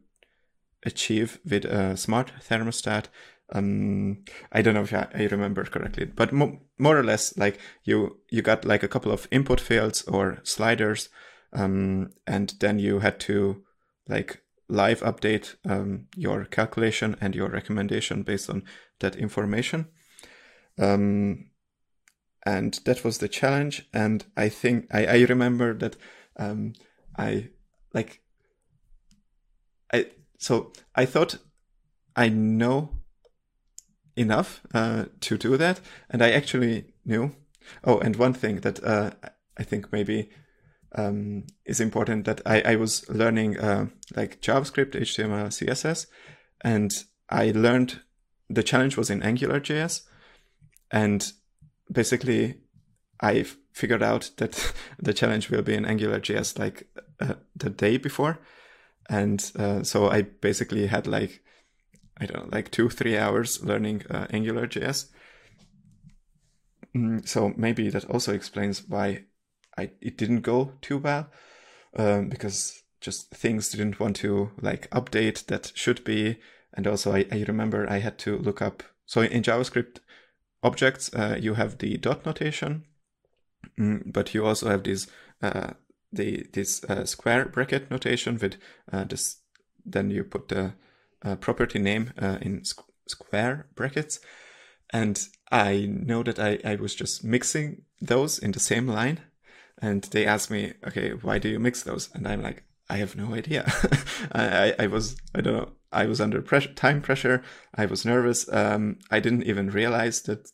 achieve 0.84 1.40
with 1.45 1.64
a 1.64 1.97
smart 1.97 2.32
thermostat. 2.40 3.07
Um, 3.53 4.24
I 4.53 4.62
don't 4.62 4.74
know 4.74 4.82
if 4.82 4.95
I, 4.95 5.07
I 5.14 5.26
remember 5.26 5.64
correctly, 5.64 6.07
but 6.07 6.32
mo- 6.32 6.61
more 6.78 6.99
or 6.99 7.05
less, 7.05 7.36
like 7.36 7.59
you 7.84 8.20
you 8.30 8.42
got 8.42 8.64
like 8.64 8.82
a 8.82 8.88
couple 8.88 9.12
of 9.12 9.28
input 9.30 9.61
fields 9.61 10.03
or 10.03 10.38
sliders, 10.45 11.11
um, 11.53 12.11
and 12.26 12.55
then 12.61 12.78
you 12.78 13.01
had 13.01 13.20
to 13.20 13.62
like 14.09 14.42
live 14.68 15.01
update 15.01 15.57
um, 15.68 16.07
your 16.16 16.47
calculation 16.47 17.16
and 17.20 17.34
your 17.34 17.49
recommendation 17.49 18.22
based 18.22 18.49
on 18.49 18.62
that 19.01 19.16
information. 19.16 19.86
Um, 20.78 21.51
and 22.47 22.78
that 22.84 23.05
was 23.05 23.18
the 23.18 23.28
challenge. 23.28 23.88
And 23.92 24.24
I 24.36 24.49
think 24.49 24.86
I, 24.92 25.07
I 25.07 25.18
remember 25.24 25.74
that 25.74 25.97
um, 26.37 26.72
I 27.16 27.51
like 27.93 28.20
I 29.93 30.07
so 30.39 30.72
I 30.95 31.05
thought 31.07 31.39
I 32.16 32.28
know 32.28 32.91
enough 34.16 34.61
uh, 34.72 35.07
to 35.20 35.39
do 35.39 35.57
that, 35.57 35.80
and 36.11 36.22
I 36.22 36.30
actually 36.30 36.93
knew. 37.05 37.35
Oh, 37.82 37.99
and 37.99 38.16
one 38.16 38.35
thing 38.35 38.61
that 38.61 38.82
uh, 38.85 39.12
I 39.57 39.62
think 39.62 39.91
maybe 39.91 40.30
um, 40.95 41.45
is 41.64 41.80
important 41.80 42.24
that 42.26 42.41
I, 42.45 42.61
I 42.61 42.76
was 42.76 43.09
learning 43.09 43.59
uh, 43.59 43.87
like 44.14 44.41
JavaScript, 44.41 44.93
HTML, 44.93 45.49
CSS, 45.49 46.07
and 46.62 46.93
I 47.30 47.53
learned 47.53 48.01
the 48.51 48.62
challenge 48.62 48.97
was 48.97 49.11
in 49.11 49.20
AngularJS, 49.20 50.03
and 50.91 51.32
basically 51.91 52.61
I 53.20 53.47
figured 53.75 54.03
out 54.03 54.31
that 54.37 54.72
the 54.99 55.12
challenge 55.12 55.51
will 55.51 55.62
be 55.62 55.75
in 55.75 55.85
AngularJS 55.85 56.59
like 56.59 56.87
uh, 57.20 57.35
the 57.55 57.68
day 57.68 57.99
before, 57.99 58.39
and 59.11 59.53
uh, 59.59 59.83
so 59.83 60.09
I 60.09 60.22
basically 60.22 60.87
had 60.87 61.07
like 61.07 61.43
I 62.18 62.27
don't 62.27 62.45
know 62.45 62.57
like 62.57 62.70
two 62.70 62.89
three 62.89 63.18
hours 63.18 63.62
learning 63.62 64.05
uh, 64.09 64.27
AngularJS. 64.29 65.11
Mm, 66.97 67.29
so 67.29 67.53
maybe 67.57 67.91
that 67.91 68.09
also 68.09 68.33
explains 68.33 68.89
why 68.89 69.25
I 69.77 69.91
it 70.01 70.16
didn't 70.16 70.43
go 70.43 70.72
too 70.81 70.99
well, 70.99 71.29
um, 71.97 72.29
because 72.29 72.85
just 73.01 73.31
things 73.31 73.68
didn't 73.70 74.01
want 74.01 74.16
to 74.16 74.53
like 74.62 74.89
update 74.91 75.47
that 75.47 75.72
should 75.75 76.05
be, 76.05 76.39
and 76.72 76.87
also 76.87 77.12
I, 77.12 77.27
I 77.33 77.45
remember 77.49 77.91
I 77.91 77.99
had 77.99 78.18
to 78.18 78.39
look 78.39 78.62
up. 78.62 78.85
So 79.05 79.20
in 79.20 79.43
JavaScript 79.43 79.99
objects, 80.62 81.12
uh, 81.12 81.37
you 81.39 81.55
have 81.55 81.79
the 81.79 81.99
dot 81.99 82.25
notation 82.25 82.85
Mm, 83.79 84.12
but 84.12 84.35
you 84.35 84.47
also 84.47 84.68
have 84.68 84.85
this 84.85 85.07
uh, 85.43 85.70
the 86.12 86.47
this 86.53 86.85
uh, 86.85 87.05
square 87.05 87.47
bracket 87.47 87.91
notation 87.91 88.39
with 88.41 88.57
uh, 88.93 89.05
this. 89.05 89.39
Then 89.85 90.11
you 90.11 90.25
put 90.25 90.49
the 90.49 90.75
uh, 91.25 91.37
property 91.37 91.79
name 91.79 92.12
uh, 92.20 92.39
in 92.41 92.61
squ- 92.61 92.85
square 93.09 93.66
brackets, 93.75 94.20
and 94.93 95.20
I 95.51 95.87
know 95.87 96.22
that 96.22 96.39
I 96.39 96.59
I 96.64 96.77
was 96.77 96.95
just 96.95 97.25
mixing 97.25 97.83
those 98.01 98.39
in 98.39 98.53
the 98.53 98.61
same 98.61 98.87
line, 98.87 99.20
and 99.83 100.05
they 100.05 100.27
asked 100.27 100.51
me, 100.51 100.75
okay, 100.87 101.11
why 101.11 101.39
do 101.39 101.49
you 101.49 101.59
mix 101.59 101.83
those? 101.83 102.11
And 102.14 102.27
I'm 102.27 102.43
like, 102.43 102.64
I 102.89 102.99
have 102.99 103.16
no 103.16 103.35
idea. 103.35 103.64
I, 104.33 104.68
I, 104.68 104.75
I 104.85 104.87
was 104.87 105.16
I 105.35 105.41
don't 105.41 105.57
know. 105.57 105.72
I 105.93 106.07
was 106.07 106.20
under 106.20 106.43
pressure, 106.43 106.72
time 106.75 107.01
pressure. 107.03 107.43
I 107.75 107.87
was 107.87 108.05
nervous. 108.05 108.53
Um, 108.53 108.99
I 109.11 109.20
didn't 109.20 109.45
even 109.45 109.70
realize 109.70 110.22
that 110.22 110.51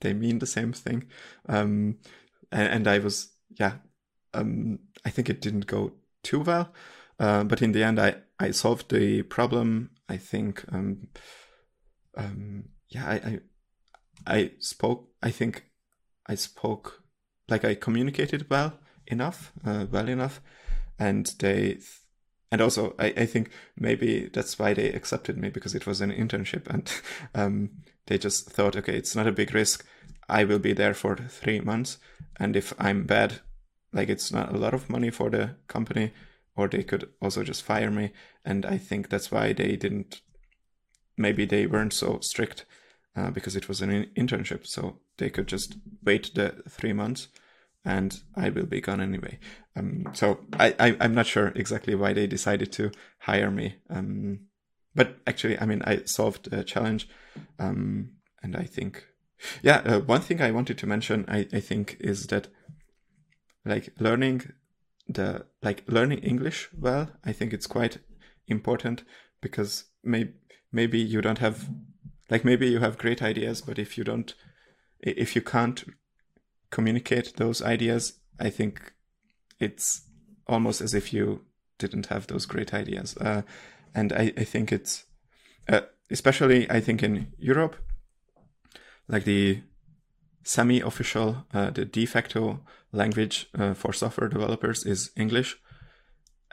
they 0.00 0.12
mean 0.12 0.38
the 0.38 0.46
same 0.46 0.72
thing. 0.72 1.04
Um, 1.48 1.98
and, 2.52 2.68
and 2.68 2.88
I 2.88 2.98
was 2.98 3.30
yeah, 3.58 3.74
um, 4.34 4.78
I 5.04 5.10
think 5.10 5.28
it 5.28 5.40
didn't 5.40 5.66
go 5.66 5.92
too 6.22 6.40
well, 6.40 6.72
uh, 7.18 7.44
but 7.44 7.62
in 7.62 7.72
the 7.72 7.82
end 7.82 8.00
I 8.00 8.16
I 8.38 8.50
solved 8.50 8.90
the 8.90 9.22
problem. 9.22 9.90
I 10.08 10.16
think 10.16 10.64
um, 10.72 11.08
um, 12.16 12.64
yeah 12.88 13.06
I, 13.06 13.14
I 13.14 13.40
I 14.26 14.50
spoke. 14.58 15.08
I 15.22 15.30
think 15.30 15.64
I 16.26 16.34
spoke 16.34 17.02
like 17.48 17.64
I 17.64 17.74
communicated 17.74 18.48
well 18.50 18.78
enough, 19.06 19.52
uh, 19.64 19.86
well 19.90 20.08
enough, 20.08 20.40
and 20.98 21.26
they 21.38 21.78
and 22.50 22.60
also 22.60 22.94
I, 22.98 23.06
I 23.16 23.26
think 23.26 23.50
maybe 23.76 24.28
that's 24.32 24.58
why 24.58 24.74
they 24.74 24.92
accepted 24.92 25.38
me 25.38 25.48
because 25.48 25.74
it 25.74 25.86
was 25.86 26.00
an 26.00 26.12
internship 26.12 26.68
and 26.68 26.92
um, 27.34 27.70
they 28.06 28.18
just 28.18 28.50
thought 28.50 28.76
okay 28.76 28.94
it's 28.96 29.16
not 29.16 29.26
a 29.26 29.32
big 29.32 29.54
risk 29.54 29.84
i 30.32 30.44
will 30.44 30.58
be 30.58 30.72
there 30.72 30.94
for 30.94 31.16
three 31.16 31.60
months 31.60 31.98
and 32.38 32.56
if 32.56 32.72
i'm 32.78 33.04
bad 33.04 33.40
like 33.92 34.08
it's 34.08 34.32
not 34.32 34.52
a 34.52 34.58
lot 34.58 34.74
of 34.74 34.90
money 34.90 35.10
for 35.10 35.30
the 35.30 35.50
company 35.68 36.12
or 36.56 36.68
they 36.68 36.82
could 36.82 37.08
also 37.20 37.42
just 37.42 37.62
fire 37.62 37.90
me 37.90 38.10
and 38.44 38.66
i 38.66 38.78
think 38.78 39.08
that's 39.08 39.30
why 39.30 39.52
they 39.52 39.76
didn't 39.76 40.20
maybe 41.16 41.44
they 41.44 41.66
weren't 41.66 41.92
so 41.92 42.18
strict 42.20 42.64
uh, 43.14 43.30
because 43.30 43.54
it 43.54 43.68
was 43.68 43.82
an 43.82 44.06
internship 44.16 44.66
so 44.66 44.98
they 45.18 45.28
could 45.28 45.46
just 45.46 45.76
wait 46.02 46.34
the 46.34 46.62
three 46.68 46.92
months 46.92 47.28
and 47.84 48.20
I 48.36 48.50
will 48.50 48.66
be 48.66 48.80
gone 48.80 49.00
anyway. 49.00 49.38
Um, 49.76 50.06
so 50.12 50.40
I, 50.58 50.74
I 50.78 50.96
am 51.00 51.14
not 51.14 51.26
sure 51.26 51.52
exactly 51.54 51.94
why 51.94 52.12
they 52.12 52.26
decided 52.26 52.72
to 52.72 52.92
hire 53.18 53.50
me. 53.50 53.76
Um, 53.90 54.40
but 54.94 55.16
actually, 55.26 55.58
I 55.58 55.66
mean, 55.66 55.82
I 55.84 56.02
solved 56.04 56.50
the 56.50 56.64
challenge, 56.64 57.08
um, 57.58 58.10
and 58.42 58.54
I 58.54 58.64
think, 58.64 59.04
yeah, 59.62 59.78
uh, 59.84 60.00
one 60.00 60.20
thing 60.20 60.40
I 60.40 60.50
wanted 60.50 60.78
to 60.78 60.86
mention, 60.86 61.24
I 61.28 61.46
I 61.52 61.60
think, 61.60 61.96
is 62.00 62.26
that 62.28 62.48
like 63.64 63.92
learning 63.98 64.52
the 65.08 65.46
like 65.62 65.84
learning 65.86 66.18
English 66.18 66.70
well, 66.78 67.10
I 67.24 67.32
think 67.32 67.52
it's 67.52 67.66
quite 67.66 67.98
important 68.46 69.04
because 69.40 69.84
maybe 70.02 70.32
maybe 70.72 70.98
you 70.98 71.20
don't 71.20 71.38
have 71.38 71.68
like 72.30 72.44
maybe 72.44 72.66
you 72.68 72.80
have 72.80 72.98
great 72.98 73.22
ideas, 73.22 73.60
but 73.60 73.78
if 73.78 73.98
you 73.98 74.04
don't 74.04 74.34
if 75.00 75.34
you 75.36 75.42
can't 75.42 75.84
communicate 76.70 77.36
those 77.36 77.62
ideas, 77.62 78.14
I 78.40 78.50
think 78.50 78.92
it's 79.60 80.02
almost 80.46 80.80
as 80.80 80.94
if 80.94 81.12
you 81.12 81.44
didn't 81.78 82.06
have 82.06 82.26
those 82.26 82.46
great 82.46 82.72
ideas. 82.74 83.16
Uh, 83.16 83.42
and 83.94 84.12
I, 84.12 84.32
I, 84.36 84.44
think 84.44 84.72
it's, 84.72 85.04
uh, 85.68 85.82
especially 86.10 86.70
I 86.70 86.80
think 86.80 87.02
in 87.02 87.32
Europe, 87.38 87.76
like 89.08 89.24
the 89.24 89.62
semi-official, 90.44 91.46
uh, 91.54 91.70
the 91.70 91.84
de 91.84 92.06
facto 92.06 92.60
language 92.92 93.48
uh, 93.58 93.74
for 93.74 93.92
software 93.92 94.28
developers 94.28 94.84
is 94.84 95.10
English, 95.16 95.56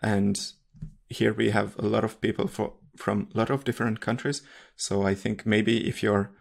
and 0.02 0.54
here 1.10 1.34
we 1.34 1.50
have 1.50 1.78
a 1.80 1.86
lot 1.86 2.04
of 2.04 2.22
people 2.22 2.48
for, 2.48 2.74
from 2.96 3.28
a 3.34 3.38
lot 3.38 3.50
of 3.50 3.64
different 3.64 4.00
countries. 4.00 4.42
So 4.76 5.04
I 5.04 5.16
think 5.16 5.46
maybe 5.46 5.88
if 5.88 6.04
your 6.04 6.32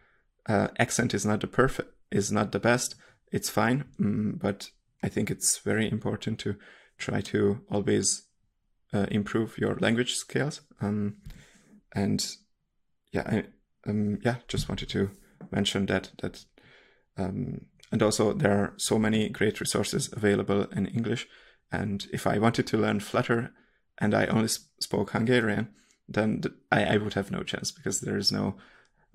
uh, 0.47 0.69
accent 0.79 1.15
is 1.15 1.25
not 1.25 1.41
the 1.41 1.47
perfect, 1.47 1.91
is 2.11 2.31
not 2.31 2.53
the 2.53 2.61
best, 2.61 2.95
it's 3.33 3.51
fine. 3.51 3.85
Mm, 3.99 4.39
but 4.39 4.71
I 5.03 5.09
think 5.09 5.31
it's 5.31 5.59
very 5.59 5.91
important 5.91 6.39
to 6.41 6.57
try 6.99 7.21
to 7.23 7.61
always 7.71 8.27
uh, 8.93 9.07
improve 9.11 9.59
your 9.59 9.77
language 9.77 10.15
skills. 10.15 10.61
Um, 10.81 11.17
and 11.95 12.27
yeah, 13.13 13.23
I, 13.27 13.45
um, 13.89 14.19
yeah, 14.23 14.37
just 14.49 14.69
wanted 14.69 14.89
to 14.91 15.11
mention 15.51 15.87
that 15.87 16.11
that 16.19 16.45
um, 17.17 17.67
and 17.91 18.03
also 18.03 18.33
there 18.33 18.53
are 18.53 18.75
so 18.77 18.99
many 18.99 19.29
great 19.29 19.61
resources 19.61 20.11
available 20.13 20.67
in 20.73 20.87
English. 20.87 21.27
And 21.73 22.07
if 22.13 22.27
I 22.27 22.39
wanted 22.39 22.67
to 22.69 22.79
learn 22.79 23.01
Flutter 23.01 23.53
and 23.99 24.15
I 24.15 24.27
only 24.27 24.49
spoke 24.81 25.11
Hungarian, 25.11 25.69
then 26.09 26.43
I, 26.73 26.85
I, 26.85 26.97
would 26.97 27.15
have 27.15 27.31
no 27.31 27.43
chance 27.43 27.71
because 27.71 28.01
there 28.01 28.17
is 28.17 28.33
no 28.33 28.57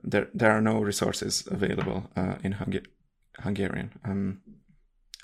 there 0.03 0.27
there 0.33 0.51
are 0.51 0.61
no 0.61 0.79
resources 0.81 1.47
available 1.49 2.11
uh, 2.15 2.35
in 2.43 2.53
Hungary 2.53 2.85
Hungarian, 3.39 3.99
um, 4.05 4.41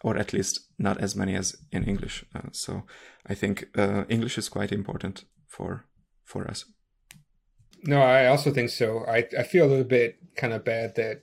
or 0.03 0.17
at 0.17 0.33
least 0.33 0.61
not 0.79 0.97
as 0.99 1.15
many 1.15 1.35
as 1.35 1.55
in 1.71 1.83
English. 1.83 2.25
Uh, 2.33 2.49
so 2.51 2.83
I 3.27 3.35
think 3.35 3.67
uh, 3.77 4.05
English 4.09 4.37
is 4.37 4.49
quite 4.49 4.71
important 4.71 5.25
for 5.47 5.85
for 6.23 6.49
us. 6.49 6.65
No, 7.83 8.01
I 8.01 8.27
also 8.27 8.51
think 8.51 8.69
so. 8.69 9.05
I 9.07 9.27
I 9.37 9.43
feel 9.43 9.65
a 9.65 9.69
little 9.69 9.85
bit 9.85 10.17
kind 10.35 10.53
of 10.53 10.63
bad 10.65 10.95
that 10.95 11.21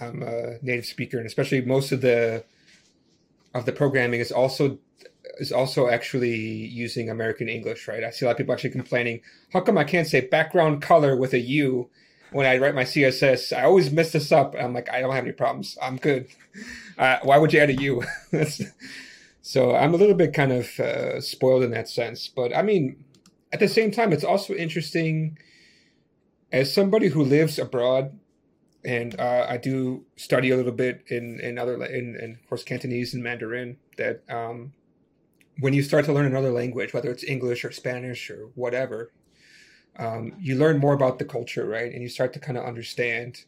I'm 0.00 0.22
a 0.22 0.58
native 0.62 0.86
speaker, 0.86 1.18
and 1.18 1.26
especially 1.26 1.62
most 1.62 1.92
of 1.92 2.00
the 2.00 2.44
of 3.54 3.66
the 3.66 3.72
programming 3.72 4.20
is 4.20 4.30
also 4.30 4.78
is 5.38 5.52
also 5.52 5.88
actually 5.88 6.36
using 6.36 7.10
American 7.10 7.48
English, 7.48 7.88
right? 7.88 8.04
I 8.04 8.10
see 8.10 8.24
a 8.24 8.28
lot 8.28 8.32
of 8.32 8.38
people 8.38 8.54
actually 8.54 8.70
complaining, 8.70 9.20
how 9.52 9.60
come 9.60 9.76
I 9.76 9.84
can't 9.84 10.06
say 10.06 10.20
background 10.20 10.80
color 10.80 11.16
with 11.16 11.34
a 11.34 11.40
U 11.40 11.90
when 12.32 12.46
I 12.46 12.58
write 12.58 12.74
my 12.74 12.84
CSS, 12.84 13.56
I 13.56 13.64
always 13.64 13.90
mess 13.90 14.12
this 14.12 14.32
up. 14.32 14.54
I'm 14.58 14.74
like, 14.74 14.90
I 14.90 15.00
don't 15.00 15.14
have 15.14 15.24
any 15.24 15.32
problems. 15.32 15.76
I'm 15.80 15.96
good. 15.96 16.28
Uh, 16.98 17.18
why 17.24 17.36
would 17.36 17.52
you 17.52 17.60
add 17.60 17.68
a 17.68 17.74
U? 17.74 18.02
so 19.42 19.76
I'm 19.76 19.92
a 19.92 19.98
little 19.98 20.14
bit 20.14 20.32
kind 20.32 20.50
of 20.50 20.80
uh, 20.80 21.20
spoiled 21.20 21.62
in 21.62 21.70
that 21.72 21.90
sense. 21.90 22.26
But 22.26 22.56
I 22.56 22.62
mean, 22.62 23.04
at 23.52 23.60
the 23.60 23.68
same 23.68 23.90
time, 23.90 24.14
it's 24.14 24.24
also 24.24 24.54
interesting 24.54 25.36
as 26.52 26.72
somebody 26.72 27.08
who 27.08 27.22
lives 27.22 27.58
abroad, 27.58 28.18
and 28.84 29.18
uh, 29.18 29.46
I 29.48 29.56
do 29.56 30.04
study 30.16 30.50
a 30.50 30.56
little 30.56 30.72
bit 30.72 31.04
in 31.08 31.40
in 31.40 31.58
other 31.58 31.82
in, 31.84 32.16
in 32.16 32.38
of 32.42 32.48
course 32.48 32.62
Cantonese 32.62 33.14
and 33.14 33.22
Mandarin. 33.22 33.78
That 33.96 34.22
um, 34.28 34.72
when 35.60 35.72
you 35.72 35.82
start 35.82 36.04
to 36.06 36.12
learn 36.12 36.26
another 36.26 36.50
language, 36.50 36.92
whether 36.92 37.10
it's 37.10 37.24
English 37.24 37.64
or 37.64 37.72
Spanish 37.72 38.30
or 38.30 38.50
whatever, 38.54 39.10
um, 39.98 40.34
you 40.38 40.56
learn 40.56 40.78
more 40.78 40.94
about 40.94 41.18
the 41.18 41.24
culture, 41.24 41.66
right? 41.66 41.92
And 41.92 42.02
you 42.02 42.08
start 42.08 42.32
to 42.34 42.38
kind 42.38 42.58
of 42.58 42.64
understand 42.64 43.44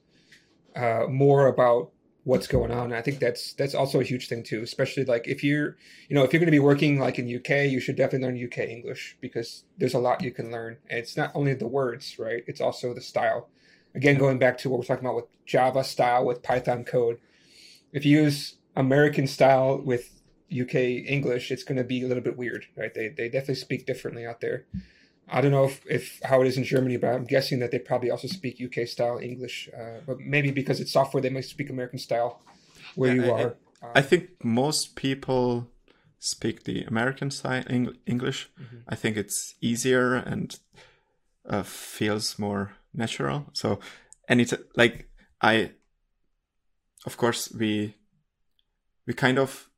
uh, 0.75 1.07
more 1.09 1.47
about 1.47 1.93
what's 2.29 2.47
going 2.47 2.71
on. 2.71 2.93
I 2.93 3.01
think 3.01 3.21
that's 3.21 3.55
that's 3.55 3.75
also 3.75 4.01
a 4.01 4.05
huge 4.05 4.29
thing 4.29 4.43
too, 4.43 4.61
especially 4.63 5.07
like 5.07 5.27
if 5.27 5.43
you're, 5.43 5.79
you 6.11 6.15
know, 6.15 6.25
if 6.25 6.33
you're 6.33 6.41
going 6.41 6.49
to 6.49 6.53
be 6.53 6.59
working 6.59 7.01
like 7.01 7.19
in 7.19 7.35
UK, 7.35 7.71
you 7.73 7.81
should 7.81 7.97
definitely 7.97 8.29
learn 8.29 8.45
UK 8.45 8.69
English 8.69 9.17
because 9.23 9.65
there's 9.79 9.95
a 9.95 9.99
lot 9.99 10.23
you 10.23 10.31
can 10.31 10.53
learn. 10.53 10.77
And 10.91 10.99
it's 10.99 11.17
not 11.17 11.33
only 11.35 11.55
the 11.55 11.67
words, 11.67 12.19
right? 12.19 12.43
It's 12.47 12.61
also 12.61 12.93
the 12.93 13.01
style. 13.01 13.49
Again, 13.95 14.19
going 14.19 14.39
back 14.39 14.59
to 14.59 14.69
what 14.69 14.79
we're 14.79 14.85
talking 14.85 15.07
about 15.07 15.17
with 15.17 15.47
Java 15.47 15.83
style 15.83 16.27
with 16.27 16.43
Python 16.43 16.85
code. 16.85 17.19
If 17.95 18.05
you 18.05 18.21
use 18.21 18.59
American 18.77 19.27
style 19.27 19.81
with 19.83 20.21
UK 20.53 20.75
English, 20.75 21.51
it's 21.51 21.65
going 21.65 21.79
to 21.79 21.85
be 21.85 22.05
a 22.05 22.09
little 22.09 22.23
bit 22.23 22.37
weird, 22.37 22.67
right? 22.77 22.93
They 22.93 23.09
they 23.09 23.31
definitely 23.31 23.55
speak 23.55 23.87
differently 23.87 24.27
out 24.27 24.43
there. 24.43 24.67
I 25.31 25.41
don't 25.41 25.51
know 25.51 25.65
if, 25.65 25.85
if 25.87 26.21
how 26.25 26.41
it 26.41 26.47
is 26.47 26.57
in 26.57 26.65
Germany, 26.65 26.97
but 26.97 27.09
I'm 27.09 27.25
guessing 27.25 27.59
that 27.61 27.71
they 27.71 27.79
probably 27.79 28.11
also 28.11 28.29
speak 28.29 28.61
UK 28.63 28.87
style 28.87 29.19
English. 29.19 29.69
Uh, 29.77 30.01
but 30.07 30.21
maybe 30.21 30.51
because 30.51 30.81
it's 30.81 30.93
software, 30.93 31.23
they 31.23 31.31
might 31.31 31.45
speak 31.45 31.71
American 31.71 31.99
style 31.99 32.41
where 32.95 33.15
yeah, 33.15 33.25
you 33.25 33.33
I, 33.33 33.43
are. 33.43 33.57
I 33.95 34.03
think 34.03 34.43
most 34.43 34.97
people 34.97 35.71
speak 36.19 36.65
the 36.65 36.85
American 36.85 37.31
style 37.31 37.65
English. 37.69 38.51
Mm-hmm. 38.61 38.77
I 38.89 38.95
think 38.95 39.17
it's 39.17 39.55
easier 39.61 40.15
and 40.15 40.59
uh, 41.49 41.63
feels 41.63 42.39
more 42.39 42.73
natural. 42.93 43.47
So, 43.53 43.79
and 44.29 44.41
it's 44.41 44.55
like 44.77 45.09
I, 45.41 45.73
of 47.07 47.17
course, 47.17 47.53
we 47.53 47.95
we 49.07 49.15
kind 49.15 49.39
of 49.39 49.69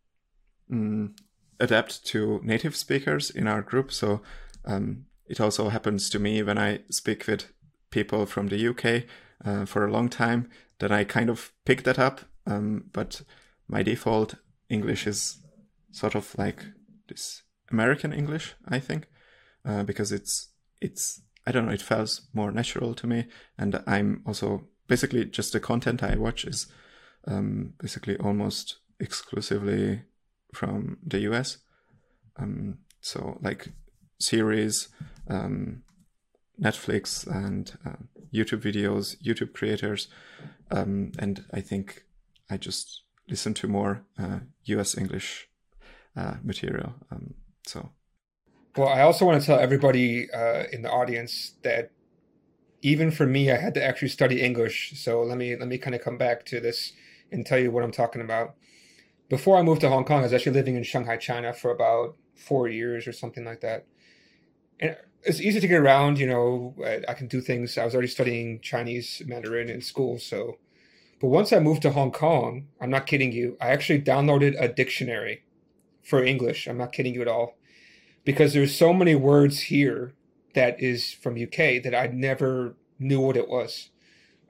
mm, 0.70 1.12
adapt 1.58 2.04
to 2.06 2.40
native 2.42 2.74
speakers 2.74 3.30
in 3.30 3.46
our 3.46 3.62
group. 3.62 3.92
So 3.92 4.22
um, 4.64 5.06
it 5.30 5.40
also 5.40 5.68
happens 5.68 6.10
to 6.10 6.18
me 6.18 6.42
when 6.42 6.58
I 6.58 6.80
speak 6.90 7.28
with 7.28 7.52
people 7.90 8.26
from 8.26 8.48
the 8.48 8.68
UK 8.68 9.04
uh, 9.44 9.64
for 9.64 9.86
a 9.86 9.92
long 9.92 10.08
time 10.08 10.50
that 10.80 10.90
I 10.90 11.04
kind 11.04 11.30
of 11.30 11.52
pick 11.64 11.84
that 11.84 12.00
up. 12.00 12.22
Um, 12.46 12.86
but 12.92 13.22
my 13.68 13.84
default 13.84 14.34
English 14.68 15.06
is 15.06 15.38
sort 15.92 16.16
of 16.16 16.36
like 16.36 16.64
this 17.06 17.42
American 17.70 18.12
English, 18.12 18.54
I 18.66 18.80
think, 18.80 19.06
uh, 19.64 19.84
because 19.84 20.10
it's 20.10 20.48
it's 20.80 21.22
I 21.46 21.52
don't 21.52 21.66
know, 21.66 21.72
it 21.72 21.82
feels 21.82 22.22
more 22.34 22.50
natural 22.50 22.92
to 22.94 23.06
me, 23.06 23.26
and 23.56 23.80
I'm 23.86 24.22
also 24.26 24.66
basically 24.88 25.26
just 25.26 25.52
the 25.52 25.60
content 25.60 26.02
I 26.02 26.16
watch 26.16 26.44
is 26.44 26.66
um, 27.28 27.74
basically 27.80 28.16
almost 28.16 28.78
exclusively 28.98 30.02
from 30.52 30.98
the 31.06 31.20
US. 31.30 31.58
Um, 32.36 32.78
so 33.00 33.38
like 33.42 33.68
series, 34.20 34.88
um, 35.28 35.82
Netflix, 36.60 37.26
and 37.26 37.76
uh, 37.84 37.96
YouTube 38.32 38.60
videos, 38.60 39.16
YouTube 39.22 39.52
creators, 39.52 40.08
um, 40.70 41.12
and 41.18 41.44
I 41.52 41.60
think 41.60 42.04
I 42.50 42.56
just 42.56 43.02
listen 43.28 43.54
to 43.54 43.68
more 43.68 44.04
uh, 44.18 44.40
U.S. 44.64 44.96
English 44.96 45.48
uh, 46.16 46.34
material. 46.42 46.94
Um, 47.10 47.34
so, 47.66 47.90
well, 48.76 48.88
I 48.88 49.02
also 49.02 49.24
want 49.24 49.40
to 49.40 49.46
tell 49.46 49.58
everybody 49.58 50.30
uh, 50.30 50.64
in 50.72 50.82
the 50.82 50.90
audience 50.90 51.54
that 51.62 51.90
even 52.82 53.10
for 53.10 53.26
me, 53.26 53.50
I 53.50 53.56
had 53.56 53.74
to 53.74 53.84
actually 53.84 54.08
study 54.08 54.40
English. 54.42 54.92
So 54.96 55.22
let 55.22 55.38
me 55.38 55.56
let 55.56 55.68
me 55.68 55.78
kind 55.78 55.94
of 55.94 56.02
come 56.02 56.18
back 56.18 56.44
to 56.46 56.60
this 56.60 56.92
and 57.32 57.46
tell 57.46 57.58
you 57.58 57.70
what 57.70 57.84
I'm 57.84 57.92
talking 57.92 58.22
about. 58.22 58.54
Before 59.28 59.56
I 59.56 59.62
moved 59.62 59.82
to 59.82 59.88
Hong 59.88 60.04
Kong, 60.04 60.20
I 60.20 60.22
was 60.22 60.32
actually 60.32 60.54
living 60.54 60.74
in 60.74 60.82
Shanghai, 60.82 61.16
China, 61.16 61.52
for 61.52 61.70
about 61.70 62.16
four 62.34 62.68
years 62.68 63.06
or 63.06 63.12
something 63.12 63.44
like 63.44 63.60
that 63.60 63.86
and 64.80 64.96
it's 65.22 65.40
easy 65.40 65.60
to 65.60 65.68
get 65.68 65.80
around. 65.80 66.18
You 66.18 66.26
know, 66.26 66.74
I, 66.84 67.02
I, 67.08 67.14
can 67.14 67.26
do 67.26 67.40
things. 67.40 67.76
I 67.76 67.84
was 67.84 67.94
already 67.94 68.08
studying 68.08 68.60
Chinese 68.60 69.22
Mandarin 69.26 69.68
in 69.68 69.80
school, 69.82 70.18
so. 70.18 70.58
But 71.20 71.28
once 71.28 71.52
I 71.52 71.58
moved 71.58 71.82
to 71.82 71.90
Hong 71.90 72.12
Kong, 72.12 72.68
I'm 72.80 72.90
not 72.90 73.06
kidding 73.06 73.30
you. 73.30 73.58
I 73.60 73.68
actually 73.68 74.00
downloaded 74.00 74.56
a 74.58 74.68
dictionary 74.68 75.44
for 76.02 76.24
English. 76.24 76.66
I'm 76.66 76.78
not 76.78 76.92
kidding 76.92 77.14
you 77.14 77.20
at 77.20 77.28
all, 77.28 77.58
because 78.24 78.54
there's 78.54 78.74
so 78.74 78.94
many 78.94 79.14
words 79.14 79.60
here 79.62 80.14
that 80.54 80.80
is 80.80 81.12
from 81.12 81.40
UK 81.40 81.82
that 81.82 81.94
I 81.94 82.06
never 82.06 82.74
knew 82.98 83.20
what 83.20 83.36
it 83.36 83.48
was. 83.48 83.90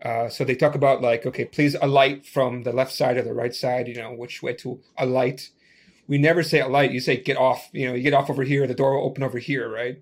Uh, 0.02 0.28
so 0.28 0.44
they 0.44 0.54
talk 0.54 0.74
about 0.74 1.02
like, 1.02 1.26
okay, 1.26 1.44
please 1.44 1.76
alight 1.82 2.24
from 2.24 2.62
the 2.62 2.72
left 2.72 2.92
side 2.92 3.16
or 3.16 3.22
the 3.22 3.34
right 3.34 3.54
side. 3.54 3.88
You 3.88 3.94
know, 3.96 4.12
which 4.12 4.42
way 4.42 4.54
to 4.54 4.80
alight. 4.96 5.50
We 6.06 6.18
never 6.18 6.42
say 6.42 6.60
alight. 6.60 6.92
You 6.92 7.00
say 7.00 7.16
get 7.18 7.36
off. 7.36 7.68
You 7.72 7.88
know, 7.88 7.94
you 7.94 8.02
get 8.02 8.14
off 8.14 8.30
over 8.30 8.44
here. 8.44 8.66
The 8.66 8.74
door 8.74 8.96
will 8.96 9.06
open 9.06 9.22
over 9.22 9.38
here, 9.38 9.68
right? 9.68 10.00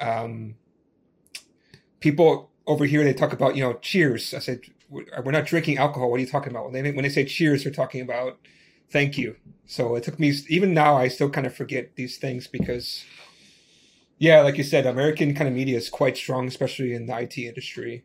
Um, 0.00 0.56
people 2.00 2.50
over 2.66 2.84
here 2.84 3.04
they 3.04 3.14
talk 3.14 3.32
about 3.32 3.56
you 3.56 3.62
know 3.62 3.74
cheers. 3.74 4.34
I 4.34 4.38
said 4.38 4.60
we're 4.88 5.30
not 5.30 5.46
drinking 5.46 5.78
alcohol. 5.78 6.10
What 6.10 6.18
are 6.18 6.22
you 6.22 6.26
talking 6.26 6.50
about? 6.50 6.70
When 6.70 6.72
they 6.72 6.92
when 6.92 7.02
they 7.02 7.08
say 7.08 7.24
cheers, 7.24 7.64
they're 7.64 7.72
talking 7.72 8.00
about 8.00 8.38
thank 8.90 9.16
you. 9.16 9.36
So 9.66 9.94
it 9.94 10.02
took 10.02 10.18
me 10.18 10.34
even 10.48 10.74
now 10.74 10.96
I 10.96 11.08
still 11.08 11.30
kind 11.30 11.46
of 11.46 11.54
forget 11.54 11.94
these 11.96 12.16
things 12.18 12.46
because 12.46 13.04
yeah, 14.18 14.42
like 14.42 14.58
you 14.58 14.64
said, 14.64 14.84
American 14.86 15.34
kind 15.34 15.48
of 15.48 15.54
media 15.54 15.78
is 15.78 15.88
quite 15.88 16.16
strong, 16.16 16.46
especially 16.46 16.92
in 16.92 17.06
the 17.06 17.18
IT 17.18 17.38
industry. 17.38 18.04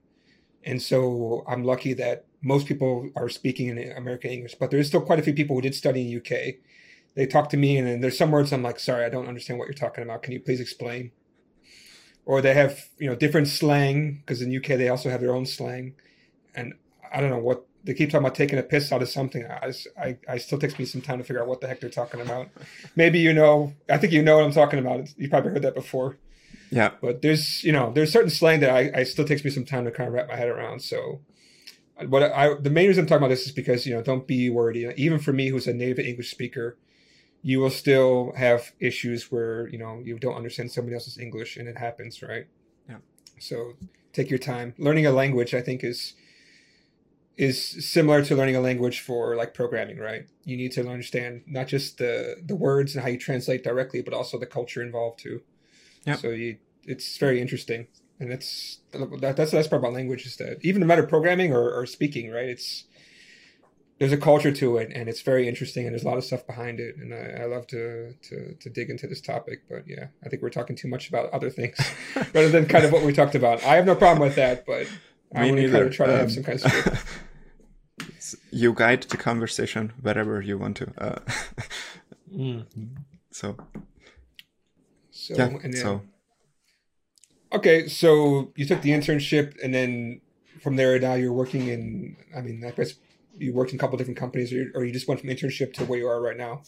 And 0.63 0.81
so 0.81 1.43
I'm 1.47 1.63
lucky 1.63 1.93
that 1.93 2.25
most 2.41 2.67
people 2.67 3.09
are 3.15 3.27
speaking 3.27 3.67
in 3.67 3.91
American 3.91 4.31
English, 4.31 4.55
but 4.55 4.71
there's 4.71 4.87
still 4.87 5.01
quite 5.01 5.19
a 5.19 5.23
few 5.23 5.33
people 5.33 5.55
who 5.55 5.61
did 5.61 5.75
study 5.75 6.09
in 6.09 6.17
UK. 6.17 6.55
They 7.15 7.25
talk 7.25 7.49
to 7.49 7.57
me 7.57 7.77
and 7.77 7.87
then 7.87 8.01
there's 8.01 8.17
some 8.17 8.31
words 8.31 8.53
I'm 8.53 8.63
like, 8.63 8.79
sorry, 8.79 9.03
I 9.03 9.09
don't 9.09 9.27
understand 9.27 9.59
what 9.59 9.67
you're 9.67 9.73
talking 9.73 10.03
about. 10.03 10.23
Can 10.23 10.31
you 10.31 10.39
please 10.39 10.61
explain? 10.61 11.11
Or 12.25 12.41
they 12.41 12.53
have, 12.53 12.89
you 12.97 13.07
know, 13.07 13.15
different 13.15 13.47
slang 13.47 14.23
because 14.25 14.41
in 14.41 14.55
UK 14.55 14.77
they 14.77 14.89
also 14.89 15.09
have 15.09 15.21
their 15.21 15.35
own 15.35 15.45
slang. 15.45 15.93
And 16.55 16.73
I 17.13 17.21
don't 17.21 17.29
know 17.29 17.39
what 17.39 17.65
they 17.83 17.93
keep 17.93 18.09
talking 18.09 18.25
about 18.25 18.35
taking 18.35 18.57
a 18.57 18.63
piss 18.63 18.91
out 18.91 19.03
of 19.03 19.09
something. 19.09 19.45
I, 19.45 19.71
I, 19.99 20.17
I 20.27 20.37
still 20.39 20.57
takes 20.57 20.79
me 20.79 20.85
some 20.85 21.01
time 21.01 21.19
to 21.19 21.23
figure 21.23 21.41
out 21.41 21.47
what 21.47 21.61
the 21.61 21.67
heck 21.67 21.81
they're 21.81 21.89
talking 21.89 22.19
about. 22.19 22.49
Maybe 22.95 23.19
you 23.19 23.33
know, 23.33 23.73
I 23.87 23.97
think 23.97 24.11
you 24.11 24.23
know 24.23 24.37
what 24.37 24.45
I'm 24.45 24.51
talking 24.51 24.79
about. 24.79 25.07
You 25.17 25.29
probably 25.29 25.51
heard 25.51 25.61
that 25.61 25.75
before. 25.75 26.17
Yeah. 26.71 26.91
But 26.99 27.21
there's, 27.21 27.63
you 27.63 27.71
know, 27.71 27.91
there's 27.93 28.11
certain 28.11 28.31
slang 28.31 28.59
that 28.61 28.71
I, 28.71 28.91
I 28.93 29.03
still 29.03 29.25
takes 29.25 29.45
me 29.45 29.51
some 29.51 29.65
time 29.65 29.85
to 29.85 29.91
kind 29.91 30.07
of 30.07 30.13
wrap 30.13 30.27
my 30.27 30.35
head 30.35 30.49
around. 30.49 30.81
So, 30.81 31.21
what 32.07 32.23
I, 32.23 32.55
the 32.55 32.69
main 32.69 32.87
reason 32.87 33.03
I'm 33.03 33.07
talking 33.07 33.23
about 33.23 33.29
this 33.29 33.45
is 33.45 33.51
because, 33.51 33.85
you 33.85 33.93
know, 33.93 34.01
don't 34.01 34.27
be 34.27 34.49
worried. 34.49 34.93
Even 34.97 35.19
for 35.19 35.31
me, 35.31 35.49
who's 35.49 35.67
a 35.67 35.73
native 35.73 35.99
English 35.99 36.31
speaker, 36.31 36.77
you 37.45 37.59
will 37.59 37.69
still 37.69 38.33
have 38.35 38.71
issues 38.79 39.31
where, 39.31 39.67
you 39.67 39.77
know, 39.77 40.01
you 40.03 40.17
don't 40.17 40.33
understand 40.33 40.71
somebody 40.71 40.95
else's 40.95 41.19
English 41.19 41.57
and 41.57 41.67
it 41.67 41.77
happens, 41.77 42.23
right? 42.23 42.47
Yeah. 42.89 42.97
So 43.39 43.73
take 44.13 44.31
your 44.31 44.39
time. 44.39 44.73
Learning 44.79 45.05
a 45.05 45.11
language, 45.11 45.53
I 45.53 45.61
think, 45.61 45.83
is, 45.83 46.15
is 47.37 47.85
similar 47.87 48.25
to 48.25 48.35
learning 48.35 48.55
a 48.55 48.61
language 48.61 48.99
for 48.99 49.35
like 49.35 49.53
programming, 49.53 49.99
right? 49.99 50.25
You 50.43 50.57
need 50.57 50.71
to 50.71 50.89
understand 50.89 51.43
not 51.45 51.67
just 51.67 51.99
the 51.99 52.37
the 52.43 52.55
words 52.55 52.95
and 52.95 53.03
how 53.03 53.11
you 53.11 53.19
translate 53.19 53.63
directly, 53.63 54.01
but 54.01 54.15
also 54.15 54.39
the 54.39 54.47
culture 54.47 54.81
involved 54.81 55.19
too. 55.19 55.43
Yeah. 56.03 56.15
So 56.15 56.29
you, 56.29 56.57
it's 56.83 57.15
very 57.19 57.39
interesting, 57.39 57.85
and 58.19 58.31
it's 58.33 58.79
that, 58.91 59.35
that's 59.37 59.51
the 59.51 59.57
best 59.57 59.69
part 59.69 59.83
about 59.83 59.93
language 59.93 60.25
is 60.25 60.37
that 60.37 60.57
even 60.63 60.79
no 60.79 60.87
matter 60.87 61.05
programming 61.05 61.53
or, 61.53 61.71
or 61.71 61.85
speaking, 61.85 62.31
right? 62.31 62.49
It's 62.49 62.85
there's 63.97 64.11
a 64.11 64.17
culture 64.17 64.51
to 64.51 64.77
it, 64.77 64.91
and 64.93 65.07
it's 65.07 65.21
very 65.21 65.47
interesting, 65.47 65.85
and 65.85 65.93
there's 65.93 66.03
a 66.03 66.07
lot 66.07 66.17
of 66.17 66.25
stuff 66.25 66.45
behind 66.45 66.79
it, 66.79 66.97
and 66.97 67.13
I, 67.13 67.43
I 67.43 67.45
love 67.45 67.65
to, 67.67 68.13
to 68.23 68.53
to 68.55 68.69
dig 68.69 68.89
into 68.89 69.07
this 69.07 69.21
topic. 69.21 69.61
But 69.69 69.87
yeah, 69.87 70.07
I 70.23 70.29
think 70.29 70.41
we're 70.41 70.49
talking 70.49 70.75
too 70.75 70.89
much 70.89 71.07
about 71.07 71.31
other 71.31 71.49
things 71.49 71.77
rather 72.15 72.49
than 72.49 72.65
kind 72.65 72.83
of 72.83 72.91
what 72.91 73.03
we 73.03 73.13
talked 73.13 73.35
about. 73.35 73.63
I 73.63 73.75
have 73.75 73.85
no 73.85 73.95
problem 73.95 74.19
with 74.19 74.35
that, 74.35 74.65
but 74.65 74.87
I 75.33 75.45
want 75.45 75.57
to 75.57 75.71
kind 75.71 75.85
of 75.85 75.93
try 75.93 76.07
to 76.07 76.13
um, 76.13 76.19
have 76.19 76.31
some 76.31 76.43
kind 76.43 76.61
of 76.63 77.21
you 78.51 78.73
guide 78.73 79.03
the 79.03 79.17
conversation 79.17 79.93
wherever 80.01 80.41
you 80.41 80.57
want 80.57 80.77
to. 80.77 80.91
Uh, 80.97 81.19
mm. 82.35 82.65
So, 83.31 83.55
so 85.11 85.35
yeah, 85.35 85.45
and 85.45 85.73
then, 85.73 85.81
so 85.81 86.01
okay. 87.53 87.87
So 87.87 88.51
you 88.57 88.65
took 88.65 88.81
the 88.81 88.91
internship, 88.91 89.55
and 89.63 89.73
then 89.73 90.19
from 90.61 90.75
there, 90.75 90.99
now 90.99 91.13
you're 91.13 91.33
working 91.33 91.67
in. 91.67 92.17
I 92.35 92.41
mean, 92.41 92.61
I 92.65 92.71
guess 92.71 92.95
you 93.37 93.53
worked 93.53 93.71
in 93.71 93.77
a 93.77 93.79
couple 93.79 93.97
different 93.97 94.19
companies, 94.19 94.53
or, 94.53 94.71
or 94.75 94.85
you 94.85 94.91
just 94.91 95.07
went 95.07 95.21
from 95.21 95.29
internship 95.29 95.73
to 95.73 95.85
where 95.85 95.99
you 95.99 96.07
are 96.07 96.21
right 96.21 96.37
now. 96.37 96.61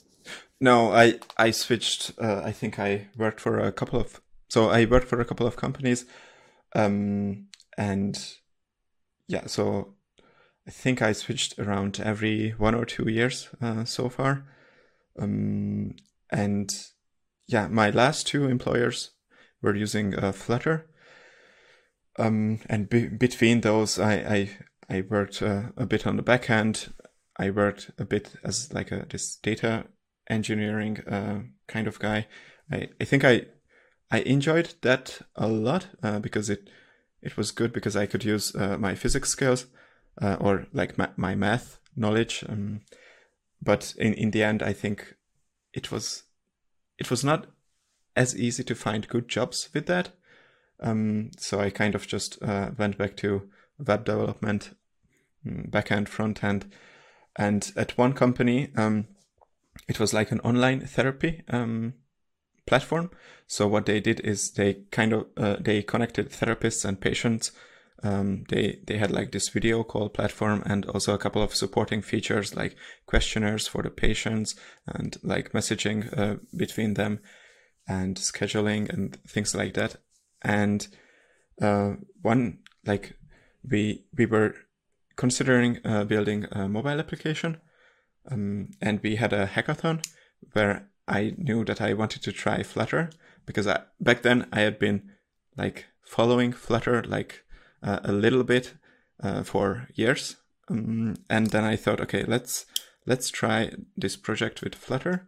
No, 0.60 0.92
I 0.92 1.20
I 1.38 1.52
switched. 1.52 2.14
Uh, 2.20 2.42
I 2.44 2.52
think 2.52 2.80
I 2.80 3.08
worked 3.18 3.40
for 3.40 3.60
a 3.60 3.72
couple 3.72 4.00
of. 4.00 4.22
So 4.50 4.70
I 4.70 4.86
worked 4.86 5.08
for 5.08 5.20
a 5.20 5.26
couple 5.26 5.46
of 5.46 5.56
companies, 5.56 6.06
um, 6.76 7.48
and 7.78 8.18
yeah, 9.28 9.48
so 9.48 9.96
I 10.68 10.72
think 10.72 11.02
I 11.02 11.14
switched 11.14 11.60
around 11.60 12.00
every 12.00 12.52
one 12.52 12.76
or 12.76 12.86
two 12.86 13.10
years 13.10 13.50
uh, 13.62 13.86
so 13.86 14.10
far. 14.10 14.46
Um, 15.20 15.96
and 16.30 16.74
yeah, 17.48 17.68
my 17.68 17.90
last 17.90 18.28
two 18.28 18.46
employers 18.46 19.12
were 19.62 19.76
using 19.76 20.16
uh, 20.16 20.32
Flutter. 20.32 20.90
Um, 22.20 22.60
and 22.68 22.90
be- 22.90 23.08
between 23.08 23.62
those, 23.62 24.00
I, 24.00 24.14
I, 24.14 24.50
I 24.90 25.02
worked 25.02 25.42
uh, 25.42 25.70
a 25.76 25.86
bit 25.86 26.08
on 26.08 26.16
the 26.16 26.24
back 26.24 26.50
end. 26.50 26.94
I 27.38 27.50
worked 27.50 27.92
a 27.98 28.06
bit 28.06 28.34
as 28.44 28.74
like 28.74 28.92
a 28.92 29.06
this 29.10 29.36
data 29.36 29.86
engineering 30.30 31.00
uh, 31.08 31.42
kind 31.68 31.88
of 31.88 32.00
guy. 32.00 32.28
I, 32.72 32.90
I 33.00 33.04
think 33.06 33.24
I 33.24 33.46
I 34.10 34.20
enjoyed 34.20 34.76
that 34.82 35.22
a 35.36 35.48
lot 35.48 35.88
uh, 36.02 36.20
because 36.20 36.50
it 36.50 36.70
it 37.22 37.38
was 37.38 37.52
good 37.52 37.74
because 37.74 37.96
I 37.96 38.06
could 38.06 38.24
use 38.24 38.56
uh, 38.56 38.78
my 38.78 38.96
physics 38.96 39.30
skills 39.30 39.66
uh, 40.22 40.38
or 40.40 40.68
like 40.74 40.98
ma- 40.98 41.14
my 41.18 41.36
math 41.36 41.80
knowledge. 41.96 42.44
Um, 42.48 42.82
but 43.62 43.94
in, 43.98 44.14
in 44.14 44.32
the 44.32 44.44
end, 44.44 44.64
I 44.64 44.74
think 44.74 45.16
it 45.74 45.92
was 45.92 46.24
it 46.98 47.12
was 47.12 47.24
not 47.24 47.48
as 48.16 48.36
easy 48.36 48.64
to 48.64 48.76
find 48.76 49.08
good 49.08 49.28
jobs 49.28 49.70
with 49.74 49.86
that. 49.88 50.12
Um, 50.80 51.32
so 51.38 51.60
I 51.60 51.70
kind 51.70 51.96
of 51.96 52.08
just 52.08 52.42
uh, 52.42 52.72
went 52.78 52.98
back 52.98 53.18
to 53.18 53.50
web 53.80 54.06
development, 54.06 54.76
mm, 55.46 55.70
backend, 55.70 56.08
front 56.08 56.44
end, 56.44 56.72
and 57.36 57.72
at 57.76 57.98
one 57.98 58.14
company, 58.14 58.70
um, 58.76 59.08
it 59.88 60.00
was 60.00 60.14
like 60.14 60.32
an 60.32 60.40
online 60.42 60.82
therapy 60.82 61.44
um, 61.50 61.94
platform. 62.66 63.12
So 63.46 63.68
what 63.68 63.86
they 63.86 64.00
did 64.00 64.20
is 64.22 64.52
they 64.52 64.86
kind 64.92 65.14
of 65.14 65.28
uh, 65.38 65.58
they 65.60 65.84
connected 65.84 66.30
therapists 66.30 66.84
and 66.84 67.00
patients. 67.00 67.52
Um, 68.04 68.44
they 68.50 68.80
they 68.86 68.98
had 68.98 69.12
like 69.12 69.32
this 69.32 69.50
video 69.50 69.84
call 69.84 70.10
platform 70.10 70.62
and 70.66 70.86
also 70.86 71.14
a 71.14 71.18
couple 71.18 71.42
of 71.42 71.56
supporting 71.56 72.02
features 72.02 72.56
like 72.56 72.76
questionnaires 73.08 73.68
for 73.68 73.82
the 73.82 73.90
patients 73.90 74.56
and 74.86 75.18
like 75.24 75.52
messaging 75.54 76.16
uh, 76.18 76.36
between 76.56 76.94
them 76.94 77.20
and 77.88 78.18
scheduling 78.18 78.90
and 78.90 79.18
things 79.28 79.56
like 79.56 79.74
that. 79.76 79.96
And 80.44 80.88
uh, 81.62 81.94
one 82.22 82.60
like 82.86 83.17
we 83.70 84.06
we 84.18 84.26
were 84.26 84.56
considering 85.16 85.80
uh, 85.84 86.04
building 86.04 86.46
a 86.52 86.68
mobile 86.68 87.00
application 87.00 87.58
um, 88.32 88.70
and 88.82 89.00
we 89.02 89.16
had 89.16 89.34
a 89.34 89.48
hackathon 89.48 90.04
where 90.54 90.90
I 91.08 91.34
knew 91.38 91.64
that 91.66 91.82
I 91.82 91.94
wanted 91.94 92.22
to 92.24 92.32
try 92.32 92.64
Flutter 92.64 93.10
because 93.46 93.68
I, 93.68 93.82
back 94.00 94.22
then 94.22 94.48
I 94.52 94.62
had 94.62 94.78
been 94.78 95.12
like 95.56 95.86
following 96.02 96.52
Flutter 96.52 97.04
like 97.04 97.44
uh, 97.82 98.00
a 98.04 98.12
little 98.12 98.44
bit 98.44 98.74
uh, 99.22 99.44
for 99.44 99.88
years, 99.96 100.36
um, 100.70 101.16
and 101.30 101.48
then 101.48 101.64
I 101.64 101.76
thought, 101.76 102.02
okay, 102.02 102.24
let's 102.24 102.66
let's 103.06 103.30
try 103.30 103.72
this 103.96 104.16
project 104.16 104.62
with 104.62 104.76
Flutter, 104.76 105.28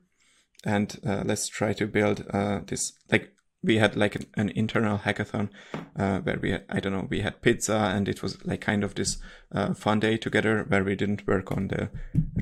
and 0.65 0.99
uh, 1.05 1.23
let's 1.25 1.47
try 1.47 1.73
to 1.73 1.87
build 1.87 2.25
uh, 2.31 2.59
this 2.67 2.93
like 3.11 3.33
we 3.62 3.78
had 3.78 3.95
like 3.95 4.16
an, 4.16 4.26
an 4.36 4.49
internal 4.49 4.97
hackathon 4.97 5.49
uh, 5.97 6.20
where 6.20 6.39
we 6.41 6.51
had, 6.51 6.64
I 6.70 6.80
don't 6.80 6.93
know 6.93 7.07
we 7.10 7.22
had 7.22 7.41
pizza 7.41 7.76
and 7.76 8.07
it 8.07 8.24
was 8.24 8.43
like 8.45 8.62
kind 8.62 8.84
of 8.84 8.95
this 8.95 9.18
uh, 9.51 9.74
fun 9.74 9.99
day 9.99 10.18
together 10.18 10.66
where 10.68 10.84
we 10.84 10.95
didn't 10.95 11.28
work 11.28 11.51
on 11.51 11.68
the 11.68 11.89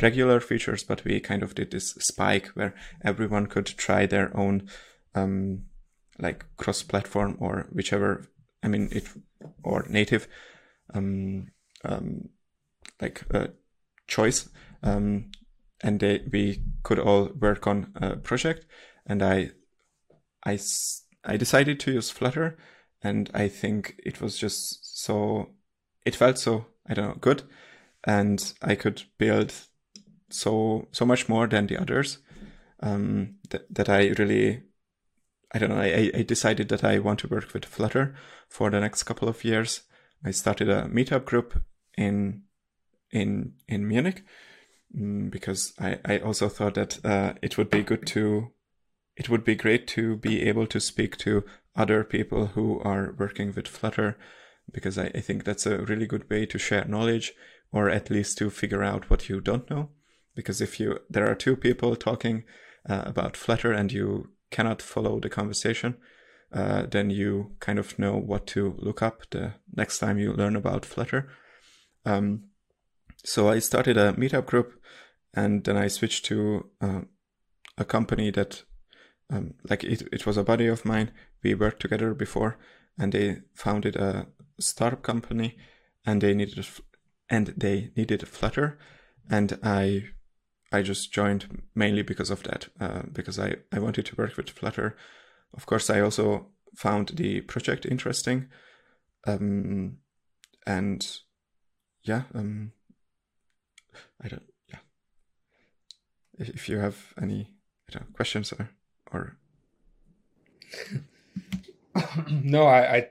regular 0.01 0.39
features 0.39 0.83
but 0.83 1.03
we 1.03 1.19
kind 1.19 1.41
of 1.41 1.55
did 1.55 1.71
this 1.71 1.91
spike 1.93 2.47
where 2.49 2.75
everyone 3.03 3.47
could 3.47 3.65
try 3.65 4.05
their 4.05 4.35
own 4.37 4.67
um, 5.15 5.63
like 6.19 6.45
cross 6.57 6.83
platform 6.83 7.35
or 7.39 7.67
whichever 7.71 8.27
I 8.61 8.67
mean 8.67 8.89
it 8.91 9.07
or 9.63 9.85
native 9.89 10.27
um, 10.93 11.47
um, 11.83 12.29
like 13.01 13.23
uh, 13.33 13.47
choice 14.07 14.49
um, 14.83 15.31
and 15.81 15.99
they, 15.99 16.21
we 16.31 16.63
could 16.83 16.99
all 16.99 17.29
work 17.39 17.67
on 17.67 17.91
a 17.95 18.15
project 18.17 18.65
and 19.05 19.23
I, 19.23 19.51
I 20.43 20.57
I 21.27 21.37
decided 21.37 21.79
to 21.81 21.91
use 21.91 22.09
Flutter 22.09 22.57
and 23.03 23.29
I 23.33 23.47
think 23.47 23.99
it 24.03 24.21
was 24.21 24.37
just 24.37 24.97
so 25.03 25.49
it 26.05 26.15
felt 26.15 26.37
so 26.39 26.65
I 26.87 26.93
don't 26.93 27.07
know 27.07 27.17
good 27.19 27.43
and 28.03 28.53
I 28.61 28.75
could 28.75 29.03
build 29.17 29.53
so 30.29 30.87
so 30.91 31.05
much 31.05 31.29
more 31.29 31.47
than 31.47 31.67
the 31.67 31.77
others 31.77 32.19
um, 32.79 33.35
th- 33.49 33.63
that 33.69 33.89
I 33.89 34.09
really 34.17 34.63
I 35.53 35.59
don't 35.59 35.69
know. 35.69 35.79
I, 35.79 36.11
I 36.13 36.23
decided 36.23 36.69
that 36.69 36.83
I 36.83 36.99
want 36.99 37.19
to 37.19 37.27
work 37.27 37.53
with 37.53 37.65
Flutter 37.65 38.15
for 38.49 38.69
the 38.69 38.79
next 38.79 39.03
couple 39.03 39.29
of 39.29 39.43
years. 39.43 39.81
I 40.23 40.31
started 40.31 40.69
a 40.69 40.83
meetup 40.83 41.25
group 41.25 41.61
in 41.97 42.43
in 43.11 43.53
in 43.67 43.87
Munich, 43.87 44.23
mm, 44.95 45.31
because 45.31 45.73
I, 45.79 45.99
I 46.03 46.17
also 46.19 46.49
thought 46.49 46.75
that 46.75 47.03
uh, 47.05 47.33
it 47.41 47.57
would 47.57 47.69
be 47.69 47.83
good 47.83 48.05
to, 48.07 48.51
it 49.17 49.29
would 49.29 49.43
be 49.43 49.55
great 49.55 49.87
to 49.87 50.15
be 50.15 50.43
able 50.47 50.67
to 50.67 50.79
speak 50.79 51.17
to 51.17 51.43
other 51.75 52.03
people 52.03 52.47
who 52.47 52.79
are 52.81 53.15
working 53.17 53.53
with 53.53 53.67
Flutter, 53.67 54.17
because 54.71 54.97
I, 54.97 55.11
I 55.13 55.21
think 55.21 55.43
that's 55.43 55.65
a 55.65 55.79
really 55.79 56.07
good 56.07 56.29
way 56.29 56.45
to 56.45 56.57
share 56.57 56.85
knowledge 56.85 57.33
or 57.71 57.89
at 57.89 58.09
least 58.09 58.37
to 58.37 58.49
figure 58.49 58.83
out 58.83 59.09
what 59.09 59.27
you 59.27 59.41
don't 59.41 59.69
know. 59.69 59.89
Because 60.35 60.61
if 60.61 60.79
you 60.79 60.99
there 61.09 61.29
are 61.29 61.35
two 61.35 61.55
people 61.55 61.95
talking 61.95 62.43
uh, 62.89 63.03
about 63.05 63.35
Flutter 63.35 63.73
and 63.73 63.91
you 63.91 64.29
cannot 64.51 64.81
follow 64.81 65.19
the 65.19 65.29
conversation, 65.29 65.97
uh, 66.53 66.83
then 66.89 67.09
you 67.09 67.55
kind 67.59 67.79
of 67.79 67.97
know 67.99 68.15
what 68.15 68.47
to 68.47 68.75
look 68.77 69.01
up 69.01 69.23
the 69.31 69.53
next 69.75 69.99
time 69.99 70.17
you 70.17 70.31
learn 70.31 70.55
about 70.55 70.85
Flutter. 70.85 71.29
Um, 72.05 72.43
so 73.25 73.49
I 73.49 73.59
started 73.59 73.97
a 73.97 74.13
meetup 74.13 74.45
group, 74.45 74.79
and 75.33 75.63
then 75.63 75.75
I 75.75 75.89
switched 75.89 76.25
to 76.25 76.69
uh, 76.79 77.01
a 77.77 77.83
company 77.83 78.31
that, 78.31 78.63
um, 79.29 79.53
like 79.69 79.83
it, 79.83 80.07
it 80.11 80.25
was 80.25 80.37
a 80.37 80.43
buddy 80.43 80.67
of 80.67 80.85
mine. 80.85 81.11
We 81.43 81.53
worked 81.53 81.81
together 81.81 82.13
before, 82.13 82.57
and 82.97 83.11
they 83.11 83.41
founded 83.53 83.95
a 83.95 84.27
startup 84.59 85.01
company, 85.03 85.57
and 86.05 86.21
they 86.21 86.33
needed 86.33 86.65
and 87.29 87.47
they 87.57 87.91
needed 87.95 88.27
Flutter, 88.27 88.77
and 89.29 89.59
I 89.63 90.09
I 90.71 90.81
just 90.81 91.13
joined 91.13 91.63
mainly 91.75 92.01
because 92.01 92.29
of 92.29 92.43
that, 92.43 92.67
uh, 92.79 93.03
because 93.11 93.39
I, 93.39 93.55
I 93.71 93.79
wanted 93.79 94.05
to 94.07 94.15
work 94.15 94.35
with 94.35 94.49
Flutter. 94.49 94.97
Of 95.53 95.65
course, 95.65 95.89
I 95.89 96.01
also 96.01 96.47
found 96.75 97.09
the 97.09 97.41
project 97.41 97.85
interesting. 97.85 98.47
Um, 99.25 99.97
and 100.65 101.19
yeah, 102.03 102.23
um, 102.33 102.73
I 104.21 104.27
don't, 104.27 104.43
yeah. 104.67 104.79
If, 106.37 106.67
you 106.67 106.79
have 106.79 107.13
any 107.21 107.53
questions 108.13 108.51
or, 108.51 108.69
or... 109.13 109.37
no, 112.29 112.65
I, 112.65 112.95
I, 112.95 113.07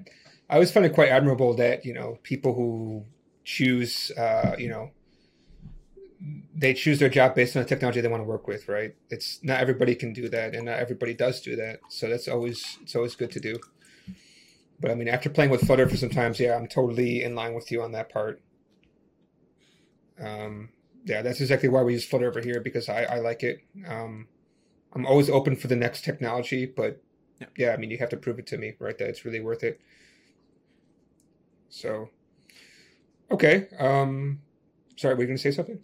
I 0.48 0.54
always 0.54 0.70
find 0.70 0.86
it 0.86 0.94
quite 0.94 1.08
admirable 1.08 1.54
that, 1.54 1.84
you 1.84 1.94
know, 1.94 2.18
people 2.22 2.54
who 2.54 3.04
choose, 3.44 4.10
uh, 4.12 4.56
you 4.58 4.68
know, 4.68 4.90
they 6.54 6.74
choose 6.74 6.98
their 6.98 7.08
job 7.08 7.34
based 7.34 7.56
on 7.56 7.62
the 7.62 7.68
technology 7.68 8.00
they 8.00 8.08
want 8.08 8.22
to 8.22 8.28
work 8.28 8.46
with, 8.46 8.68
right? 8.68 8.94
It's 9.10 9.40
not 9.42 9.60
everybody 9.60 9.94
can 9.94 10.12
do 10.12 10.28
that, 10.30 10.54
and 10.54 10.66
not 10.66 10.78
everybody 10.78 11.14
does 11.14 11.40
do 11.40 11.56
that. 11.56 11.80
So 11.88 12.08
that's 12.08 12.28
always 12.28 12.78
it's 12.82 12.96
always 12.96 13.14
good 13.14 13.30
to 13.32 13.40
do. 13.40 13.58
But 14.80 14.90
I 14.90 14.94
mean, 14.94 15.08
after 15.08 15.30
playing 15.30 15.50
with 15.50 15.66
Flutter 15.66 15.88
for 15.88 15.96
some 15.96 16.10
times, 16.10 16.40
yeah, 16.40 16.54
I'm 16.54 16.66
totally 16.66 17.22
in 17.22 17.34
line 17.34 17.54
with 17.54 17.70
you 17.70 17.82
on 17.82 17.92
that 17.92 18.08
part. 18.10 18.40
Um, 20.20 20.70
yeah, 21.04 21.22
that's 21.22 21.40
exactly 21.40 21.68
why 21.68 21.82
we 21.82 21.94
use 21.94 22.04
Flutter 22.04 22.28
over 22.28 22.40
here 22.40 22.60
because 22.60 22.88
I, 22.88 23.04
I 23.04 23.18
like 23.20 23.42
it. 23.42 23.60
Um, 23.86 24.28
I'm 24.96 25.04
always 25.06 25.28
open 25.28 25.56
for 25.56 25.68
the 25.68 25.76
next 25.76 26.04
technology, 26.04 26.64
but 26.64 27.02
yeah. 27.38 27.46
yeah, 27.58 27.72
I 27.72 27.76
mean, 27.76 27.90
you 27.90 27.98
have 27.98 28.08
to 28.08 28.16
prove 28.16 28.38
it 28.38 28.46
to 28.46 28.56
me, 28.56 28.72
right? 28.78 28.96
That 28.96 29.10
it's 29.10 29.26
really 29.26 29.40
worth 29.40 29.62
it. 29.62 29.78
So, 31.68 32.08
okay. 33.30 33.68
Um, 33.78 34.40
sorry, 34.96 35.14
were 35.14 35.20
you 35.20 35.26
going 35.26 35.36
to 35.36 35.42
say 35.42 35.50
something? 35.50 35.78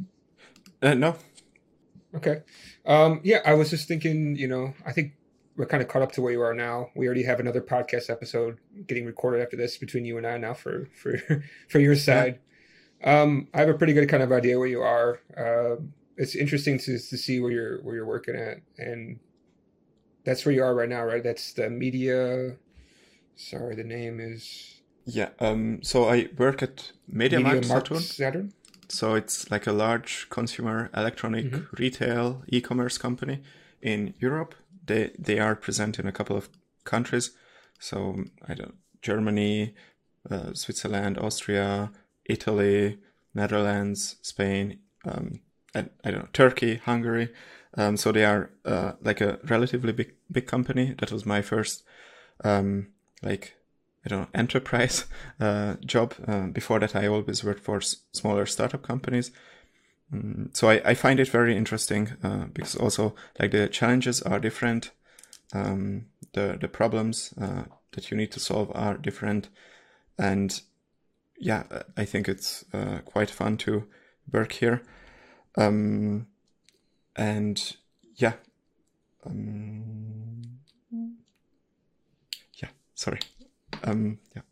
Uh, 0.80 0.94
no. 0.94 1.16
Okay. 2.14 2.40
Um, 2.86 3.20
yeah, 3.22 3.40
I 3.44 3.52
was 3.52 3.68
just 3.68 3.86
thinking, 3.86 4.34
you 4.34 4.48
know, 4.48 4.72
I 4.86 4.92
think 4.92 5.12
we're 5.56 5.66
kind 5.66 5.82
of 5.82 5.90
caught 5.90 6.00
up 6.00 6.12
to 6.12 6.22
where 6.22 6.32
you 6.32 6.40
are 6.40 6.54
now. 6.54 6.88
We 6.96 7.04
already 7.04 7.24
have 7.24 7.38
another 7.38 7.60
podcast 7.60 8.08
episode 8.08 8.56
getting 8.86 9.04
recorded 9.04 9.42
after 9.42 9.58
this 9.58 9.76
between 9.76 10.06
you 10.06 10.16
and 10.16 10.26
I 10.26 10.38
now 10.38 10.54
for 10.54 10.88
for 10.94 11.18
for 11.68 11.80
your 11.80 11.96
side. 11.96 12.38
Yeah. 13.02 13.20
Um, 13.20 13.48
I 13.52 13.58
have 13.60 13.68
a 13.68 13.74
pretty 13.74 13.92
good 13.92 14.08
kind 14.08 14.22
of 14.22 14.32
idea 14.32 14.58
where 14.58 14.68
you 14.68 14.80
are. 14.80 15.20
Uh, 15.36 15.82
it's 16.16 16.34
interesting 16.34 16.78
to 16.78 16.98
to 16.98 17.16
see 17.16 17.40
where 17.40 17.50
you're 17.50 17.82
where 17.82 17.94
you're 17.94 18.06
working 18.06 18.36
at, 18.36 18.58
and 18.78 19.18
that's 20.24 20.44
where 20.44 20.54
you 20.54 20.62
are 20.62 20.74
right 20.74 20.88
now, 20.88 21.04
right? 21.04 21.22
That's 21.22 21.52
the 21.52 21.70
media. 21.70 22.56
Sorry, 23.36 23.74
the 23.74 23.84
name 23.84 24.20
is. 24.20 24.82
Yeah. 25.04 25.30
Um. 25.40 25.82
So 25.82 26.08
I 26.08 26.28
work 26.36 26.62
at 26.62 26.92
Media, 27.08 27.40
Media 27.40 27.62
Saturn. 27.62 28.00
Saturn. 28.00 28.52
So 28.88 29.14
it's 29.14 29.50
like 29.50 29.66
a 29.66 29.72
large 29.72 30.28
consumer 30.28 30.90
electronic 30.94 31.46
mm-hmm. 31.46 31.76
retail 31.78 32.42
e-commerce 32.48 32.98
company 32.98 33.42
in 33.80 34.14
Europe. 34.18 34.54
They 34.84 35.12
they 35.18 35.38
are 35.38 35.56
present 35.56 35.98
in 35.98 36.06
a 36.06 36.12
couple 36.12 36.36
of 36.36 36.48
countries. 36.84 37.30
So 37.78 38.24
I 38.46 38.54
don't 38.54 38.76
Germany, 39.00 39.74
uh, 40.30 40.54
Switzerland, 40.54 41.18
Austria, 41.18 41.90
Italy, 42.24 42.98
Netherlands, 43.34 44.16
Spain, 44.22 44.78
um, 45.04 45.40
and 45.74 45.90
I 46.04 46.10
don't 46.10 46.20
know 46.20 46.28
Turkey, 46.32 46.76
Hungary. 46.76 47.32
Um, 47.74 47.96
so 47.96 48.12
they 48.12 48.24
are 48.24 48.50
uh, 48.64 48.92
like 49.02 49.20
a 49.20 49.38
relatively 49.44 49.92
big 49.92 50.14
big 50.30 50.46
company. 50.46 50.94
That 50.98 51.12
was 51.12 51.24
my 51.24 51.42
first 51.42 51.84
um, 52.44 52.88
like 53.22 53.54
I 54.04 54.08
don't 54.08 54.20
know, 54.22 54.28
enterprise 54.34 55.06
uh, 55.40 55.74
job. 55.84 56.14
Uh, 56.26 56.46
before 56.46 56.80
that, 56.80 56.96
I 56.96 57.06
always 57.06 57.44
worked 57.44 57.64
for 57.64 57.78
s- 57.78 57.96
smaller 58.12 58.46
startup 58.46 58.82
companies. 58.82 59.30
Mm, 60.12 60.54
so 60.54 60.68
I, 60.68 60.82
I, 60.84 60.94
find 60.94 61.18
it 61.20 61.28
very 61.28 61.56
interesting 61.56 62.10
uh, 62.22 62.46
because 62.52 62.74
also 62.74 63.14
like 63.38 63.52
the 63.52 63.68
challenges 63.68 64.20
are 64.22 64.38
different. 64.38 64.90
Um, 65.54 66.06
the 66.32 66.58
the 66.60 66.68
problems 66.68 67.34
uh, 67.40 67.64
that 67.92 68.10
you 68.10 68.16
need 68.16 68.32
to 68.32 68.40
solve 68.40 68.70
are 68.74 68.96
different, 68.96 69.48
and 70.18 70.60
yeah, 71.38 71.64
I 71.96 72.04
think 72.04 72.28
it's 72.28 72.64
uh, 72.72 72.98
quite 73.04 73.30
fun 73.30 73.56
to 73.58 73.86
work 74.30 74.52
here. 74.52 74.82
Um, 75.56 76.26
and 77.16 77.76
yeah, 78.16 78.34
um, 79.26 80.42
yeah. 82.54 82.68
Sorry. 82.94 83.20
Um, 83.84 84.18
yeah. 84.34 84.42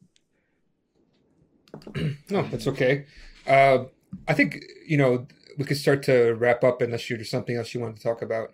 no, 2.30 2.42
that's 2.42 2.66
okay. 2.66 3.06
Uh, 3.46 3.84
I 4.28 4.34
think 4.34 4.58
you 4.86 4.96
know 4.96 5.26
we 5.58 5.64
could 5.64 5.78
start 5.78 6.02
to 6.04 6.32
wrap 6.34 6.64
up 6.64 6.82
unless 6.82 7.08
you 7.08 7.16
there's 7.16 7.30
something 7.30 7.56
else 7.56 7.74
you 7.74 7.80
want 7.80 7.96
to 7.96 8.02
talk 8.02 8.22
about. 8.22 8.52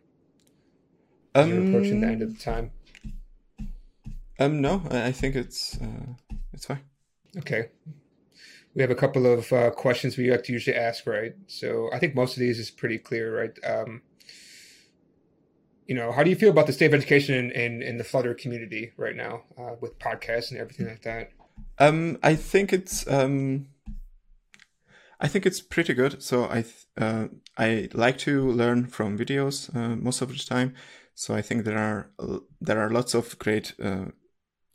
Um, 1.35 1.49
you're 1.49 1.63
approaching 1.63 2.01
the 2.01 2.07
end 2.07 2.23
of 2.23 2.37
the 2.37 2.43
time. 2.43 2.71
Um, 4.39 4.61
no, 4.61 4.83
I 4.91 5.13
think 5.13 5.35
it's 5.35 5.81
uh, 5.81 6.35
it's 6.53 6.67
fine. 6.67 6.81
Okay. 7.39 7.71
We 8.77 8.83
have 8.83 8.91
a 8.91 8.95
couple 8.95 9.27
of 9.27 9.51
uh, 9.53 9.71
questions 9.71 10.19
we 10.19 10.31
like 10.31 10.45
to 10.45 10.53
usually 10.53 10.77
ask, 10.77 11.07
right? 11.07 11.35
So 11.47 11.89
I 11.95 11.99
think 11.99 12.15
most 12.15 12.35
of 12.37 12.41
these 12.41 12.59
is 12.59 12.71
pretty 12.71 12.99
clear, 12.99 13.35
right? 13.41 13.59
Um, 13.65 14.03
you 15.87 15.95
know, 15.95 16.13
how 16.13 16.23
do 16.23 16.29
you 16.29 16.37
feel 16.37 16.51
about 16.51 16.67
the 16.67 16.75
state 16.75 16.87
of 16.87 16.95
education 16.95 17.35
in, 17.35 17.51
in, 17.53 17.83
in 17.83 17.97
the 17.97 18.05
Flutter 18.05 18.35
community 18.35 18.93
right 18.99 19.17
now 19.17 19.45
uh, 19.59 19.77
with 19.81 19.99
podcasts 19.99 20.51
and 20.51 20.61
everything 20.61 20.89
like 20.89 21.03
that? 21.03 21.31
Um, 21.79 22.19
I 22.23 22.35
think 22.35 22.75
it's 22.75 23.09
um, 23.11 23.69
I 25.21 25.29
think 25.29 25.47
it's 25.47 25.63
pretty 25.63 25.95
good. 25.95 26.23
So 26.23 26.45
I 26.45 26.65
uh, 26.99 27.29
I 27.57 27.89
like 27.95 28.19
to 28.19 28.51
learn 28.51 28.89
from 28.89 29.17
videos 29.17 29.75
uh, 29.75 29.97
most 29.97 30.21
of 30.21 30.29
the 30.29 30.37
time. 30.37 30.75
So 31.15 31.35
I 31.35 31.41
think 31.41 31.65
there 31.65 31.79
are 31.79 32.11
there 32.61 32.79
are 32.79 32.91
lots 32.91 33.15
of 33.15 33.39
great 33.39 33.73
uh, 33.83 34.07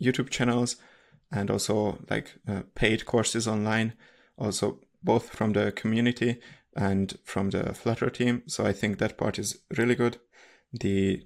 YouTube 0.02 0.32
channels 0.32 0.78
and 1.32 1.49
also 1.49 1.97
like 2.09 2.36
uh, 2.47 2.61
paid 2.75 3.05
courses 3.05 3.47
online, 3.47 3.93
also 4.38 4.79
both 5.03 5.29
from 5.29 5.53
the 5.53 5.71
community 5.71 6.39
and 6.75 7.17
from 7.23 7.49
the 7.49 7.73
Flutter 7.73 8.09
team. 8.09 8.43
So 8.47 8.65
I 8.65 8.73
think 8.73 8.97
that 8.97 9.17
part 9.17 9.39
is 9.39 9.59
really 9.77 9.95
good. 9.95 10.19
The 10.71 11.25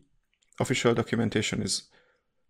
official 0.59 0.93
documentation 0.93 1.61
is 1.61 1.83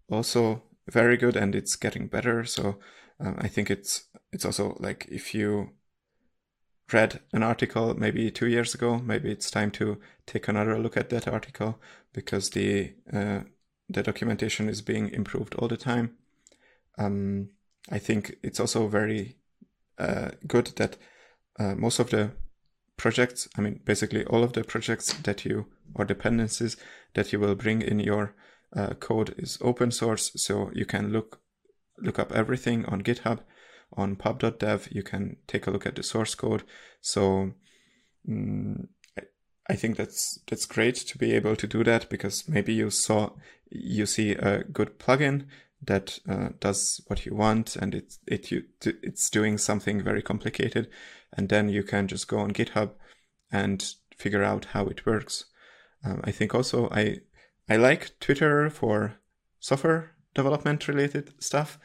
also 0.09 0.63
very 0.87 1.17
good 1.17 1.35
and 1.35 1.55
it's 1.55 1.75
getting 1.75 2.07
better. 2.07 2.45
So 2.45 2.79
um, 3.19 3.35
I 3.39 3.47
think 3.47 3.69
it's 3.69 4.05
it's 4.31 4.45
also 4.45 4.75
like 4.79 5.07
if 5.09 5.33
you 5.33 5.71
read 6.93 7.21
an 7.33 7.41
article 7.41 7.95
maybe 7.95 8.29
two 8.29 8.47
years 8.47 8.75
ago, 8.75 8.99
maybe 8.99 9.31
it's 9.31 9.49
time 9.49 9.71
to 9.71 9.97
take 10.25 10.47
another 10.47 10.77
look 10.77 10.97
at 10.97 11.09
that 11.09 11.27
article 11.27 11.79
because 12.13 12.51
the 12.51 12.93
uh, 13.11 13.41
the 13.89 14.03
documentation 14.03 14.69
is 14.69 14.81
being 14.81 15.09
improved 15.09 15.55
all 15.55 15.67
the 15.67 15.77
time. 15.77 16.17
Um, 16.97 17.49
I 17.91 17.99
think 17.99 18.37
it's 18.41 18.59
also 18.59 18.87
very 18.87 19.37
uh, 19.99 20.31
good 20.47 20.67
that 20.77 20.97
uh, 21.59 21.75
most 21.75 21.99
of 21.99 22.09
the 22.09 22.31
projects, 22.97 23.47
I 23.57 23.61
mean, 23.61 23.81
basically 23.85 24.25
all 24.25 24.43
of 24.43 24.53
the 24.53 24.63
projects 24.63 25.13
that 25.13 25.45
you 25.45 25.67
or 25.93 26.05
dependencies 26.05 26.77
that 27.13 27.31
you 27.31 27.39
will 27.39 27.55
bring 27.55 27.81
in 27.81 27.99
your 27.99 28.35
uh, 28.75 28.93
code 28.95 29.35
is 29.37 29.57
open 29.61 29.91
source. 29.91 30.31
So 30.35 30.71
you 30.73 30.85
can 30.85 31.11
look 31.11 31.41
look 31.97 32.19
up 32.19 32.31
everything 32.33 32.85
on 32.85 33.03
GitHub, 33.03 33.39
on 33.93 34.15
pub.dev. 34.15 34.89
You 34.91 35.03
can 35.03 35.37
take 35.47 35.67
a 35.67 35.71
look 35.71 35.85
at 35.85 35.95
the 35.95 36.03
source 36.03 36.35
code. 36.35 36.63
So 37.01 37.53
um, 38.27 38.89
I 39.69 39.75
think 39.75 39.97
that's 39.97 40.39
that's 40.47 40.65
great 40.65 40.95
to 40.95 41.17
be 41.17 41.33
able 41.33 41.55
to 41.55 41.67
do 41.67 41.83
that 41.83 42.09
because 42.09 42.47
maybe 42.47 42.73
you 42.73 42.89
saw 42.89 43.31
you 43.69 44.05
see 44.05 44.31
a 44.31 44.63
good 44.63 44.99
plugin 44.99 45.45
that 45.86 46.19
uh, 46.27 46.49
does 46.59 47.01
what 47.07 47.25
you 47.25 47.36
want 47.36 47.75
and 47.75 47.93
it's 47.93 48.19
it 48.27 48.51
you 48.51 48.63
it's 48.81 49.29
doing 49.29 49.57
something 49.57 50.03
very 50.03 50.21
complicated 50.21 50.89
and 51.38 51.49
then 51.49 51.69
you 51.69 51.83
can 51.83 52.07
just 52.07 52.27
go 52.27 52.39
on 52.39 52.51
github 52.51 52.91
and 53.51 53.95
figure 54.15 54.43
out 54.43 54.65
how 54.65 54.86
it 54.88 55.05
works. 55.05 55.45
Um, 56.03 56.21
I 56.23 56.31
think 56.31 56.53
also 56.55 56.89
I 56.89 57.19
I 57.69 57.77
like 57.77 58.19
Twitter 58.19 58.69
for 58.69 59.15
software 59.59 60.11
development 60.33 60.88
related 60.88 61.33
stuff 61.39 61.79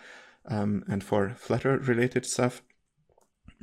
um, 0.48 0.84
and 0.88 1.02
for 1.02 1.30
Flutter 1.36 1.78
related 1.78 2.26
stuff. 2.26 2.62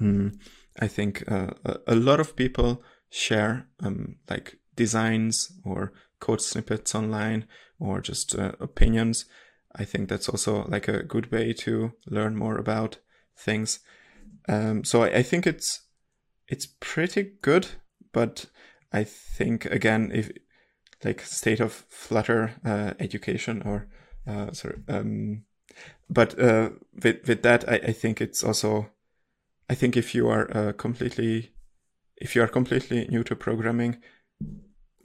Mm, 0.01 0.39
I 0.79 0.87
think 0.87 1.23
uh, 1.31 1.51
a, 1.87 1.95
lot 1.95 2.19
of 2.19 2.35
people 2.35 2.83
share 3.09 3.67
um, 3.81 4.17
like 4.29 4.59
designs 4.75 5.51
or 5.65 5.91
code 6.19 6.41
snippets 6.41 6.93
online 6.93 7.45
or 7.79 8.01
just 8.01 8.35
uh, 8.35 8.53
opinions. 8.59 9.25
I 9.77 9.85
think 9.85 10.09
that's 10.09 10.29
also 10.29 10.65
like 10.67 10.87
a 10.87 11.03
good 11.03 11.31
way 11.31 11.53
to 11.53 11.93
learn 12.07 12.35
more 12.35 12.57
about 12.57 12.97
things. 13.37 13.79
Um, 14.49 14.83
so 14.83 15.03
I, 15.03 15.17
I 15.17 15.23
think 15.23 15.45
it's 15.45 15.81
it's 16.47 16.67
pretty 16.79 17.33
good, 17.41 17.67
but 18.11 18.45
I 18.91 19.03
think 19.03 19.65
again 19.65 20.11
if 20.13 20.31
like 21.03 21.21
state 21.21 21.59
of 21.59 21.85
Flutter 21.89 22.55
uh, 22.65 22.93
education 22.99 23.61
or 23.63 23.87
uh, 24.27 24.51
sorry, 24.51 24.79
um, 24.87 25.43
but 26.09 26.39
uh, 26.39 26.69
with 27.03 27.27
with 27.27 27.43
that 27.43 27.69
I, 27.69 27.75
I 27.75 27.91
think 27.91 28.21
it's 28.21 28.43
also 28.43 28.89
I 29.69 29.75
think 29.75 29.95
if 29.97 30.15
you 30.15 30.27
are 30.27 30.49
uh, 30.55 30.73
completely 30.73 31.51
if 32.15 32.35
you 32.35 32.41
are 32.41 32.47
completely 32.47 33.07
new 33.09 33.23
to 33.23 33.35
programming, 33.35 34.01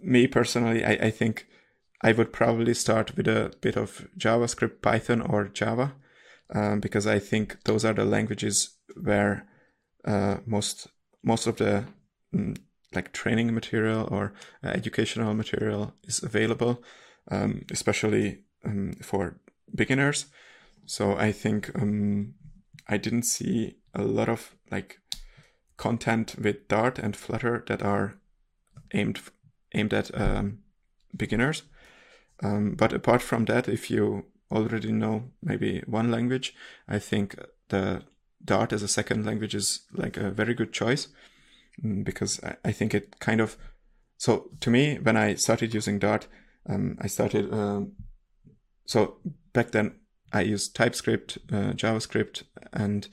me 0.01 0.27
personally 0.27 0.85
I, 0.85 0.93
I 0.93 1.11
think 1.11 1.47
I 2.03 2.13
would 2.13 2.33
probably 2.33 2.75
start 2.75 3.17
with 3.17 3.29
a 3.29 3.53
bit 3.61 3.77
of 3.77 4.09
JavaScript, 4.19 4.83
Python, 4.83 5.21
or 5.21 5.49
Java, 5.49 5.95
um, 6.53 6.81
because 6.81 7.07
I 7.07 7.19
think 7.19 7.63
those 7.65 7.85
are 7.85 7.95
the 7.95 8.05
languages 8.05 8.77
where 9.01 9.47
uh, 10.05 10.39
most 10.45 10.89
most 11.23 11.47
of 11.47 11.57
the 11.57 11.85
mm, 12.35 12.57
like 12.95 13.13
training 13.13 13.55
material 13.55 14.09
or 14.11 14.35
uh, 14.65 14.69
educational 14.69 15.35
material 15.35 15.95
is 16.05 16.23
available, 16.23 16.83
um, 17.31 17.65
especially 17.71 18.41
um, 18.65 18.95
for 19.03 19.39
beginners. 19.75 20.27
So 20.85 21.17
I 21.17 21.31
think 21.33 21.71
um, 21.81 22.35
I 22.89 22.97
didn't 22.97 23.23
see 23.23 23.77
a 23.95 24.03
lot 24.03 24.29
of 24.29 24.57
like 24.71 24.99
content 25.77 26.35
with 26.39 26.69
Dart 26.69 26.99
and 26.99 27.17
Flutter 27.17 27.65
that 27.69 27.83
are 27.83 28.15
aimed 28.93 29.21
aimed 29.75 29.95
at 29.95 30.11
um, 30.21 30.59
beginners. 31.17 31.63
Um, 32.43 32.75
but 32.75 32.93
apart 32.93 33.23
from 33.23 33.45
that, 33.47 33.69
if 33.69 33.91
you 33.91 34.27
already 34.51 34.93
know 34.93 35.31
maybe 35.43 35.83
one 35.87 36.11
language, 36.11 36.55
I 36.89 36.99
think 36.99 37.37
the 37.69 38.03
Dart 38.45 38.73
as 38.73 38.83
a 38.83 38.89
second 38.89 39.25
language 39.25 39.55
is 39.55 39.83
like 39.93 40.17
a 40.17 40.31
very 40.31 40.55
good 40.55 40.73
choice 40.73 41.09
mm, 41.83 42.05
because 42.05 42.41
I 42.65 42.73
think 42.73 42.95
it 42.95 43.21
kind 43.21 43.41
of. 43.41 43.57
So 44.19 44.51
to 44.61 44.71
me, 44.71 44.99
when 44.99 45.17
I 45.17 45.35
started 45.35 45.75
using 45.75 45.99
Dart, 45.99 46.27
um, 46.69 46.99
I 47.01 47.07
started. 47.07 47.53
Um, 47.53 47.93
so 48.87 49.19
back 49.53 49.71
then, 49.71 49.95
I 50.33 50.43
used 50.43 50.75
TypeScript, 50.75 51.39
uh, 51.53 51.73
JavaScript, 51.73 52.43
and 52.73 53.09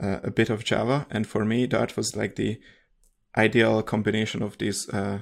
uh, 0.00 0.20
a 0.22 0.30
bit 0.30 0.50
of 0.50 0.64
Java, 0.64 1.06
and 1.10 1.26
for 1.26 1.44
me, 1.44 1.66
Dart 1.66 1.96
was 1.96 2.16
like 2.16 2.36
the 2.36 2.60
ideal 3.36 3.82
combination 3.82 4.42
of 4.42 4.58
these 4.58 4.88
uh, 4.90 5.20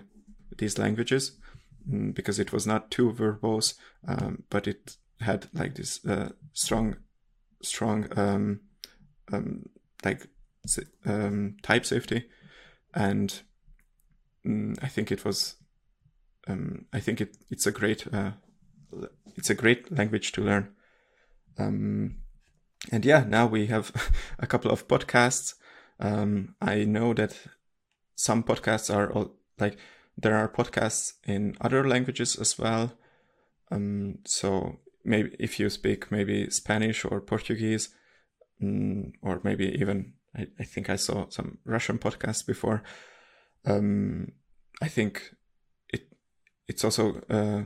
these 0.59 0.79
languages 0.79 1.39
because 1.87 2.39
it 2.39 2.53
was 2.53 2.67
not 2.67 2.91
too 2.91 3.13
verbose, 3.13 3.75
um, 4.07 4.45
but 4.51 4.67
it 4.67 4.97
had 5.21 5.49
like 5.53 5.75
this 5.75 6.05
uh, 6.07 6.31
strong, 6.53 6.97
strong 7.63 8.07
um, 8.17 8.61
um, 9.33 9.69
like 10.05 10.27
um, 11.05 11.57
type 11.63 11.85
safety, 11.85 12.25
and 12.95 13.43
mm, 14.47 14.79
I 14.83 14.89
think 14.89 15.13
it 15.13 15.25
was. 15.25 15.57
Um, 16.47 16.85
I 16.93 17.01
think 17.01 17.21
it 17.21 17.37
it's 17.51 17.67
a 17.67 17.73
great 17.73 18.07
uh, 18.13 18.33
it's 19.37 19.51
a 19.51 19.55
great 19.55 19.91
language 19.91 20.33
to 20.33 20.43
learn. 20.43 20.71
Um, 21.59 22.17
and 22.93 23.05
yeah, 23.05 23.25
now 23.27 23.47
we 23.47 23.67
have 23.67 23.93
a 24.39 24.47
couple 24.47 24.71
of 24.71 24.89
podcasts. 24.89 25.55
I 26.01 26.85
know 26.85 27.15
that 27.15 27.39
some 28.17 28.43
podcasts 28.43 28.95
are 28.95 29.11
all, 29.13 29.37
like 29.59 29.79
there 30.17 30.37
are 30.37 30.49
podcasts 30.49 31.15
in 31.25 31.57
other 31.61 31.87
languages 31.89 32.37
as 32.37 32.59
well. 32.59 32.93
Um, 33.71 34.19
so 34.25 34.79
maybe 35.05 35.35
if 35.39 35.59
you 35.59 35.69
speak 35.71 36.11
maybe 36.11 36.51
Spanish 36.51 37.05
or 37.05 37.21
Portuguese, 37.21 37.95
mm, 38.63 39.13
or 39.23 39.41
maybe 39.43 39.69
even 39.79 40.15
I, 40.37 40.47
I, 40.59 40.65
think 40.65 40.91
I 40.91 40.97
saw 40.97 41.29
some 41.29 41.59
Russian 41.65 41.99
podcasts 41.99 42.47
before. 42.47 42.83
Um, 43.65 44.33
I 44.83 44.89
think 44.89 45.35
it 45.89 46.09
it's 46.69 46.85
also 46.85 47.21
uh, 47.31 47.65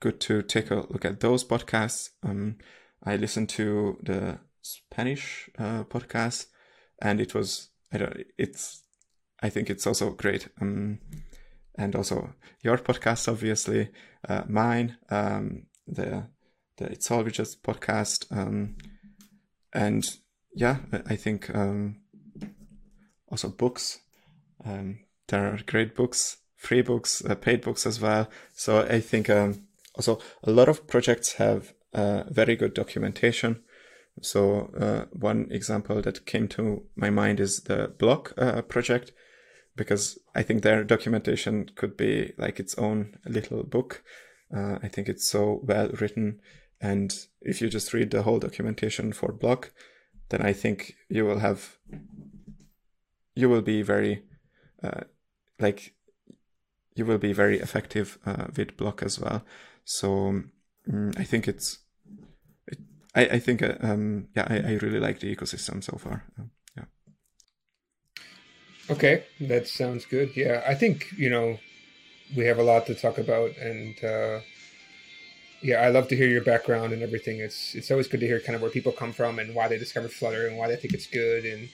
good 0.00 0.20
to 0.20 0.42
take 0.42 0.70
a 0.70 0.86
look 0.90 1.04
at 1.04 1.20
those 1.20 1.44
podcasts. 1.44 2.10
Um, 2.22 2.56
I 3.04 3.16
listened 3.16 3.48
to 3.50 3.98
the 4.02 4.38
Spanish 4.62 5.48
uh, 5.58 5.84
podcast, 5.84 6.46
and 7.00 7.20
it 7.20 7.34
was 7.34 7.70
I 7.92 7.98
don't 7.98 8.24
it's 8.38 8.82
I 9.42 9.50
think 9.50 9.70
it's 9.70 9.86
also 9.86 10.10
great. 10.10 10.48
Um, 10.60 10.98
and 11.80 11.96
also 11.96 12.34
your 12.62 12.76
podcast, 12.78 13.26
obviously, 13.26 13.88
uh, 14.28 14.42
mine, 14.46 14.96
um, 15.08 15.66
the 15.86 16.26
the 16.76 16.86
It's 16.92 17.10
All 17.10 17.24
Widgets 17.24 17.56
podcast, 17.56 18.26
um, 18.30 18.76
and 19.72 20.04
yeah, 20.54 20.76
I 21.06 21.16
think 21.16 21.54
um, 21.54 21.96
also 23.28 23.48
books. 23.48 24.00
Um, 24.64 25.00
there 25.28 25.52
are 25.52 25.58
great 25.66 25.94
books, 25.94 26.38
free 26.56 26.82
books, 26.82 27.24
uh, 27.24 27.34
paid 27.34 27.62
books 27.62 27.86
as 27.86 28.00
well. 28.00 28.28
So 28.52 28.80
I 28.82 29.00
think 29.00 29.30
um, 29.30 29.66
also 29.94 30.18
a 30.44 30.50
lot 30.50 30.68
of 30.68 30.86
projects 30.86 31.34
have 31.34 31.72
uh, 31.94 32.24
very 32.28 32.56
good 32.56 32.74
documentation. 32.74 33.62
So 34.22 34.70
uh, 34.78 35.04
one 35.12 35.48
example 35.50 36.02
that 36.02 36.26
came 36.26 36.48
to 36.48 36.84
my 36.94 37.10
mind 37.10 37.40
is 37.40 37.62
the 37.62 37.94
Bloc 37.98 38.34
uh, 38.36 38.62
project, 38.62 39.12
because 39.80 40.18
I 40.34 40.42
think 40.42 40.62
their 40.62 40.84
documentation 40.84 41.70
could 41.74 41.96
be 41.96 42.34
like 42.36 42.60
its 42.60 42.74
own 42.76 43.16
little 43.24 43.62
book. 43.62 44.02
Uh, 44.54 44.76
I 44.82 44.88
think 44.88 45.08
it's 45.08 45.26
so 45.26 45.62
well 45.64 45.88
written, 45.98 46.40
and 46.82 47.10
if 47.40 47.62
you 47.62 47.70
just 47.70 47.94
read 47.94 48.10
the 48.10 48.24
whole 48.24 48.38
documentation 48.38 49.14
for 49.14 49.32
Bloc, 49.32 49.72
then 50.28 50.42
I 50.42 50.52
think 50.52 50.96
you 51.08 51.24
will 51.24 51.38
have 51.38 51.78
you 53.34 53.48
will 53.48 53.62
be 53.62 53.80
very 53.80 54.22
uh, 54.82 55.04
like 55.58 55.94
you 56.94 57.06
will 57.06 57.16
be 57.16 57.32
very 57.32 57.58
effective 57.58 58.18
uh, 58.26 58.48
with 58.54 58.76
Bloc 58.76 59.02
as 59.02 59.18
well. 59.18 59.46
So 59.86 60.42
um, 60.92 61.12
I 61.16 61.24
think 61.24 61.48
it's 61.48 61.78
it, 62.66 62.78
I, 63.14 63.22
I 63.22 63.38
think 63.38 63.62
uh, 63.62 63.76
um, 63.80 64.28
yeah 64.36 64.46
I, 64.46 64.56
I 64.56 64.78
really 64.82 65.00
like 65.00 65.20
the 65.20 65.34
ecosystem 65.34 65.82
so 65.82 65.96
far. 65.96 66.26
Okay, 68.90 69.22
that 69.40 69.68
sounds 69.68 70.04
good. 70.04 70.36
Yeah, 70.36 70.64
I 70.66 70.74
think 70.74 71.12
you 71.16 71.30
know 71.30 71.58
we 72.36 72.44
have 72.46 72.58
a 72.58 72.62
lot 72.62 72.86
to 72.86 72.94
talk 72.94 73.18
about, 73.18 73.56
and 73.56 74.02
uh, 74.02 74.40
yeah, 75.62 75.76
I 75.76 75.90
love 75.90 76.08
to 76.08 76.16
hear 76.16 76.28
your 76.28 76.42
background 76.42 76.92
and 76.92 77.02
everything. 77.02 77.38
It's 77.38 77.74
it's 77.76 77.90
always 77.90 78.08
good 78.08 78.20
to 78.20 78.26
hear 78.26 78.40
kind 78.40 78.56
of 78.56 78.62
where 78.62 78.70
people 78.70 78.92
come 78.92 79.12
from 79.12 79.38
and 79.38 79.54
why 79.54 79.68
they 79.68 79.78
discovered 79.78 80.12
Flutter 80.12 80.48
and 80.48 80.56
why 80.56 80.68
they 80.68 80.76
think 80.76 80.94
it's 80.94 81.06
good 81.06 81.44
and 81.44 81.68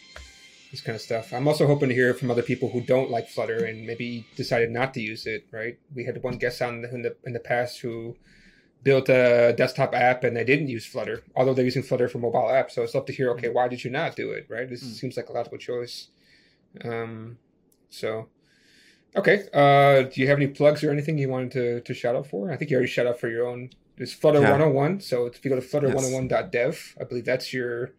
this 0.71 0.83
kind 0.83 0.95
of 0.95 1.01
stuff. 1.01 1.33
I'm 1.33 1.49
also 1.49 1.67
hoping 1.67 1.89
to 1.89 1.95
hear 1.95 2.13
from 2.13 2.31
other 2.31 2.43
people 2.43 2.71
who 2.71 2.83
don't 2.83 3.11
like 3.11 3.29
Flutter 3.29 3.65
and 3.65 3.87
maybe 3.87 4.27
decided 4.37 4.71
not 4.71 4.93
to 4.95 5.01
use 5.01 5.27
it. 5.27 5.47
Right? 5.51 5.79
We 5.95 6.05
had 6.05 6.23
one 6.23 6.37
guest 6.37 6.61
on 6.61 6.85
in 6.85 7.01
the 7.03 7.17
in 7.25 7.33
the 7.33 7.41
past 7.41 7.81
who 7.81 8.17
built 8.83 9.09
a 9.09 9.55
desktop 9.57 9.95
app 9.95 10.23
and 10.23 10.37
they 10.37 10.45
didn't 10.45 10.69
use 10.69 10.85
Flutter, 10.85 11.23
although 11.35 11.55
they're 11.55 11.65
using 11.65 11.83
Flutter 11.83 12.09
for 12.09 12.19
mobile 12.19 12.51
apps. 12.51 12.73
So 12.73 12.83
it's 12.83 12.95
love 12.95 13.07
to 13.07 13.13
hear. 13.13 13.31
Okay, 13.31 13.49
why 13.49 13.69
did 13.69 13.85
you 13.85 13.91
not 13.91 14.17
do 14.17 14.33
it? 14.33 14.47
Right? 14.51 14.69
This 14.69 14.85
mm. 14.85 14.93
seems 14.93 15.17
like 15.17 15.31
a 15.31 15.33
logical 15.33 15.59
choice. 15.59 16.09
Um, 16.85 17.39
so 17.89 18.29
Okay. 19.17 19.49
Uh, 19.53 20.03
do 20.03 20.21
you 20.21 20.29
have 20.29 20.37
any 20.37 20.47
plugs 20.47 20.85
or 20.85 20.91
anything 20.91 21.17
you 21.17 21.29
wanted 21.29 21.53
to, 21.53 21.81
to 21.81 21.95
shout 21.95 22.15
out 22.15 22.27
for? 22.27 22.53
I 22.53 22.57
think 22.57 22.71
you 22.71 22.77
already 22.77 22.91
shout 22.91 23.07
out 23.07 23.19
for 23.19 23.29
your 23.29 23.47
own. 23.47 23.71
It's 23.97 24.13
Flutter 24.13 24.41
yeah. 24.43 24.51
101. 24.51 25.01
So 25.01 25.25
if 25.25 25.43
you 25.43 25.51
go 25.51 25.59
to 25.59 25.67
flutter101.dev, 25.67 26.97
I 27.01 27.05
believe 27.05 27.25
that's 27.25 27.53
your 27.53 27.93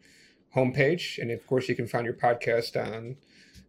homepage. 0.55 1.17
And 1.17 1.32
of 1.32 1.45
course, 1.47 1.67
you 1.67 1.75
can 1.75 1.88
find 1.88 2.05
your 2.05 2.13
podcast 2.13 2.78
on 2.80 3.17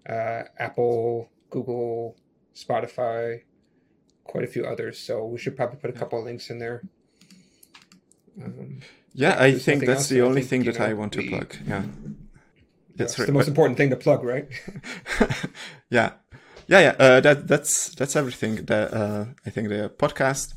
uh, 0.06 0.44
Apple, 0.59 1.30
Google, 1.48 2.16
Spotify, 2.54 3.42
quite 4.24 4.44
a 4.44 4.48
few 4.48 4.66
others. 4.66 4.98
So 4.98 5.24
we 5.24 5.38
should 5.38 5.56
probably 5.56 5.78
put 5.78 5.88
a 5.88 5.94
couple 5.94 6.18
of 6.18 6.26
links 6.26 6.50
in 6.50 6.59
there. 6.59 6.82
Um, 8.44 8.80
yeah, 9.14 9.36
I 9.42 9.54
think 9.54 9.86
that's 9.86 10.11
the 10.11 10.20
only 10.20 10.42
thing 10.42 10.64
that 10.64 10.78
know, 10.78 10.84
I 10.84 10.92
want 10.92 11.14
to 11.14 11.26
plug. 11.26 11.56
Yeah. 11.66 11.84
That's 12.99 13.18
right. 13.18 13.26
the 13.26 13.32
most 13.32 13.49
important 13.49 13.78
thing 13.78 13.90
to 13.90 13.96
plug, 13.96 14.22
right? 14.24 14.49
yeah 15.90 16.12
yeah, 16.68 16.80
yeah. 16.80 16.94
Uh, 16.99 17.20
that 17.20 17.49
that's 17.49 17.88
that's 17.94 18.14
everything. 18.14 18.66
The 18.66 18.94
uh, 18.94 19.26
I 19.46 19.51
think 19.51 19.68
the 19.70 19.88
podcast, 19.88 20.55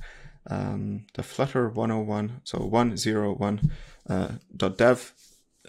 um, 0.47 1.05
the 1.13 1.23
Flutter 1.23 1.69
101, 1.69 2.41
so 2.43 2.59
101 2.59 3.71
uh, 4.09 4.27
dot 4.55 4.77
dev. 4.77 5.13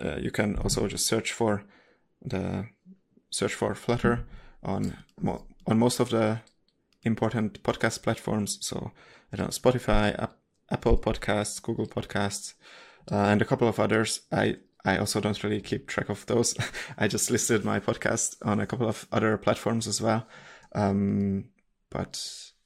Uh, 0.02 0.16
you 0.16 0.30
can 0.30 0.56
also 0.56 0.88
just 0.88 1.06
search 1.06 1.32
for 1.32 1.62
the 2.20 2.66
search 3.30 3.54
for 3.54 3.74
Flutter 3.74 4.24
on 4.64 4.96
mo- 5.20 5.46
on 5.66 5.78
most 5.78 6.00
of 6.00 6.10
the 6.10 6.40
important 7.04 7.62
podcast 7.62 8.02
platforms. 8.02 8.58
So 8.60 8.90
I 9.32 9.36
don't 9.36 9.46
know, 9.46 9.50
Spotify, 9.50 10.20
App, 10.20 10.36
Apple 10.70 10.98
Podcasts, 10.98 11.62
Google 11.62 11.86
Podcasts, 11.86 12.54
uh, 13.12 13.30
and 13.30 13.40
a 13.40 13.44
couple 13.44 13.68
of 13.68 13.78
others. 13.78 14.22
I 14.32 14.56
I 14.84 14.98
also 14.98 15.20
don't 15.20 15.42
really 15.44 15.60
keep 15.60 15.86
track 15.86 16.08
of 16.08 16.26
those. 16.26 16.56
I 16.98 17.08
just 17.08 17.30
listed 17.30 17.64
my 17.64 17.78
podcast 17.80 18.36
on 18.44 18.60
a 18.60 18.66
couple 18.66 18.88
of 18.88 19.06
other 19.12 19.38
platforms 19.38 19.86
as 19.86 20.02
well. 20.02 20.26
Um, 20.74 21.44
but 21.90 22.20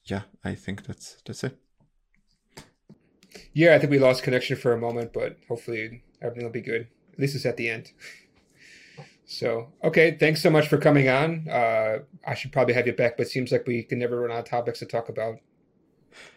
yeah, 0.05 0.23
I 0.45 0.55
think 0.55 0.87
that's 0.87 1.17
that's 1.27 1.45
it. 1.45 1.59
Yeah, 3.53 3.75
I 3.75 3.79
think 3.79 3.91
we 3.91 3.99
lost 3.99 4.23
connection 4.23 4.57
for 4.57 4.73
a 4.73 4.79
moment, 4.79 5.13
but 5.13 5.37
hopefully 5.49 6.05
everything 6.23 6.45
will 6.45 6.53
be 6.53 6.63
good. 6.63 6.89
At 7.13 7.19
least 7.19 7.35
it's 7.37 7.47
at 7.47 7.57
the 7.57 7.69
end. 7.69 7.93
So, 9.27 9.73
okay, 9.83 10.17
thanks 10.19 10.41
so 10.41 10.51
much 10.51 10.69
for 10.69 10.79
coming 10.79 11.09
on. 11.09 11.49
Uh, 11.49 11.99
I 12.25 12.35
should 12.35 12.53
probably 12.53 12.75
have 12.75 12.87
you 12.87 12.93
back, 12.93 13.17
but 13.17 13.27
it 13.27 13.31
seems 13.31 13.51
like 13.51 13.67
we 13.67 13.83
can 13.83 13.99
never 13.99 14.21
run 14.21 14.31
out 14.31 14.39
of 14.39 14.45
topics 14.45 14.79
to 14.79 14.87
talk 14.87 15.09
about. 15.09 15.37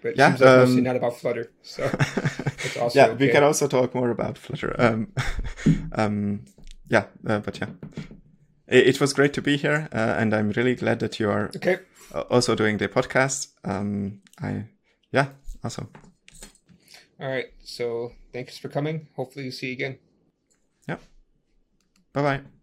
But 0.01 0.17
Yeah, 0.17 0.29
seems 0.29 0.41
like 0.41 0.57
mostly 0.57 0.77
um, 0.79 0.83
not 0.83 0.95
about 0.95 1.17
Flutter. 1.17 1.51
So 1.61 1.83
yeah, 2.93 3.13
we 3.13 3.29
can 3.29 3.43
also 3.43 3.67
talk 3.67 3.95
more 3.95 4.09
about 4.09 4.37
Flutter. 4.37 4.75
Um, 4.79 5.13
um, 5.93 6.45
yeah, 6.87 7.05
uh, 7.27 7.39
but 7.39 7.59
yeah, 7.59 7.69
it, 8.67 8.87
it 8.87 9.01
was 9.01 9.13
great 9.13 9.33
to 9.33 9.41
be 9.41 9.57
here, 9.57 9.87
uh, 9.91 10.15
and 10.17 10.33
I'm 10.33 10.51
really 10.51 10.75
glad 10.75 10.99
that 10.99 11.19
you 11.19 11.29
are 11.29 11.49
Okay. 11.55 11.79
also 12.29 12.55
doing 12.55 12.77
the 12.77 12.87
podcast. 12.87 13.47
Um, 13.63 14.21
I 14.41 14.65
yeah, 15.11 15.27
awesome. 15.63 15.89
All 17.19 17.27
right. 17.27 17.47
So 17.63 18.13
thanks 18.33 18.57
for 18.57 18.69
coming. 18.69 19.07
Hopefully, 19.15 19.45
you 19.45 19.51
see 19.51 19.67
you 19.67 19.73
again. 19.73 19.99
Yeah, 20.87 20.97
bye 22.13 22.21
bye. 22.21 22.58